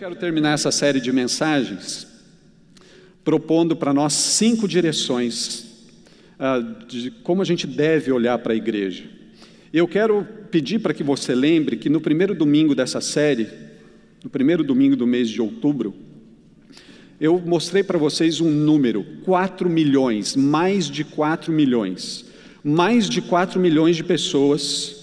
Quero 0.00 0.16
terminar 0.16 0.54
essa 0.54 0.72
série 0.72 0.98
de 0.98 1.12
mensagens 1.12 2.06
propondo 3.22 3.76
para 3.76 3.92
nós 3.92 4.14
cinco 4.14 4.66
direções 4.66 5.90
uh, 6.38 6.86
de 6.86 7.10
como 7.10 7.42
a 7.42 7.44
gente 7.44 7.66
deve 7.66 8.10
olhar 8.10 8.38
para 8.38 8.54
a 8.54 8.56
igreja. 8.56 9.04
Eu 9.70 9.86
quero 9.86 10.26
pedir 10.50 10.78
para 10.78 10.94
que 10.94 11.04
você 11.04 11.34
lembre 11.34 11.76
que 11.76 11.90
no 11.90 12.00
primeiro 12.00 12.34
domingo 12.34 12.74
dessa 12.74 12.98
série, 13.02 13.46
no 14.24 14.30
primeiro 14.30 14.64
domingo 14.64 14.96
do 14.96 15.06
mês 15.06 15.28
de 15.28 15.42
outubro, 15.42 15.94
eu 17.20 17.38
mostrei 17.38 17.82
para 17.82 17.98
vocês 17.98 18.40
um 18.40 18.50
número: 18.50 19.04
4 19.26 19.68
milhões, 19.68 20.34
mais 20.34 20.86
de 20.86 21.04
4 21.04 21.52
milhões. 21.52 22.24
Mais 22.64 23.06
de 23.06 23.20
4 23.20 23.60
milhões 23.60 23.96
de 23.96 24.04
pessoas 24.04 24.99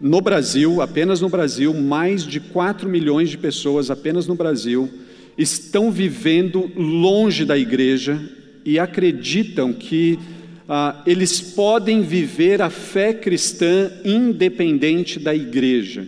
no 0.00 0.20
Brasil, 0.20 0.80
apenas 0.80 1.20
no 1.20 1.28
Brasil, 1.28 1.72
mais 1.72 2.24
de 2.24 2.40
4 2.40 2.88
milhões 2.88 3.30
de 3.30 3.38
pessoas 3.38 3.90
apenas 3.90 4.26
no 4.26 4.34
Brasil 4.34 4.88
estão 5.36 5.90
vivendo 5.90 6.70
longe 6.76 7.44
da 7.44 7.58
igreja 7.58 8.20
e 8.64 8.78
acreditam 8.78 9.72
que 9.72 10.18
ah, 10.68 11.02
eles 11.06 11.40
podem 11.40 12.02
viver 12.02 12.62
a 12.62 12.70
fé 12.70 13.12
cristã 13.12 13.90
independente 14.04 15.18
da 15.18 15.34
igreja 15.34 16.06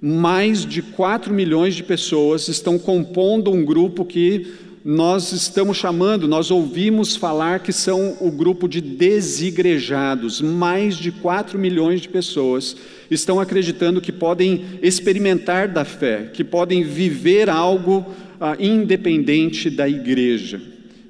mais 0.00 0.64
de 0.64 0.82
4 0.82 1.32
milhões 1.32 1.74
de 1.74 1.82
pessoas 1.82 2.48
estão 2.48 2.78
compondo 2.78 3.50
um 3.50 3.64
grupo 3.64 4.04
que 4.04 4.46
nós 4.84 5.32
estamos 5.32 5.78
chamando, 5.78 6.28
nós 6.28 6.50
ouvimos 6.50 7.16
falar 7.16 7.58
que 7.60 7.72
são 7.72 8.16
o 8.20 8.30
grupo 8.30 8.68
de 8.68 8.80
desigrejados. 8.80 10.40
Mais 10.40 10.96
de 10.96 11.10
4 11.10 11.58
milhões 11.58 12.00
de 12.00 12.08
pessoas 12.08 12.76
estão 13.10 13.40
acreditando 13.40 14.00
que 14.00 14.12
podem 14.12 14.64
experimentar 14.82 15.68
da 15.68 15.84
fé, 15.84 16.30
que 16.32 16.42
podem 16.44 16.82
viver 16.82 17.48
algo 17.48 18.06
ah, 18.40 18.56
independente 18.58 19.70
da 19.70 19.88
igreja. 19.88 20.60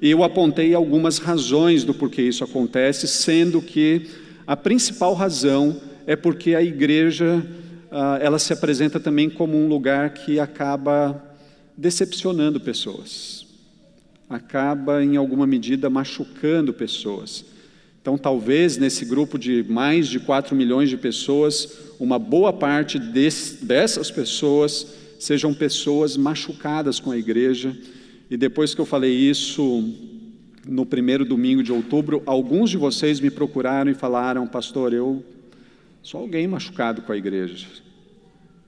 Eu 0.01 0.23
apontei 0.23 0.73
algumas 0.73 1.17
razões 1.17 1.83
do 1.83 1.93
porquê 1.93 2.21
isso 2.21 2.43
acontece, 2.43 3.07
sendo 3.07 3.61
que 3.61 4.07
a 4.45 4.55
principal 4.55 5.13
razão 5.13 5.81
é 6.05 6.15
porque 6.15 6.55
a 6.55 6.61
igreja 6.61 7.45
ah, 7.91 8.19
ela 8.21 8.39
se 8.39 8.53
apresenta 8.53 8.99
também 8.99 9.29
como 9.29 9.57
um 9.57 9.67
lugar 9.67 10.11
que 10.11 10.39
acaba 10.39 11.23
decepcionando 11.75 12.59
pessoas, 12.59 13.45
acaba 14.29 15.03
em 15.03 15.15
alguma 15.15 15.45
medida 15.45 15.89
machucando 15.89 16.73
pessoas. 16.73 17.45
Então, 18.07 18.17
talvez 18.17 18.77
nesse 18.77 19.03
grupo 19.03 19.37
de 19.37 19.65
mais 19.67 20.07
de 20.07 20.17
4 20.17 20.55
milhões 20.55 20.89
de 20.89 20.95
pessoas, 20.95 21.77
uma 21.99 22.17
boa 22.17 22.53
parte 22.53 22.97
desse, 22.97 23.65
dessas 23.65 24.09
pessoas 24.09 24.95
sejam 25.19 25.53
pessoas 25.53 26.15
machucadas 26.15 27.01
com 27.01 27.11
a 27.11 27.17
igreja. 27.17 27.77
E 28.31 28.37
depois 28.37 28.73
que 28.73 28.79
eu 28.79 28.85
falei 28.85 29.13
isso, 29.13 29.93
no 30.65 30.85
primeiro 30.85 31.25
domingo 31.25 31.61
de 31.61 31.73
outubro, 31.73 32.23
alguns 32.25 32.69
de 32.69 32.77
vocês 32.77 33.19
me 33.19 33.29
procuraram 33.29 33.91
e 33.91 33.93
falaram, 33.93 34.47
pastor, 34.47 34.93
eu 34.93 35.21
sou 36.01 36.21
alguém 36.21 36.47
machucado 36.47 37.01
com 37.01 37.11
a 37.11 37.17
igreja. 37.17 37.67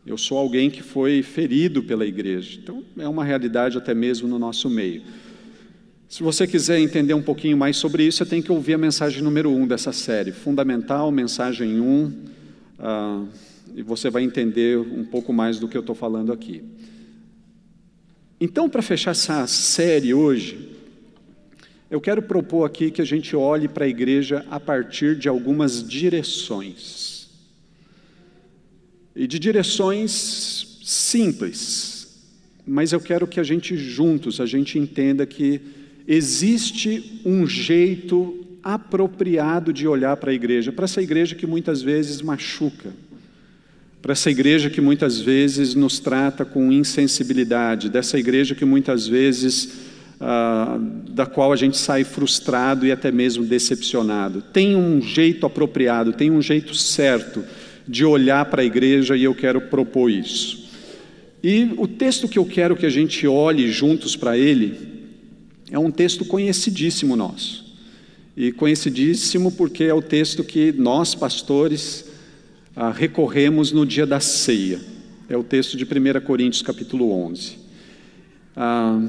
Eu 0.05 0.17
sou 0.17 0.37
alguém 0.37 0.69
que 0.69 0.83
foi 0.83 1.23
ferido 1.23 1.81
pela 1.81 2.05
igreja. 2.05 2.59
Então, 2.61 2.83
é 2.97 3.07
uma 3.07 3.23
realidade 3.23 3.77
até 3.77 3.93
mesmo 3.93 4.27
no 4.27 4.37
nosso 4.37 4.69
meio. 4.69 5.01
Se 6.09 6.23
você 6.23 6.47
quiser 6.47 6.79
entender 6.79 7.13
um 7.13 7.21
pouquinho 7.21 7.55
mais 7.55 7.77
sobre 7.77 8.03
isso, 8.03 8.17
você 8.17 8.25
tem 8.25 8.41
que 8.41 8.51
ouvir 8.51 8.73
a 8.73 8.79
mensagem 8.79 9.21
número 9.21 9.51
um 9.51 9.67
dessa 9.67 9.93
série, 9.93 10.31
Fundamental, 10.31 11.11
mensagem 11.11 11.79
1, 11.79 11.83
um, 11.83 12.05
uh, 12.79 13.27
e 13.75 13.83
você 13.83 14.09
vai 14.09 14.23
entender 14.23 14.79
um 14.79 15.05
pouco 15.05 15.31
mais 15.31 15.59
do 15.59 15.67
que 15.67 15.77
eu 15.77 15.81
estou 15.81 15.93
falando 15.93 16.33
aqui. 16.33 16.63
Então, 18.41 18.67
para 18.67 18.81
fechar 18.81 19.11
essa 19.11 19.45
série 19.45 20.11
hoje, 20.11 20.71
eu 21.91 22.01
quero 22.01 22.23
propor 22.23 22.65
aqui 22.65 22.89
que 22.89 23.03
a 23.03 23.05
gente 23.05 23.35
olhe 23.35 23.67
para 23.67 23.85
a 23.85 23.87
igreja 23.87 24.43
a 24.49 24.59
partir 24.59 25.15
de 25.15 25.29
algumas 25.29 25.87
direções. 25.87 27.29
E 29.15 29.27
de 29.27 29.37
direções 29.37 30.79
simples, 30.83 32.17
mas 32.65 32.93
eu 32.93 32.99
quero 32.99 33.27
que 33.27 33.39
a 33.39 33.43
gente 33.43 33.77
juntos, 33.77 34.41
a 34.41 34.47
gente 34.47 34.79
entenda 34.79 35.23
que 35.27 35.77
existe 36.09 37.21
um 37.23 37.45
jeito 37.45 38.43
apropriado 38.63 39.71
de 39.71 39.87
olhar 39.87 40.17
para 40.17 40.31
a 40.31 40.33
igreja, 40.33 40.71
para 40.71 40.85
essa 40.85 40.99
igreja 41.03 41.35
que 41.35 41.45
muitas 41.45 41.83
vezes 41.83 42.19
machuca, 42.23 42.91
para 44.01 44.13
essa 44.13 44.31
igreja 44.31 44.71
que 44.71 44.81
muitas 44.81 45.19
vezes 45.19 45.75
nos 45.75 45.99
trata 45.99 46.43
com 46.43 46.71
insensibilidade, 46.71 47.89
dessa 47.89 48.17
igreja 48.17 48.55
que 48.55 48.65
muitas 48.65 49.07
vezes 49.07 49.71
ah, 50.19 50.79
da 51.11 51.27
qual 51.27 51.53
a 51.53 51.55
gente 51.55 51.77
sai 51.77 52.03
frustrado 52.03 52.87
e 52.87 52.91
até 52.91 53.11
mesmo 53.11 53.45
decepcionado. 53.45 54.41
Tem 54.41 54.75
um 54.75 54.99
jeito 54.99 55.45
apropriado, 55.45 56.11
tem 56.11 56.31
um 56.31 56.41
jeito 56.41 56.73
certo 56.73 57.43
de 57.87 58.03
olhar 58.03 58.45
para 58.45 58.63
a 58.63 58.65
igreja 58.65 59.15
e 59.15 59.25
eu 59.25 59.35
quero 59.35 59.61
propor 59.61 60.09
isso. 60.09 60.67
E 61.43 61.71
o 61.77 61.87
texto 61.87 62.27
que 62.27 62.39
eu 62.39 62.45
quero 62.45 62.75
que 62.75 62.85
a 62.85 62.89
gente 62.89 63.27
olhe 63.27 63.71
juntos 63.71 64.15
para 64.15 64.35
ele 64.35 64.98
é 65.71 65.77
um 65.77 65.91
texto 65.91 66.25
conhecidíssimo 66.25 67.15
nosso. 67.15 67.65
E 68.35 68.51
conhecidíssimo 68.51 69.51
porque 69.51 69.83
é 69.83 69.93
o 69.93 70.01
texto 70.01 70.43
que 70.43 70.71
nós, 70.71 71.13
pastores, 71.13 72.05
ah, 72.75 72.91
recorremos 72.91 73.71
no 73.71 73.85
dia 73.85 74.05
da 74.05 74.19
ceia. 74.19 74.79
É 75.27 75.37
o 75.37 75.43
texto 75.43 75.77
de 75.77 75.83
1 75.83 76.21
Coríntios, 76.21 76.61
capítulo 76.61 77.11
11. 77.11 77.57
Ah, 78.55 79.01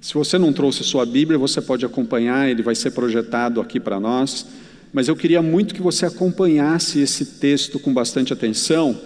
se 0.00 0.14
você 0.14 0.38
não 0.38 0.52
trouxe 0.52 0.84
sua 0.84 1.04
Bíblia, 1.04 1.38
você 1.38 1.60
pode 1.60 1.84
acompanhar, 1.84 2.48
ele 2.48 2.62
vai 2.62 2.74
ser 2.74 2.92
projetado 2.92 3.60
aqui 3.60 3.80
para 3.80 3.98
nós. 3.98 4.46
Mas 4.92 5.08
eu 5.08 5.16
queria 5.16 5.42
muito 5.42 5.74
que 5.74 5.82
você 5.82 6.06
acompanhasse 6.06 7.00
esse 7.00 7.24
texto 7.40 7.78
com 7.78 7.92
bastante 7.92 8.32
atenção, 8.32 8.98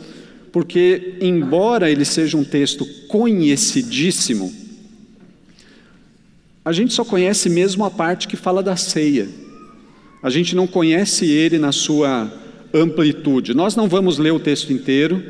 porque, 0.52 1.14
embora 1.20 1.90
ele 1.90 2.04
seja 2.04 2.36
um 2.36 2.44
texto 2.44 2.84
conhecidíssimo, 3.08 4.61
a 6.64 6.72
gente 6.72 6.94
só 6.94 7.04
conhece 7.04 7.50
mesmo 7.50 7.84
a 7.84 7.90
parte 7.90 8.28
que 8.28 8.36
fala 8.36 8.62
da 8.62 8.76
ceia. 8.76 9.28
A 10.22 10.30
gente 10.30 10.54
não 10.54 10.66
conhece 10.66 11.26
ele 11.26 11.58
na 11.58 11.72
sua 11.72 12.32
amplitude. 12.72 13.54
Nós 13.54 13.74
não 13.74 13.88
vamos 13.88 14.18
ler 14.18 14.32
o 14.32 14.38
texto 14.38 14.72
inteiro, 14.72 15.22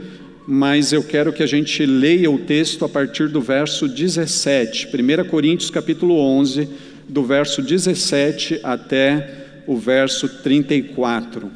mas 0.46 0.92
eu 0.92 1.02
quero 1.02 1.32
que 1.32 1.42
a 1.42 1.46
gente 1.46 1.86
leia 1.86 2.30
o 2.30 2.38
texto 2.38 2.84
a 2.84 2.88
partir 2.88 3.28
do 3.28 3.40
verso 3.40 3.88
17, 3.88 4.88
1 4.88 5.28
Coríntios 5.28 5.70
capítulo 5.70 6.16
11, 6.16 6.68
do 7.08 7.22
verso 7.22 7.62
17 7.62 8.60
até 8.62 9.62
o 9.66 9.76
verso 9.76 10.28
34. 10.42 11.50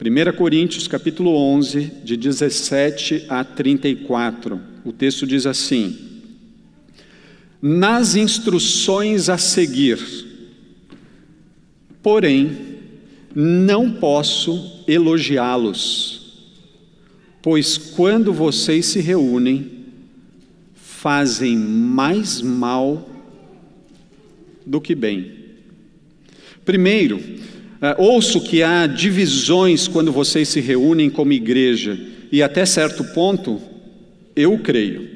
1 0.00 0.36
Coríntios 0.36 0.88
capítulo 0.88 1.36
11, 1.36 1.92
de 2.02 2.16
17 2.16 3.26
a 3.28 3.44
34. 3.44 4.58
O 4.84 4.92
texto 4.92 5.26
diz 5.26 5.46
assim: 5.46 6.11
Nas 7.62 8.16
instruções 8.16 9.28
a 9.28 9.38
seguir, 9.38 9.98
porém, 12.02 12.58
não 13.34 13.92
posso 13.92 14.84
elogiá-los 14.88 16.22
Pois 17.42 17.76
quando 17.76 18.32
vocês 18.32 18.86
se 18.86 19.00
reúnem, 19.00 19.66
fazem 20.76 21.56
mais 21.56 22.40
mal 22.40 23.08
do 24.64 24.80
que 24.80 24.94
bem. 24.94 25.32
Primeiro, 26.64 27.20
eh, 27.80 27.96
ouço 27.98 28.40
que 28.40 28.62
há 28.62 28.86
divisões 28.86 29.88
quando 29.88 30.12
vocês 30.12 30.48
se 30.48 30.60
reúnem 30.60 31.10
como 31.10 31.32
igreja, 31.32 31.98
e 32.30 32.40
até 32.40 32.64
certo 32.64 33.02
ponto, 33.12 33.60
eu 34.36 34.56
creio. 34.60 35.10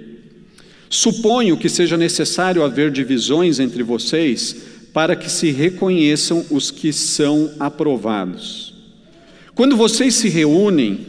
Suponho 0.97 1.59
que 1.59 1.69
seja 1.69 1.95
necessário 1.95 2.65
haver 2.65 2.91
divisões 2.91 3.61
entre 3.61 3.83
vocês 3.83 4.57
para 4.95 5.15
que 5.15 5.31
se 5.31 5.51
reconheçam 5.51 6.47
os 6.51 6.71
que 6.71 6.91
são 6.91 7.51
aprovados. 7.61 8.73
Quando 9.55 9.77
vocês 9.77 10.15
se 10.15 10.31
reúnem, 10.31 11.01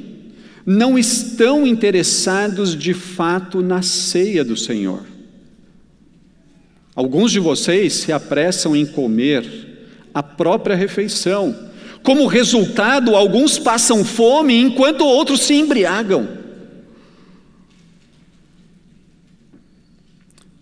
não 0.65 0.99
estão 0.99 1.65
interessados 1.65 2.75
de 2.75 2.93
fato 2.93 3.61
na 3.61 3.81
ceia 3.81 4.43
do 4.43 4.57
Senhor. 4.57 5.05
Alguns 6.93 7.31
de 7.31 7.39
vocês 7.39 7.93
se 7.93 8.11
apressam 8.11 8.75
em 8.75 8.85
comer 8.85 9.45
a 10.13 10.21
própria 10.21 10.75
refeição. 10.75 11.55
Como 12.03 12.27
resultado, 12.27 13.15
alguns 13.15 13.57
passam 13.57 14.03
fome 14.03 14.53
enquanto 14.59 15.05
outros 15.05 15.43
se 15.43 15.53
embriagam. 15.53 16.36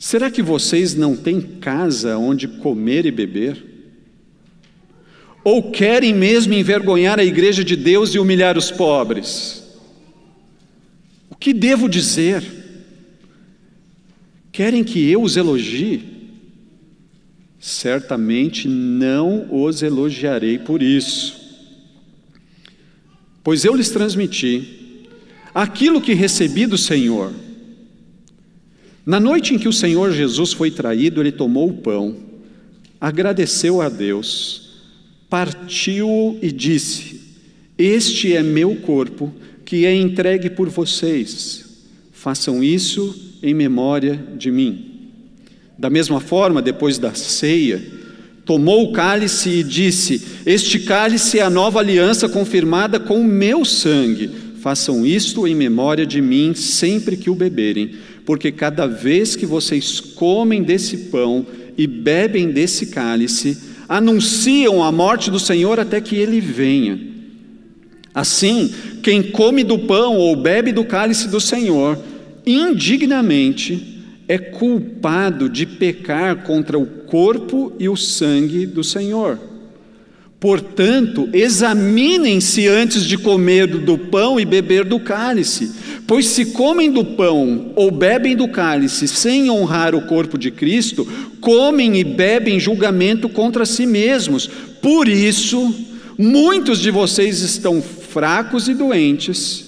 Será 0.05 0.29
que 0.29 0.43
vocês 0.43 0.93
não 0.93 1.15
têm 1.15 1.41
casa 1.41 2.15
onde 2.15 2.47
comer 2.47 3.07
e 3.07 3.11
beber? 3.11 3.57
Ou 5.43 5.71
querem 5.71 6.13
mesmo 6.13 6.53
envergonhar 6.53 7.17
a 7.17 7.23
igreja 7.23 7.63
de 7.63 7.75
Deus 7.75 8.13
e 8.13 8.19
humilhar 8.19 8.55
os 8.55 8.69
pobres? 8.69 9.63
O 11.27 11.35
que 11.35 11.51
devo 11.51 11.89
dizer? 11.89 12.43
Querem 14.51 14.83
que 14.83 15.09
eu 15.09 15.23
os 15.23 15.37
elogie? 15.37 16.03
Certamente 17.59 18.67
não 18.67 19.47
os 19.51 19.81
elogiarei 19.81 20.59
por 20.59 20.83
isso, 20.83 21.35
pois 23.43 23.65
eu 23.65 23.73
lhes 23.73 23.89
transmiti 23.89 25.01
aquilo 25.51 25.99
que 25.99 26.13
recebi 26.13 26.67
do 26.67 26.77
Senhor 26.77 27.33
na 29.05 29.19
noite 29.19 29.53
em 29.53 29.59
que 29.59 29.67
o 29.67 29.73
Senhor 29.73 30.11
Jesus 30.11 30.51
foi 30.51 30.71
traído, 30.71 31.21
ele 31.21 31.31
tomou 31.31 31.69
o 31.69 31.73
pão, 31.73 32.15
agradeceu 32.99 33.81
a 33.81 33.87
Deus, 33.87 34.69
partiu 35.29 36.39
e 36.41 36.51
disse: 36.51 37.21
Este 37.77 38.35
é 38.35 38.41
meu 38.41 38.75
corpo, 38.77 39.31
que 39.63 39.85
é 39.85 39.93
entregue 39.93 40.49
por 40.49 40.69
vocês. 40.69 41.65
Façam 42.11 42.63
isso 42.63 43.37
em 43.43 43.53
memória 43.53 44.19
de 44.35 44.49
mim. 44.49 44.91
Da 45.77 45.89
mesma 45.89 46.19
forma, 46.19 46.61
depois 46.61 46.97
da 46.97 47.13
ceia, 47.13 47.83
tomou 48.43 48.85
o 48.85 48.91
cálice 48.91 49.49
e 49.49 49.63
disse: 49.63 50.25
Este 50.47 50.79
cálice 50.79 51.37
é 51.37 51.43
a 51.43 51.49
nova 51.49 51.79
aliança 51.79 52.27
confirmada 52.27 52.99
com 52.99 53.19
o 53.19 53.23
meu 53.23 53.63
sangue. 53.63 54.31
Façam 54.61 55.05
isto 55.05 55.47
em 55.47 55.53
memória 55.53 56.07
de 56.07 56.19
mim 56.21 56.55
sempre 56.55 57.15
que 57.17 57.29
o 57.29 57.35
beberem 57.35 57.91
porque 58.25 58.51
cada 58.51 58.87
vez 58.87 59.35
que 59.35 59.45
vocês 59.45 59.99
comem 59.99 60.63
desse 60.63 60.97
pão 61.09 61.45
e 61.77 61.85
bebem 61.85 62.51
desse 62.51 62.87
cálice, 62.87 63.57
anunciam 63.87 64.83
a 64.83 64.91
morte 64.91 65.29
do 65.29 65.39
Senhor 65.39 65.79
até 65.79 66.01
que 66.01 66.15
ele 66.15 66.39
venha. 66.39 66.99
Assim, 68.13 68.73
quem 69.03 69.21
come 69.21 69.63
do 69.63 69.77
pão 69.79 70.17
ou 70.17 70.35
bebe 70.35 70.71
do 70.71 70.85
cálice 70.85 71.27
do 71.27 71.39
Senhor, 71.39 71.99
indignamente, 72.45 74.01
é 74.27 74.37
culpado 74.37 75.49
de 75.49 75.65
pecar 75.65 76.43
contra 76.43 76.79
o 76.79 76.85
corpo 76.85 77.73
e 77.77 77.87
o 77.87 77.95
sangue 77.95 78.65
do 78.65 78.83
Senhor. 78.83 79.37
Portanto, 80.39 81.29
examinem-se 81.33 82.67
antes 82.67 83.03
de 83.03 83.17
comer 83.17 83.67
do 83.67 83.97
pão 83.97 84.39
e 84.39 84.45
beber 84.45 84.83
do 84.83 84.99
cálice, 84.99 85.71
pois 86.05 86.27
se 86.27 86.47
comem 86.47 86.91
do 86.91 87.03
pão 87.03 87.71
ou 87.75 87.89
bebem 87.89 88.35
do 88.35 88.47
cálice 88.47 89.07
sem 89.07 89.49
honrar 89.49 89.95
o 89.95 90.05
corpo 90.05 90.37
de 90.37 90.51
Cristo, 90.51 91.07
comem 91.39 91.97
e 91.97 92.03
bebem 92.03 92.59
julgamento 92.59 93.29
contra 93.29 93.65
si 93.65 93.85
mesmos. 93.85 94.47
Por 94.81 95.07
isso, 95.07 95.73
muitos 96.17 96.79
de 96.79 96.91
vocês 96.91 97.41
estão 97.41 97.81
fracos 97.81 98.67
e 98.67 98.73
doentes, 98.73 99.65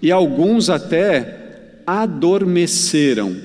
e 0.00 0.12
alguns 0.12 0.70
até 0.70 1.40
adormeceram. 1.86 3.36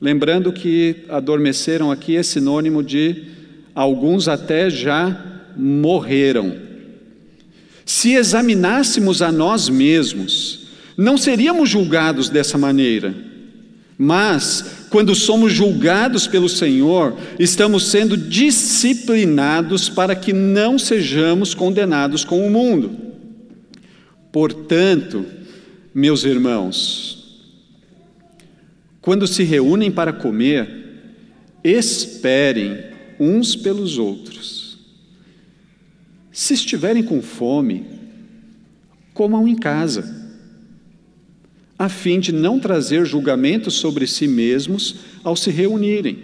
Lembrando 0.00 0.52
que 0.52 1.04
adormeceram 1.08 1.90
aqui 1.90 2.16
é 2.16 2.22
sinônimo 2.22 2.82
de 2.82 3.24
alguns 3.74 4.28
até 4.28 4.70
já 4.70 5.27
morreram. 5.58 6.56
Se 7.84 8.12
examinássemos 8.14 9.20
a 9.20 9.32
nós 9.32 9.68
mesmos, 9.68 10.68
não 10.96 11.16
seríamos 11.16 11.68
julgados 11.68 12.28
dessa 12.28 12.56
maneira. 12.56 13.14
Mas, 13.96 14.86
quando 14.90 15.14
somos 15.14 15.52
julgados 15.52 16.28
pelo 16.28 16.48
Senhor, 16.48 17.16
estamos 17.38 17.90
sendo 17.90 18.16
disciplinados 18.16 19.88
para 19.88 20.14
que 20.14 20.32
não 20.32 20.78
sejamos 20.78 21.52
condenados 21.52 22.24
com 22.24 22.46
o 22.46 22.50
mundo. 22.50 22.96
Portanto, 24.30 25.26
meus 25.92 26.22
irmãos, 26.22 27.18
quando 29.00 29.26
se 29.26 29.42
reúnem 29.42 29.90
para 29.90 30.12
comer, 30.12 30.68
esperem 31.64 32.78
uns 33.18 33.56
pelos 33.56 33.98
outros. 33.98 34.57
Se 36.38 36.54
estiverem 36.54 37.02
com 37.02 37.20
fome, 37.20 37.84
comam 39.12 39.48
em 39.48 39.56
casa, 39.56 40.08
a 41.76 41.88
fim 41.88 42.20
de 42.20 42.30
não 42.30 42.60
trazer 42.60 43.04
julgamento 43.04 43.72
sobre 43.72 44.06
si 44.06 44.28
mesmos 44.28 45.00
ao 45.24 45.34
se 45.34 45.50
reunirem. 45.50 46.16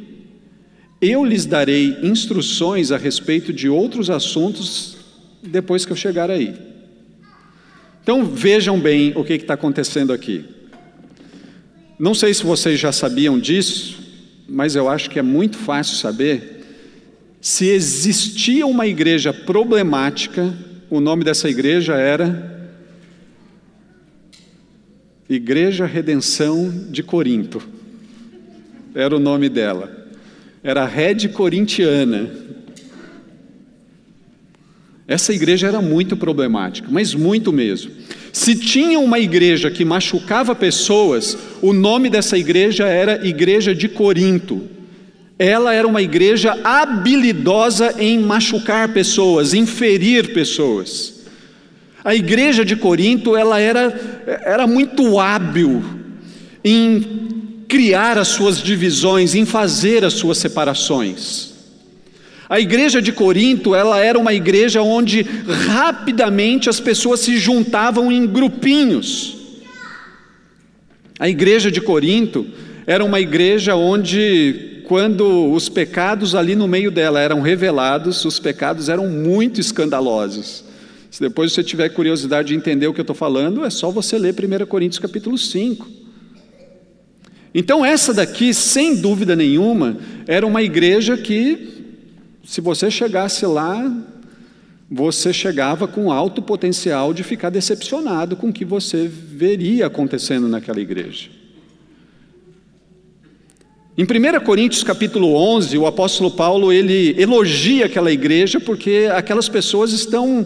Eu 1.00 1.24
lhes 1.24 1.44
darei 1.46 1.98
instruções 2.00 2.92
a 2.92 2.96
respeito 2.96 3.52
de 3.52 3.68
outros 3.68 4.08
assuntos 4.08 4.98
depois 5.42 5.84
que 5.84 5.90
eu 5.90 5.96
chegar 5.96 6.30
aí. 6.30 6.54
Então 8.00 8.24
vejam 8.24 8.78
bem 8.78 9.12
o 9.16 9.24
que 9.24 9.32
está 9.32 9.54
acontecendo 9.54 10.12
aqui. 10.12 10.44
Não 11.98 12.14
sei 12.14 12.32
se 12.32 12.44
vocês 12.44 12.78
já 12.78 12.92
sabiam 12.92 13.36
disso, 13.36 13.98
mas 14.48 14.76
eu 14.76 14.88
acho 14.88 15.10
que 15.10 15.18
é 15.18 15.22
muito 15.22 15.58
fácil 15.58 15.96
saber 15.96 16.53
se 17.44 17.68
existia 17.68 18.66
uma 18.66 18.86
igreja 18.86 19.30
problemática, 19.30 20.50
o 20.88 20.98
nome 20.98 21.24
dessa 21.24 21.46
igreja 21.46 21.92
era 21.92 22.72
Igreja 25.28 25.84
Redenção 25.84 26.86
de 26.90 27.02
Corinto. 27.02 27.62
Era 28.94 29.14
o 29.14 29.18
nome 29.18 29.50
dela. 29.50 30.08
Era 30.62 30.84
a 30.84 30.86
Rede 30.86 31.28
Corintiana. 31.28 32.30
Essa 35.06 35.34
igreja 35.34 35.66
era 35.66 35.82
muito 35.82 36.16
problemática, 36.16 36.88
mas 36.90 37.12
muito 37.12 37.52
mesmo. 37.52 37.90
Se 38.32 38.54
tinha 38.54 38.98
uma 38.98 39.18
igreja 39.18 39.70
que 39.70 39.84
machucava 39.84 40.54
pessoas, 40.54 41.36
o 41.60 41.74
nome 41.74 42.08
dessa 42.08 42.38
igreja 42.38 42.86
era 42.86 43.26
Igreja 43.26 43.74
de 43.74 43.86
Corinto. 43.86 44.72
Ela 45.38 45.74
era 45.74 45.86
uma 45.86 46.00
igreja 46.00 46.58
habilidosa 46.62 47.94
em 47.98 48.20
machucar 48.20 48.92
pessoas, 48.92 49.52
em 49.52 49.66
ferir 49.66 50.32
pessoas. 50.32 51.24
A 52.04 52.14
igreja 52.14 52.64
de 52.64 52.76
Corinto, 52.76 53.36
ela 53.36 53.58
era, 53.58 54.22
era 54.44 54.66
muito 54.66 55.18
hábil 55.18 55.82
em 56.62 57.64
criar 57.66 58.16
as 58.18 58.28
suas 58.28 58.62
divisões, 58.62 59.34
em 59.34 59.44
fazer 59.44 60.04
as 60.04 60.12
suas 60.12 60.38
separações. 60.38 61.52
A 62.48 62.60
igreja 62.60 63.00
de 63.02 63.10
Corinto, 63.10 63.74
ela 63.74 63.98
era 63.98 64.18
uma 64.18 64.34
igreja 64.34 64.82
onde 64.82 65.22
rapidamente 65.66 66.68
as 66.68 66.78
pessoas 66.78 67.20
se 67.20 67.38
juntavam 67.38 68.12
em 68.12 68.26
grupinhos. 68.26 69.36
A 71.18 71.28
igreja 71.28 71.70
de 71.70 71.80
Corinto 71.80 72.46
era 72.86 73.04
uma 73.04 73.18
igreja 73.18 73.74
onde 73.74 74.73
quando 74.84 75.50
os 75.52 75.68
pecados 75.68 76.34
ali 76.34 76.54
no 76.54 76.68
meio 76.68 76.90
dela 76.90 77.20
eram 77.20 77.40
revelados, 77.40 78.24
os 78.24 78.38
pecados 78.38 78.88
eram 78.88 79.08
muito 79.08 79.60
escandalosos. 79.60 80.64
Se 81.10 81.20
depois 81.20 81.52
você 81.52 81.62
tiver 81.62 81.88
curiosidade 81.90 82.48
de 82.48 82.54
entender 82.54 82.86
o 82.86 82.92
que 82.92 83.00
eu 83.00 83.04
estou 83.04 83.16
falando, 83.16 83.64
é 83.64 83.70
só 83.70 83.90
você 83.90 84.18
ler 84.18 84.34
1 84.34 84.66
Coríntios 84.66 84.98
capítulo 84.98 85.38
5. 85.38 85.88
Então, 87.54 87.84
essa 87.84 88.12
daqui, 88.12 88.52
sem 88.52 88.96
dúvida 88.96 89.36
nenhuma, 89.36 89.96
era 90.26 90.44
uma 90.44 90.60
igreja 90.60 91.16
que, 91.16 91.84
se 92.44 92.60
você 92.60 92.90
chegasse 92.90 93.46
lá, 93.46 93.90
você 94.90 95.32
chegava 95.32 95.86
com 95.86 96.10
alto 96.10 96.42
potencial 96.42 97.14
de 97.14 97.22
ficar 97.22 97.50
decepcionado 97.50 98.36
com 98.36 98.48
o 98.48 98.52
que 98.52 98.64
você 98.64 99.08
veria 99.08 99.86
acontecendo 99.86 100.48
naquela 100.48 100.80
igreja. 100.80 101.30
Em 103.96 104.02
1 104.02 104.44
Coríntios 104.44 104.82
capítulo 104.82 105.36
11, 105.36 105.78
o 105.78 105.86
apóstolo 105.86 106.28
Paulo 106.28 106.72
ele 106.72 107.14
elogia 107.16 107.86
aquela 107.86 108.10
igreja 108.10 108.58
porque 108.58 109.08
aquelas 109.14 109.48
pessoas 109.48 109.92
estão 109.92 110.44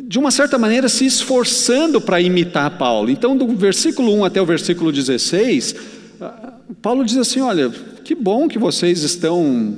de 0.00 0.18
uma 0.18 0.32
certa 0.32 0.58
maneira 0.58 0.88
se 0.88 1.06
esforçando 1.06 2.00
para 2.00 2.20
imitar 2.20 2.76
Paulo. 2.76 3.08
Então, 3.08 3.36
do 3.36 3.46
versículo 3.46 4.12
1 4.12 4.24
até 4.24 4.42
o 4.42 4.46
versículo 4.46 4.90
16, 4.90 5.76
Paulo 6.82 7.04
diz 7.04 7.16
assim: 7.18 7.40
"Olha, 7.40 7.70
que 8.02 8.16
bom 8.16 8.48
que 8.48 8.58
vocês 8.58 9.04
estão 9.04 9.76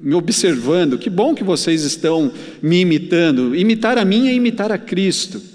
me 0.00 0.14
observando, 0.14 0.96
que 0.96 1.10
bom 1.10 1.34
que 1.34 1.44
vocês 1.44 1.84
estão 1.84 2.32
me 2.62 2.80
imitando. 2.80 3.54
Imitar 3.54 3.98
a 3.98 4.04
mim 4.04 4.28
é 4.28 4.32
imitar 4.32 4.72
a 4.72 4.78
Cristo. 4.78 5.49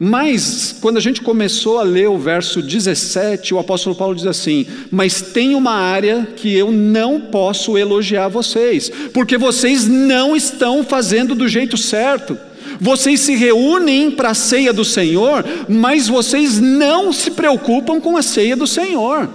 Mas, 0.00 0.76
quando 0.80 0.96
a 0.96 1.00
gente 1.00 1.20
começou 1.20 1.80
a 1.80 1.82
ler 1.82 2.08
o 2.08 2.16
verso 2.16 2.62
17, 2.62 3.52
o 3.52 3.58
apóstolo 3.58 3.96
Paulo 3.96 4.14
diz 4.14 4.26
assim: 4.26 4.64
Mas 4.92 5.20
tem 5.20 5.56
uma 5.56 5.72
área 5.72 6.28
que 6.36 6.54
eu 6.54 6.70
não 6.70 7.20
posso 7.20 7.76
elogiar 7.76 8.28
vocês, 8.28 8.92
porque 9.12 9.36
vocês 9.36 9.88
não 9.88 10.36
estão 10.36 10.84
fazendo 10.84 11.34
do 11.34 11.48
jeito 11.48 11.76
certo. 11.76 12.38
Vocês 12.80 13.20
se 13.20 13.34
reúnem 13.34 14.08
para 14.10 14.30
a 14.30 14.34
ceia 14.34 14.72
do 14.72 14.84
Senhor, 14.84 15.44
mas 15.68 16.06
vocês 16.06 16.60
não 16.60 17.12
se 17.12 17.32
preocupam 17.32 18.00
com 18.00 18.16
a 18.16 18.22
ceia 18.22 18.54
do 18.54 18.68
Senhor. 18.68 19.28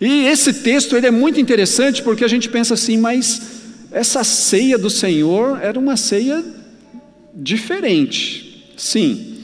E 0.00 0.26
esse 0.26 0.52
texto 0.52 0.96
ele 0.96 1.08
é 1.08 1.10
muito 1.10 1.40
interessante 1.40 2.02
porque 2.02 2.24
a 2.24 2.28
gente 2.28 2.48
pensa 2.48 2.74
assim, 2.74 2.98
mas 2.98 3.42
essa 3.90 4.22
ceia 4.22 4.78
do 4.78 4.90
Senhor 4.90 5.58
era 5.60 5.78
uma 5.78 5.96
ceia 5.96 6.44
diferente. 7.34 8.53
Sim, 8.76 9.34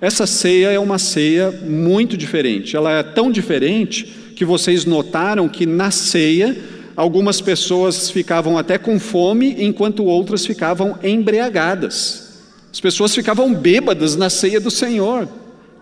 essa 0.00 0.26
ceia 0.26 0.68
é 0.68 0.78
uma 0.78 0.98
ceia 0.98 1.50
muito 1.50 2.16
diferente. 2.16 2.76
Ela 2.76 2.92
é 2.92 3.02
tão 3.02 3.30
diferente 3.30 4.04
que 4.36 4.44
vocês 4.44 4.84
notaram 4.84 5.48
que 5.48 5.66
na 5.66 5.90
ceia 5.90 6.56
algumas 6.94 7.40
pessoas 7.40 8.10
ficavam 8.10 8.56
até 8.56 8.78
com 8.78 8.98
fome, 8.98 9.56
enquanto 9.58 10.04
outras 10.04 10.46
ficavam 10.46 10.98
embriagadas. 11.02 12.28
As 12.72 12.80
pessoas 12.80 13.14
ficavam 13.14 13.52
bêbadas 13.52 14.14
na 14.16 14.30
ceia 14.30 14.60
do 14.60 14.70
Senhor. 14.70 15.28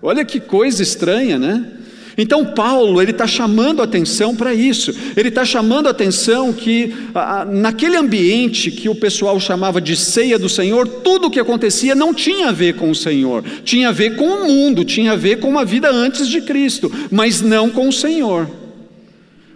Olha 0.03 0.25
que 0.25 0.41
coisa 0.41 0.83
estranha, 0.83 1.39
né? 1.39 1.73
Então 2.19 2.47
Paulo 2.47 3.03
ele 3.03 3.11
está 3.11 3.27
chamando 3.27 3.83
atenção 3.83 4.35
para 4.35 4.55
isso. 4.55 4.95
Ele 5.17 5.29
está 5.29 5.45
chamando 5.45 5.89
atenção 5.89 6.53
que 6.53 6.95
naquele 7.49 7.97
ambiente 7.97 8.71
que 8.71 8.89
o 8.89 8.95
pessoal 8.95 9.39
chamava 9.39 9.81
de 9.81 9.95
ceia 9.95 10.39
do 10.39 10.49
Senhor, 10.49 10.89
tudo 10.89 11.27
o 11.27 11.31
que 11.31 11.41
acontecia 11.41 11.95
não 11.95 12.15
tinha 12.15 12.49
a 12.49 12.53
ver 12.53 12.75
com 12.77 12.91
o 12.91 12.95
Senhor, 12.95 13.45
tinha 13.65 13.91
a 13.91 13.93
ver 13.93 14.17
com 14.17 14.27
o 14.27 14.47
mundo, 14.47 14.85
tinha 14.85 15.13
a 15.13 15.17
ver 15.17 15.41
com 15.41 15.49
uma 15.49 15.65
vida 15.65 15.91
antes 15.91 16.27
de 16.27 16.41
Cristo, 16.41 16.91
mas 17.11 17.43
não 17.43 17.69
com 17.69 17.89
o 17.89 17.93
Senhor. 17.93 18.49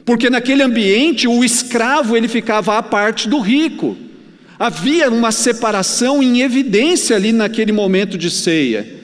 Porque 0.05 0.29
naquele 0.29 0.63
ambiente 0.63 1.27
o 1.27 1.43
escravo 1.43 2.17
ele 2.17 2.29
ficava 2.29 2.77
à 2.77 2.83
parte 2.83 3.29
do 3.29 3.39
rico. 3.39 3.97
Havia 4.59 5.09
uma 5.09 5.33
separação 5.33 6.23
em 6.23 6.43
evidência 6.43 7.17
ali 7.17 7.33
naquele 7.33 7.73
momento 7.73 8.19
de 8.19 8.31
ceia. 8.31 9.00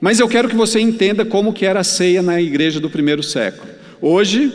Mas 0.00 0.20
eu 0.20 0.28
quero 0.28 0.48
que 0.48 0.54
você 0.54 0.80
entenda 0.80 1.24
como 1.24 1.52
que 1.52 1.66
era 1.66 1.80
a 1.80 1.84
ceia 1.84 2.22
na 2.22 2.40
igreja 2.40 2.78
do 2.78 2.88
primeiro 2.88 3.22
século. 3.22 3.68
Hoje 4.00 4.52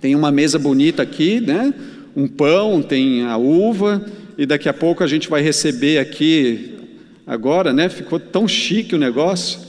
tem 0.00 0.14
uma 0.14 0.30
mesa 0.30 0.58
bonita 0.58 1.02
aqui, 1.02 1.40
né? 1.40 1.72
Um 2.14 2.28
pão, 2.28 2.82
tem 2.82 3.22
a 3.22 3.38
uva 3.38 4.04
e 4.36 4.44
daqui 4.44 4.68
a 4.68 4.72
pouco 4.72 5.02
a 5.02 5.06
gente 5.06 5.28
vai 5.30 5.40
receber 5.40 5.98
aqui 5.98 6.74
agora, 7.26 7.72
né? 7.72 7.88
Ficou 7.88 8.20
tão 8.20 8.46
chique 8.46 8.94
o 8.94 8.98
negócio. 8.98 9.60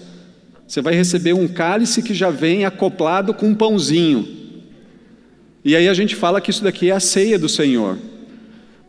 Você 0.68 0.82
vai 0.82 0.94
receber 0.94 1.34
um 1.34 1.48
cálice 1.48 2.02
que 2.02 2.14
já 2.14 2.30
vem 2.30 2.66
acoplado 2.66 3.34
com 3.34 3.48
um 3.48 3.56
pãozinho. 3.56 4.28
E 5.64 5.76
aí 5.76 5.88
a 5.88 5.94
gente 5.94 6.16
fala 6.16 6.42
que 6.42 6.50
isso 6.50 6.64
daqui 6.64 6.90
é 6.90 6.94
a 6.94 7.00
ceia 7.00 7.40
do 7.40 7.48
Senhor. 7.48 7.98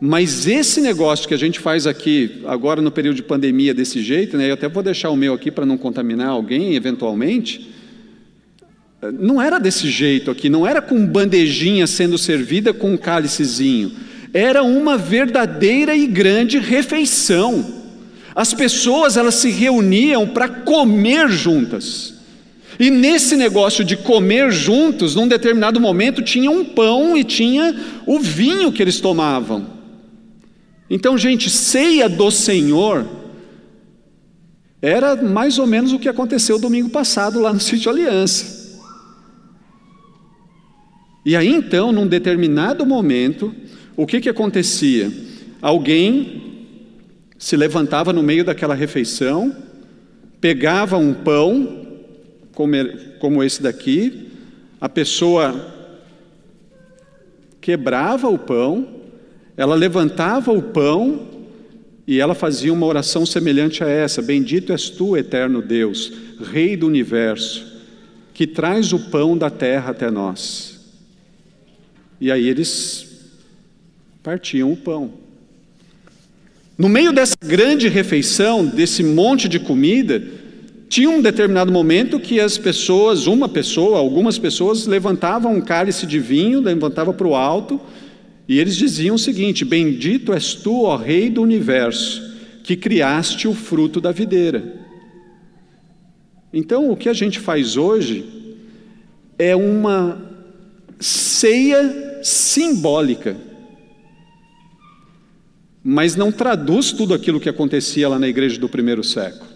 Mas 0.00 0.46
esse 0.46 0.80
negócio 0.80 1.26
que 1.26 1.32
a 1.32 1.38
gente 1.38 1.58
faz 1.58 1.86
aqui, 1.86 2.42
agora 2.46 2.82
no 2.82 2.90
período 2.90 3.16
de 3.16 3.22
pandemia, 3.22 3.72
desse 3.72 4.02
jeito, 4.02 4.36
né, 4.36 4.50
eu 4.50 4.54
até 4.54 4.68
vou 4.68 4.82
deixar 4.82 5.10
o 5.10 5.16
meu 5.16 5.32
aqui 5.32 5.50
para 5.50 5.64
não 5.64 5.78
contaminar 5.78 6.28
alguém 6.28 6.74
eventualmente, 6.74 7.74
não 9.18 9.40
era 9.40 9.58
desse 9.58 9.90
jeito 9.90 10.30
aqui, 10.30 10.48
não 10.48 10.66
era 10.66 10.82
com 10.82 11.06
bandejinha 11.06 11.86
sendo 11.86 12.18
servida 12.18 12.74
com 12.74 12.92
um 12.92 12.96
cálicezinho, 12.96 13.92
era 14.34 14.62
uma 14.62 14.98
verdadeira 14.98 15.96
e 15.96 16.06
grande 16.06 16.58
refeição. 16.58 17.74
As 18.34 18.52
pessoas 18.52 19.16
elas 19.16 19.36
se 19.36 19.50
reuniam 19.50 20.26
para 20.28 20.46
comer 20.46 21.30
juntas. 21.30 22.14
E 22.78 22.90
nesse 22.90 23.34
negócio 23.34 23.82
de 23.82 23.96
comer 23.96 24.52
juntos, 24.52 25.14
num 25.14 25.26
determinado 25.26 25.80
momento 25.80 26.20
tinha 26.20 26.50
um 26.50 26.62
pão 26.62 27.16
e 27.16 27.24
tinha 27.24 27.74
o 28.04 28.18
vinho 28.18 28.70
que 28.70 28.82
eles 28.82 29.00
tomavam. 29.00 29.75
Então, 30.88 31.18
gente, 31.18 31.50
ceia 31.50 32.08
do 32.08 32.30
Senhor 32.30 33.06
era 34.80 35.16
mais 35.16 35.58
ou 35.58 35.66
menos 35.66 35.92
o 35.92 35.98
que 35.98 36.08
aconteceu 36.08 36.58
domingo 36.58 36.90
passado 36.90 37.40
lá 37.40 37.52
no 37.52 37.58
sítio 37.58 37.90
Aliança. 37.90 38.56
E 41.24 41.34
aí 41.34 41.48
então, 41.48 41.90
num 41.90 42.06
determinado 42.06 42.86
momento, 42.86 43.52
o 43.96 44.06
que 44.06 44.20
que 44.20 44.28
acontecia? 44.28 45.10
Alguém 45.60 46.64
se 47.36 47.56
levantava 47.56 48.12
no 48.12 48.22
meio 48.22 48.44
daquela 48.44 48.74
refeição, 48.74 49.54
pegava 50.40 50.96
um 50.96 51.12
pão, 51.12 51.84
como 53.18 53.42
esse 53.42 53.60
daqui, 53.60 54.28
a 54.80 54.88
pessoa 54.88 55.74
quebrava 57.60 58.28
o 58.28 58.38
pão, 58.38 58.95
ela 59.56 59.74
levantava 59.74 60.52
o 60.52 60.60
pão 60.60 61.26
e 62.06 62.20
ela 62.20 62.34
fazia 62.34 62.72
uma 62.72 62.86
oração 62.86 63.24
semelhante 63.24 63.82
a 63.82 63.88
essa: 63.88 64.20
Bendito 64.20 64.72
és 64.72 64.90
tu, 64.90 65.16
eterno 65.16 65.62
Deus, 65.62 66.12
Rei 66.52 66.76
do 66.76 66.86
universo, 66.86 67.66
que 68.34 68.46
traz 68.46 68.92
o 68.92 69.10
pão 69.10 69.36
da 69.36 69.48
terra 69.48 69.90
até 69.90 70.10
nós. 70.10 70.76
E 72.20 72.30
aí 72.30 72.46
eles 72.46 73.06
partiam 74.22 74.70
o 74.72 74.76
pão. 74.76 75.12
No 76.76 76.88
meio 76.88 77.12
dessa 77.12 77.36
grande 77.42 77.88
refeição, 77.88 78.64
desse 78.64 79.02
monte 79.02 79.48
de 79.48 79.58
comida, 79.58 80.22
tinha 80.88 81.08
um 81.08 81.22
determinado 81.22 81.72
momento 81.72 82.20
que 82.20 82.38
as 82.38 82.58
pessoas, 82.58 83.26
uma 83.26 83.48
pessoa, 83.48 83.98
algumas 83.98 84.38
pessoas 84.38 84.86
levantavam 84.86 85.54
um 85.54 85.60
cálice 85.60 86.06
de 86.06 86.18
vinho, 86.18 86.60
levantavam 86.60 87.14
para 87.14 87.26
o 87.26 87.34
alto 87.34 87.80
e 88.48 88.58
eles 88.58 88.76
diziam 88.76 89.16
o 89.16 89.18
seguinte: 89.18 89.64
Bendito 89.64 90.32
és 90.32 90.54
tu, 90.54 90.84
ó 90.84 90.96
Rei 90.96 91.28
do 91.28 91.42
universo, 91.42 92.22
que 92.62 92.76
criaste 92.76 93.48
o 93.48 93.54
fruto 93.54 94.00
da 94.00 94.12
videira. 94.12 94.84
Então, 96.52 96.90
o 96.90 96.96
que 96.96 97.08
a 97.08 97.12
gente 97.12 97.38
faz 97.38 97.76
hoje 97.76 98.24
é 99.38 99.54
uma 99.54 100.22
ceia 100.98 102.20
simbólica, 102.22 103.36
mas 105.84 106.16
não 106.16 106.32
traduz 106.32 106.92
tudo 106.92 107.14
aquilo 107.14 107.40
que 107.40 107.48
acontecia 107.48 108.08
lá 108.08 108.18
na 108.18 108.28
igreja 108.28 108.58
do 108.58 108.68
primeiro 108.68 109.04
século. 109.04 109.50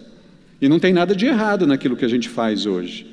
E 0.61 0.69
não 0.69 0.79
tem 0.79 0.93
nada 0.93 1.15
de 1.15 1.25
errado 1.25 1.65
naquilo 1.65 1.97
que 1.97 2.05
a 2.05 2.09
gente 2.09 2.29
faz 2.29 2.65
hoje. 2.65 3.10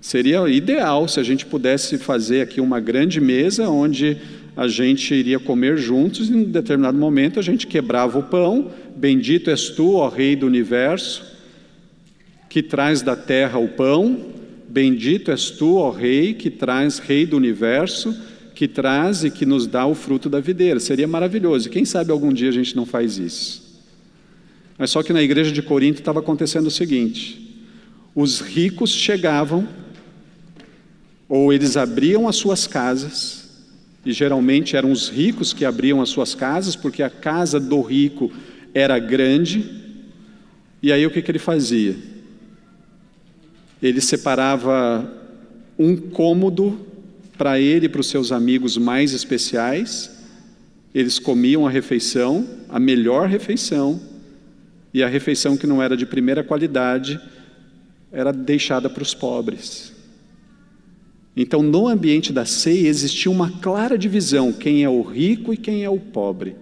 Seria 0.00 0.48
ideal 0.48 1.08
se 1.08 1.18
a 1.18 1.22
gente 1.22 1.44
pudesse 1.44 1.98
fazer 1.98 2.40
aqui 2.40 2.60
uma 2.60 2.78
grande 2.78 3.20
mesa 3.20 3.68
onde 3.68 4.16
a 4.56 4.68
gente 4.68 5.12
iria 5.14 5.38
comer 5.38 5.76
juntos 5.76 6.28
e 6.28 6.32
em 6.32 6.44
determinado 6.44 6.96
momento 6.96 7.38
a 7.38 7.42
gente 7.42 7.66
quebrava 7.66 8.18
o 8.18 8.22
pão. 8.22 8.70
Bendito 8.96 9.50
és 9.50 9.68
tu, 9.70 9.94
ó 9.94 10.08
Rei 10.08 10.36
do 10.36 10.46
universo, 10.46 11.24
que 12.48 12.62
traz 12.62 13.02
da 13.02 13.16
terra 13.16 13.58
o 13.58 13.68
pão. 13.68 14.26
Bendito 14.68 15.30
és 15.30 15.50
tu, 15.50 15.76
ó 15.76 15.90
Rei, 15.90 16.34
que 16.34 16.50
traz 16.50 16.98
Rei 16.98 17.26
do 17.26 17.36
universo, 17.36 18.16
que 18.54 18.68
traz 18.68 19.24
e 19.24 19.30
que 19.30 19.46
nos 19.46 19.66
dá 19.66 19.86
o 19.86 19.94
fruto 19.94 20.28
da 20.28 20.40
videira. 20.40 20.78
Seria 20.78 21.08
maravilhoso. 21.08 21.70
Quem 21.70 21.84
sabe 21.84 22.12
algum 22.12 22.32
dia 22.32 22.48
a 22.48 22.52
gente 22.52 22.74
não 22.76 22.86
faz 22.86 23.18
isso. 23.18 23.68
Mas 24.76 24.90
só 24.90 25.02
que 25.02 25.12
na 25.12 25.22
igreja 25.22 25.50
de 25.50 25.60
Corinto 25.60 25.98
estava 25.98 26.20
acontecendo 26.20 26.66
o 26.68 26.70
seguinte: 26.70 27.64
os 28.14 28.40
ricos 28.40 28.90
chegavam 28.90 29.66
ou 31.28 31.52
eles 31.52 31.76
abriam 31.76 32.26
as 32.26 32.36
suas 32.36 32.66
casas, 32.66 33.48
e 34.04 34.12
geralmente 34.12 34.76
eram 34.76 34.90
os 34.90 35.08
ricos 35.08 35.52
que 35.52 35.64
abriam 35.64 36.00
as 36.00 36.08
suas 36.08 36.34
casas, 36.34 36.74
porque 36.74 37.02
a 37.02 37.10
casa 37.10 37.60
do 37.60 37.80
rico 37.82 38.32
era 38.72 38.98
grande, 38.98 39.68
e 40.82 40.90
aí 40.90 41.04
o 41.04 41.10
que, 41.10 41.20
que 41.20 41.30
ele 41.30 41.38
fazia? 41.38 41.96
Ele 43.82 44.00
separava 44.00 45.12
um 45.78 45.96
cômodo 45.96 46.86
para 47.36 47.60
ele 47.60 47.86
e 47.86 47.88
para 47.88 48.00
os 48.00 48.08
seus 48.08 48.32
amigos 48.32 48.76
mais 48.76 49.12
especiais, 49.12 50.10
eles 50.94 51.18
comiam 51.18 51.66
a 51.66 51.70
refeição, 51.70 52.46
a 52.68 52.80
melhor 52.80 53.28
refeição, 53.28 54.00
e 54.92 55.02
a 55.02 55.08
refeição 55.08 55.56
que 55.56 55.66
não 55.66 55.82
era 55.82 55.96
de 55.96 56.06
primeira 56.06 56.42
qualidade 56.42 57.20
era 58.10 58.32
deixada 58.32 58.88
para 58.88 59.02
os 59.02 59.14
pobres. 59.14 59.92
Então, 61.40 61.62
no 61.62 61.86
ambiente 61.86 62.32
da 62.32 62.44
ceia 62.44 62.88
existia 62.88 63.30
uma 63.30 63.48
clara 63.48 63.96
divisão: 63.96 64.52
quem 64.52 64.82
é 64.82 64.88
o 64.88 65.02
rico 65.02 65.54
e 65.54 65.56
quem 65.56 65.84
é 65.84 65.88
o 65.88 66.00
pobre. 66.00 66.56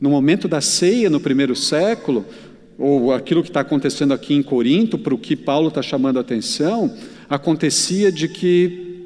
No 0.00 0.10
momento 0.10 0.48
da 0.48 0.60
ceia, 0.60 1.08
no 1.08 1.20
primeiro 1.20 1.54
século, 1.54 2.26
ou 2.76 3.12
aquilo 3.12 3.44
que 3.44 3.48
está 3.48 3.60
acontecendo 3.60 4.12
aqui 4.12 4.34
em 4.34 4.42
Corinto, 4.42 4.98
para 4.98 5.14
o 5.14 5.18
que 5.18 5.36
Paulo 5.36 5.68
está 5.68 5.80
chamando 5.80 6.16
a 6.18 6.20
atenção, 6.20 6.92
acontecia 7.30 8.10
de 8.10 8.28
que 8.28 9.04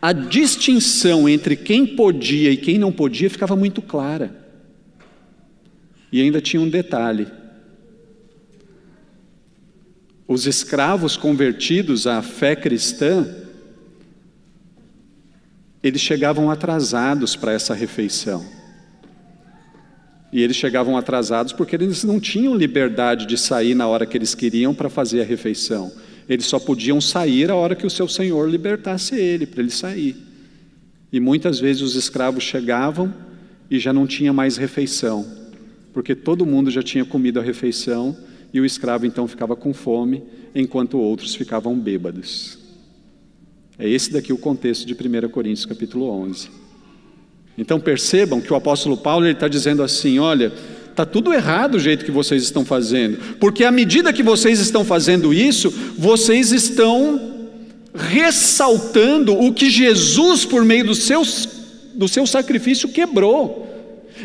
a 0.00 0.12
distinção 0.12 1.28
entre 1.28 1.56
quem 1.56 1.84
podia 1.84 2.52
e 2.52 2.56
quem 2.56 2.78
não 2.78 2.92
podia 2.92 3.28
ficava 3.28 3.56
muito 3.56 3.82
clara. 3.82 4.32
E 6.12 6.22
ainda 6.22 6.40
tinha 6.40 6.62
um 6.62 6.68
detalhe: 6.68 7.26
os 10.26 10.46
escravos 10.46 11.16
convertidos 11.16 12.06
à 12.06 12.22
fé 12.22 12.56
cristã, 12.56 13.26
eles 15.82 16.00
chegavam 16.00 16.50
atrasados 16.50 17.36
para 17.36 17.52
essa 17.52 17.74
refeição. 17.74 18.44
E 20.32 20.42
eles 20.42 20.56
chegavam 20.56 20.96
atrasados 20.96 21.52
porque 21.52 21.76
eles 21.76 22.02
não 22.02 22.18
tinham 22.18 22.56
liberdade 22.56 23.26
de 23.26 23.36
sair 23.36 23.74
na 23.74 23.86
hora 23.86 24.06
que 24.06 24.16
eles 24.16 24.34
queriam 24.34 24.74
para 24.74 24.88
fazer 24.88 25.20
a 25.20 25.24
refeição. 25.24 25.92
Eles 26.28 26.46
só 26.46 26.58
podiam 26.58 27.00
sair 27.00 27.50
a 27.50 27.54
hora 27.54 27.76
que 27.76 27.86
o 27.86 27.90
seu 27.90 28.08
senhor 28.08 28.48
libertasse 28.48 29.14
ele, 29.14 29.46
para 29.46 29.60
ele 29.60 29.70
sair. 29.70 30.16
E 31.12 31.20
muitas 31.20 31.60
vezes 31.60 31.82
os 31.82 31.94
escravos 31.94 32.42
chegavam 32.42 33.14
e 33.70 33.78
já 33.78 33.92
não 33.92 34.06
tinha 34.06 34.32
mais 34.32 34.56
refeição, 34.56 35.24
porque 35.92 36.14
todo 36.14 36.46
mundo 36.46 36.70
já 36.70 36.82
tinha 36.82 37.04
comido 37.04 37.38
a 37.38 37.42
refeição 37.42 38.16
e 38.54 38.60
o 38.60 38.64
escravo 38.64 39.04
então 39.04 39.26
ficava 39.26 39.56
com 39.56 39.74
fome, 39.74 40.22
enquanto 40.54 40.96
outros 40.96 41.34
ficavam 41.34 41.76
bêbados. 41.76 42.56
É 43.76 43.88
esse 43.88 44.12
daqui 44.12 44.32
o 44.32 44.38
contexto 44.38 44.86
de 44.86 44.94
1 44.94 45.28
Coríntios 45.28 45.66
capítulo 45.66 46.08
11. 46.08 46.48
Então 47.58 47.80
percebam 47.80 48.40
que 48.40 48.52
o 48.52 48.56
apóstolo 48.56 48.96
Paulo 48.96 49.26
está 49.26 49.48
dizendo 49.48 49.82
assim: 49.82 50.20
olha, 50.20 50.52
está 50.88 51.04
tudo 51.04 51.32
errado 51.32 51.74
o 51.74 51.80
jeito 51.80 52.04
que 52.04 52.12
vocês 52.12 52.44
estão 52.44 52.64
fazendo, 52.64 53.18
porque 53.40 53.64
à 53.64 53.72
medida 53.72 54.12
que 54.12 54.22
vocês 54.22 54.60
estão 54.60 54.84
fazendo 54.84 55.34
isso, 55.34 55.70
vocês 55.98 56.52
estão 56.52 57.48
ressaltando 57.92 59.34
o 59.34 59.52
que 59.52 59.68
Jesus, 59.68 60.44
por 60.44 60.64
meio 60.64 60.84
do 60.84 60.94
seu, 60.94 61.22
do 61.92 62.06
seu 62.06 62.24
sacrifício, 62.24 62.88
quebrou. 62.88 63.73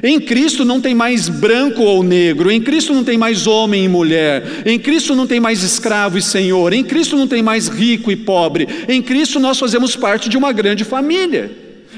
Em 0.02 0.20
Cristo 0.20 0.64
não 0.64 0.80
tem 0.80 0.96
mais 0.96 1.28
branco 1.28 1.82
ou 1.82 2.04
negro, 2.04 2.52
em 2.52 2.62
Cristo 2.62 2.94
não 2.94 3.04
tem 3.04 3.18
mais 3.18 3.48
homem 3.48 3.86
e 3.86 3.90
mulher, 3.90 4.64
em 4.66 4.80
Cristo 4.80 5.16
não 5.16 5.28
tem 5.28 5.40
mais 5.40 5.64
escravo 5.64 6.18
e 6.18 6.22
senhor, 6.22 6.74
em 6.74 6.84
Cristo 6.84 7.18
não 7.18 7.28
tem 7.28 7.42
mais 7.42 7.68
rico 7.68 8.12
e 8.12 8.16
pobre, 8.16 8.68
em 8.88 9.02
Cristo 9.02 9.40
nós 9.40 9.60
fazemos 9.60 9.96
parte 9.96 10.30
de 10.30 10.38
uma 10.38 10.52
grande 10.52 10.84
família, 10.84 11.52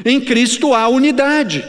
em 0.04 0.20
Cristo 0.20 0.74
há 0.74 0.88
unidade. 0.88 1.64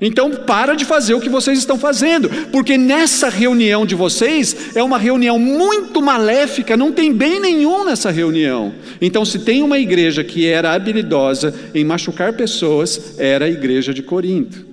Então, 0.00 0.30
para 0.30 0.74
de 0.74 0.86
fazer 0.86 1.12
o 1.12 1.20
que 1.20 1.28
vocês 1.28 1.58
estão 1.58 1.78
fazendo, 1.78 2.30
porque 2.50 2.78
nessa 2.78 3.28
reunião 3.28 3.84
de 3.84 3.94
vocês 3.94 4.74
é 4.74 4.82
uma 4.82 4.96
reunião 4.96 5.38
muito 5.38 6.00
maléfica, 6.00 6.74
não 6.74 6.90
tem 6.90 7.12
bem 7.12 7.38
nenhum 7.38 7.84
nessa 7.84 8.10
reunião. 8.10 8.72
Então, 8.98 9.26
se 9.26 9.40
tem 9.40 9.62
uma 9.62 9.78
igreja 9.78 10.24
que 10.24 10.46
era 10.46 10.72
habilidosa 10.72 11.54
em 11.74 11.84
machucar 11.84 12.32
pessoas, 12.32 13.18
era 13.18 13.44
a 13.44 13.50
igreja 13.50 13.92
de 13.92 14.02
Corinto. 14.02 14.69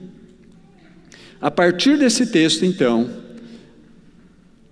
A 1.39 1.51
partir 1.51 1.97
desse 1.97 2.27
texto, 2.27 2.65
então, 2.65 3.09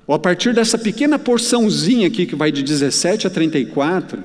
ou 0.07 0.15
a 0.15 0.19
partir 0.19 0.53
dessa 0.53 0.77
pequena 0.77 1.17
porçãozinha 1.17 2.07
aqui 2.07 2.25
que 2.25 2.35
vai 2.35 2.51
de 2.51 2.63
17 2.63 3.27
a 3.27 3.29
34, 3.29 4.23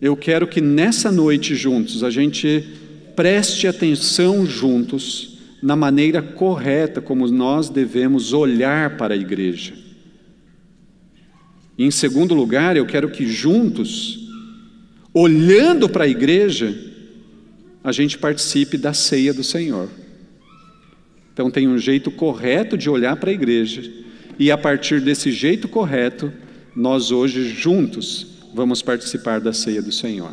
eu 0.00 0.16
quero 0.16 0.46
que 0.46 0.60
nessa 0.60 1.10
noite 1.10 1.54
juntos 1.54 2.04
a 2.04 2.10
gente 2.10 2.64
preste 3.14 3.66
atenção 3.66 4.44
juntos 4.44 5.38
na 5.62 5.74
maneira 5.74 6.20
correta 6.20 7.00
como 7.00 7.26
nós 7.28 7.68
devemos 7.68 8.32
olhar 8.32 8.96
para 8.96 9.14
a 9.14 9.16
igreja. 9.16 9.74
E, 11.78 11.84
em 11.84 11.90
segundo 11.90 12.34
lugar, 12.34 12.76
eu 12.76 12.86
quero 12.86 13.10
que 13.10 13.26
juntos, 13.26 14.28
olhando 15.12 15.88
para 15.88 16.04
a 16.04 16.08
igreja, 16.08 16.74
a 17.82 17.92
gente 17.92 18.18
participe 18.18 18.76
da 18.76 18.92
ceia 18.92 19.32
do 19.32 19.44
Senhor. 19.44 19.88
Então, 21.36 21.50
tem 21.50 21.68
um 21.68 21.76
jeito 21.76 22.10
correto 22.10 22.78
de 22.78 22.88
olhar 22.88 23.14
para 23.16 23.28
a 23.28 23.34
igreja, 23.34 23.82
e 24.38 24.50
a 24.50 24.56
partir 24.56 25.02
desse 25.02 25.30
jeito 25.30 25.68
correto, 25.68 26.32
nós 26.74 27.10
hoje 27.10 27.50
juntos 27.50 28.38
vamos 28.54 28.80
participar 28.80 29.38
da 29.38 29.52
ceia 29.52 29.82
do 29.82 29.92
Senhor. 29.92 30.32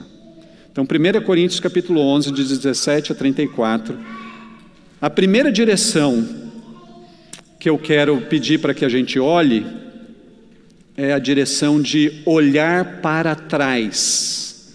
Então, 0.71 0.85
1 0.85 1.21
Coríntios 1.25 1.59
capítulo 1.59 1.99
11, 1.99 2.31
de 2.31 2.45
17 2.45 3.11
a 3.11 3.15
34, 3.15 3.99
a 5.01 5.09
primeira 5.09 5.51
direção 5.51 6.25
que 7.59 7.69
eu 7.69 7.77
quero 7.77 8.21
pedir 8.29 8.61
para 8.61 8.73
que 8.73 8.85
a 8.85 8.89
gente 8.89 9.19
olhe 9.19 9.65
é 10.95 11.11
a 11.11 11.19
direção 11.19 11.81
de 11.81 12.21
olhar 12.25 13.01
para 13.01 13.35
trás. 13.35 14.73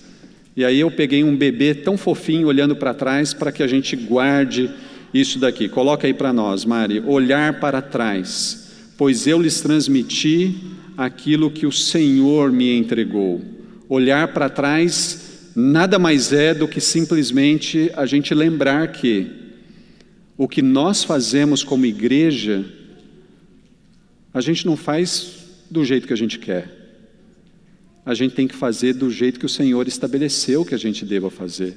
E 0.55 0.63
aí 0.63 0.79
eu 0.79 0.91
peguei 0.91 1.25
um 1.25 1.35
bebê 1.35 1.73
tão 1.75 1.97
fofinho 1.97 2.49
olhando 2.49 2.77
para 2.77 2.93
trás 2.93 3.33
para 3.33 3.51
que 3.51 3.63
a 3.63 3.67
gente 3.67 3.97
guarde 3.97 4.71
isso 5.13 5.39
daqui. 5.39 5.69
Coloca 5.69 6.07
aí 6.07 6.15
para 6.15 6.33
nós, 6.33 6.65
Mari. 6.65 7.01
Olhar 7.01 7.61
para 7.61 7.81
trás, 7.81 8.71
pois 8.97 9.27
eu 9.27 9.41
lhes 9.41 9.61
transmiti 9.61 10.57
aquilo 10.97 11.51
que 11.51 11.67
o 11.67 11.73
Senhor 11.73 12.51
me 12.51 12.77
entregou. 12.77 13.41
Olhar 13.89 14.29
para 14.29 14.49
trás 14.49 15.53
nada 15.55 15.99
mais 15.99 16.33
é 16.33 16.55
do 16.55 16.69
que 16.69 16.81
simplesmente 16.81 17.91
a 17.95 18.07
gente 18.07 18.35
lembrar 18.35 18.93
que 18.93 19.31
o 20.37 20.47
que 20.47 20.63
nós 20.63 21.03
fazemos 21.03 21.65
como 21.65 21.85
igreja, 21.85 22.65
a 24.33 24.41
gente 24.41 24.65
não 24.65 24.77
faz 24.77 25.47
do 25.69 25.85
jeito 25.85 26.07
que 26.07 26.13
a 26.13 26.17
gente 26.17 26.39
quer. 26.39 26.77
A 28.07 28.15
gente 28.15 28.35
tem 28.35 28.47
que 28.47 28.55
fazer 28.55 28.95
do 28.95 29.11
jeito 29.11 29.41
que 29.41 29.47
o 29.47 29.49
Senhor 29.49 29.89
estabeleceu 29.89 30.65
que 30.65 30.75
a 30.75 30.79
gente 30.79 31.05
deva 31.05 31.29
fazer. 31.29 31.77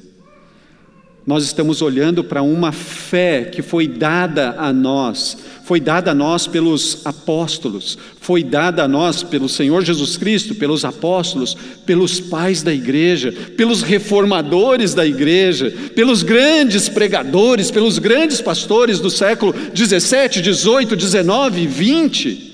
Nós 1.25 1.43
estamos 1.43 1.83
olhando 1.83 2.23
para 2.23 2.41
uma 2.41 2.71
fé 2.71 3.43
que 3.43 3.61
foi 3.61 3.87
dada 3.87 4.55
a 4.57 4.73
nós, 4.73 5.37
foi 5.63 5.79
dada 5.79 6.11
a 6.11 6.15
nós 6.15 6.47
pelos 6.47 7.05
apóstolos, 7.05 7.95
foi 8.19 8.43
dada 8.43 8.83
a 8.83 8.87
nós 8.87 9.21
pelo 9.21 9.47
Senhor 9.47 9.83
Jesus 9.85 10.17
Cristo, 10.17 10.55
pelos 10.55 10.83
apóstolos, 10.83 11.55
pelos 11.85 12.19
pais 12.19 12.63
da 12.63 12.73
igreja, 12.73 13.31
pelos 13.55 13.83
reformadores 13.83 14.95
da 14.95 15.05
igreja, 15.05 15.71
pelos 15.93 16.23
grandes 16.23 16.89
pregadores, 16.89 17.69
pelos 17.69 17.99
grandes 17.99 18.41
pastores 18.41 18.99
do 18.99 19.11
século 19.11 19.53
17, 19.53 20.41
18, 20.41 20.95
19 20.95 21.61
e 21.61 21.67
20. 21.67 22.51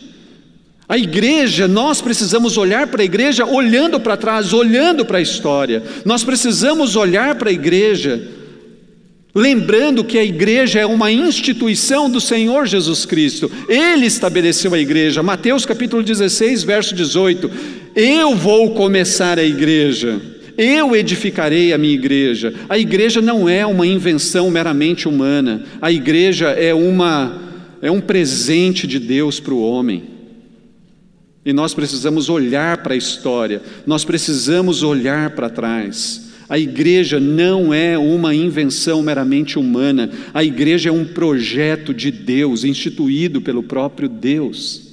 A 0.90 0.98
igreja, 0.98 1.70
nós 1.70 2.02
precisamos 2.02 2.58
olhar 2.58 2.88
para 2.88 3.02
a 3.02 3.06
igreja 3.06 3.46
olhando 3.46 3.98
para 3.98 4.18
trás, 4.18 4.52
olhando 4.52 5.06
para 5.06 5.20
a 5.20 5.22
história. 5.22 5.82
Nós 6.04 6.22
precisamos 6.24 6.98
olhar 6.98 7.36
para 7.36 7.50
a 7.50 7.54
igreja 7.54 8.36
Lembrando 9.38 10.04
que 10.04 10.18
a 10.18 10.24
igreja 10.24 10.80
é 10.80 10.86
uma 10.88 11.12
instituição 11.12 12.10
do 12.10 12.20
Senhor 12.20 12.66
Jesus 12.66 13.06
Cristo, 13.06 13.52
Ele 13.70 14.08
estabeleceu 14.08 14.74
a 14.74 14.80
igreja, 14.80 15.22
Mateus 15.22 15.64
capítulo 15.64 16.02
16, 16.02 16.64
verso 16.64 16.96
18: 16.96 17.48
Eu 17.96 18.34
vou 18.34 18.72
começar 18.74 19.38
a 19.38 19.44
igreja, 19.44 20.20
eu 20.58 20.96
edificarei 20.96 21.72
a 21.72 21.78
minha 21.78 21.94
igreja. 21.94 22.52
A 22.68 22.80
igreja 22.80 23.22
não 23.22 23.48
é 23.48 23.64
uma 23.64 23.86
invenção 23.86 24.50
meramente 24.50 25.08
humana, 25.08 25.64
a 25.80 25.92
igreja 25.92 26.48
é, 26.48 26.74
uma, 26.74 27.40
é 27.80 27.92
um 27.92 28.02
presente 28.02 28.88
de 28.88 28.98
Deus 28.98 29.40
para 29.40 29.54
o 29.54 29.62
homem. 29.62 30.04
E 31.46 31.54
nós 31.54 31.76
precisamos 31.76 32.28
olhar 32.28 32.78
para 32.78 32.96
a 32.96 32.98
história, 32.98 33.62
nós 33.86 34.04
precisamos 34.04 34.82
olhar 34.82 35.30
para 35.30 35.48
trás. 35.48 36.27
A 36.50 36.58
igreja 36.58 37.20
não 37.20 37.74
é 37.74 37.98
uma 37.98 38.34
invenção 38.34 39.04
meramente 39.04 39.60
humana, 39.60 40.10
a 40.34 40.44
igreja 40.44 40.90
é 40.90 40.92
um 40.92 41.06
projeto 41.06 41.94
de 41.94 42.10
Deus, 42.10 42.64
instituído 42.64 43.42
pelo 43.42 43.62
próprio 43.62 44.08
Deus. 44.08 44.88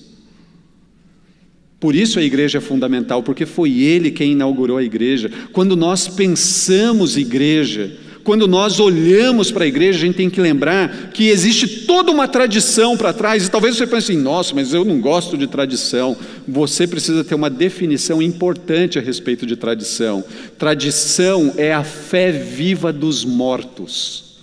Por 1.78 1.94
isso 1.94 2.18
a 2.18 2.22
igreja 2.22 2.58
é 2.58 2.60
fundamental, 2.60 3.22
porque 3.22 3.44
foi 3.44 3.82
Ele 3.82 4.10
quem 4.10 4.32
inaugurou 4.32 4.78
a 4.78 4.82
igreja. 4.82 5.30
Quando 5.52 5.76
nós 5.76 6.08
pensamos 6.08 7.16
igreja, 7.16 7.94
quando 8.24 8.48
nós 8.48 8.80
olhamos 8.80 9.50
para 9.50 9.64
a 9.64 9.66
igreja, 9.66 9.98
a 9.98 10.00
gente 10.00 10.16
tem 10.16 10.30
que 10.30 10.40
lembrar 10.40 11.10
que 11.12 11.28
existe 11.28 11.84
toda 11.84 12.10
uma 12.10 12.26
tradição 12.26 12.96
para 12.96 13.12
trás, 13.12 13.46
e 13.46 13.50
talvez 13.50 13.76
você 13.76 13.86
pense 13.86 14.10
assim, 14.10 14.20
nossa, 14.20 14.54
mas 14.54 14.72
eu 14.72 14.82
não 14.82 14.98
gosto 14.98 15.36
de 15.36 15.46
tradição. 15.46 16.16
Você 16.48 16.86
precisa 16.86 17.22
ter 17.22 17.34
uma 17.34 17.50
definição 17.50 18.22
importante 18.22 18.98
a 18.98 19.02
respeito 19.02 19.44
de 19.44 19.56
tradição. 19.56 20.24
Tradição 20.58 21.52
é 21.58 21.74
a 21.74 21.84
fé 21.84 22.32
viva 22.32 22.90
dos 22.90 23.26
mortos. 23.26 24.38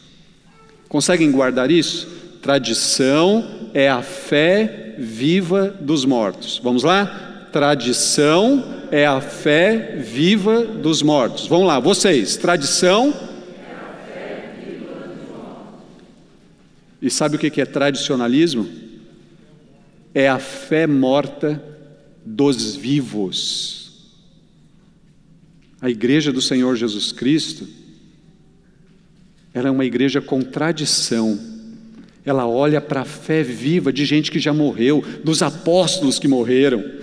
Conseguem 0.88 1.32
guardar 1.32 1.72
isso? 1.72 2.08
Tradição 2.39 3.44
é 3.74 3.89
a 3.89 4.04
fé 4.04 4.96
viva 5.00 5.74
dos 5.82 6.06
mortos. 6.06 6.62
Vamos 6.63 6.84
lá? 6.84 7.50
Tradição 7.52 8.63
é 8.91 9.08
a 9.08 9.20
fé 9.22 9.98
viva 9.98 10.62
dos 10.63 11.02
mortos. 11.02 11.48
Vamos 11.48 11.65
lá, 11.65 11.80
vocês. 11.80 12.38
Tradição 12.38 13.31
E 17.02 17.10
sabe 17.10 17.36
o 17.36 17.40
que 17.40 17.60
é 17.60 17.66
tradicionalismo? 17.66 18.70
É 20.14 20.30
a 20.30 20.38
fé 20.38 20.86
morta 20.86 21.62
dos 22.26 22.76
vivos. 22.76 23.82
A 25.82 25.90
igreja 25.90 26.32
do 26.32 26.42
Senhor 26.42 26.76
Jesus 26.76 27.12
Cristo, 27.12 27.68
ela 29.54 29.68
é 29.68 29.72
uma 29.72 29.86
igreja 29.86 30.22
com 30.22 30.42
tradição, 30.42 31.40
ela 32.24 32.48
olha 32.48 32.80
para 32.80 33.02
a 33.02 33.06
fé 33.06 33.42
viva 33.42 33.92
de 33.92 34.06
gente 34.06 34.30
que 34.30 34.40
já 34.40 34.54
morreu, 34.54 35.04
dos 35.24 35.42
apóstolos 35.42 36.20
que 36.20 36.28
morreram 36.28 37.01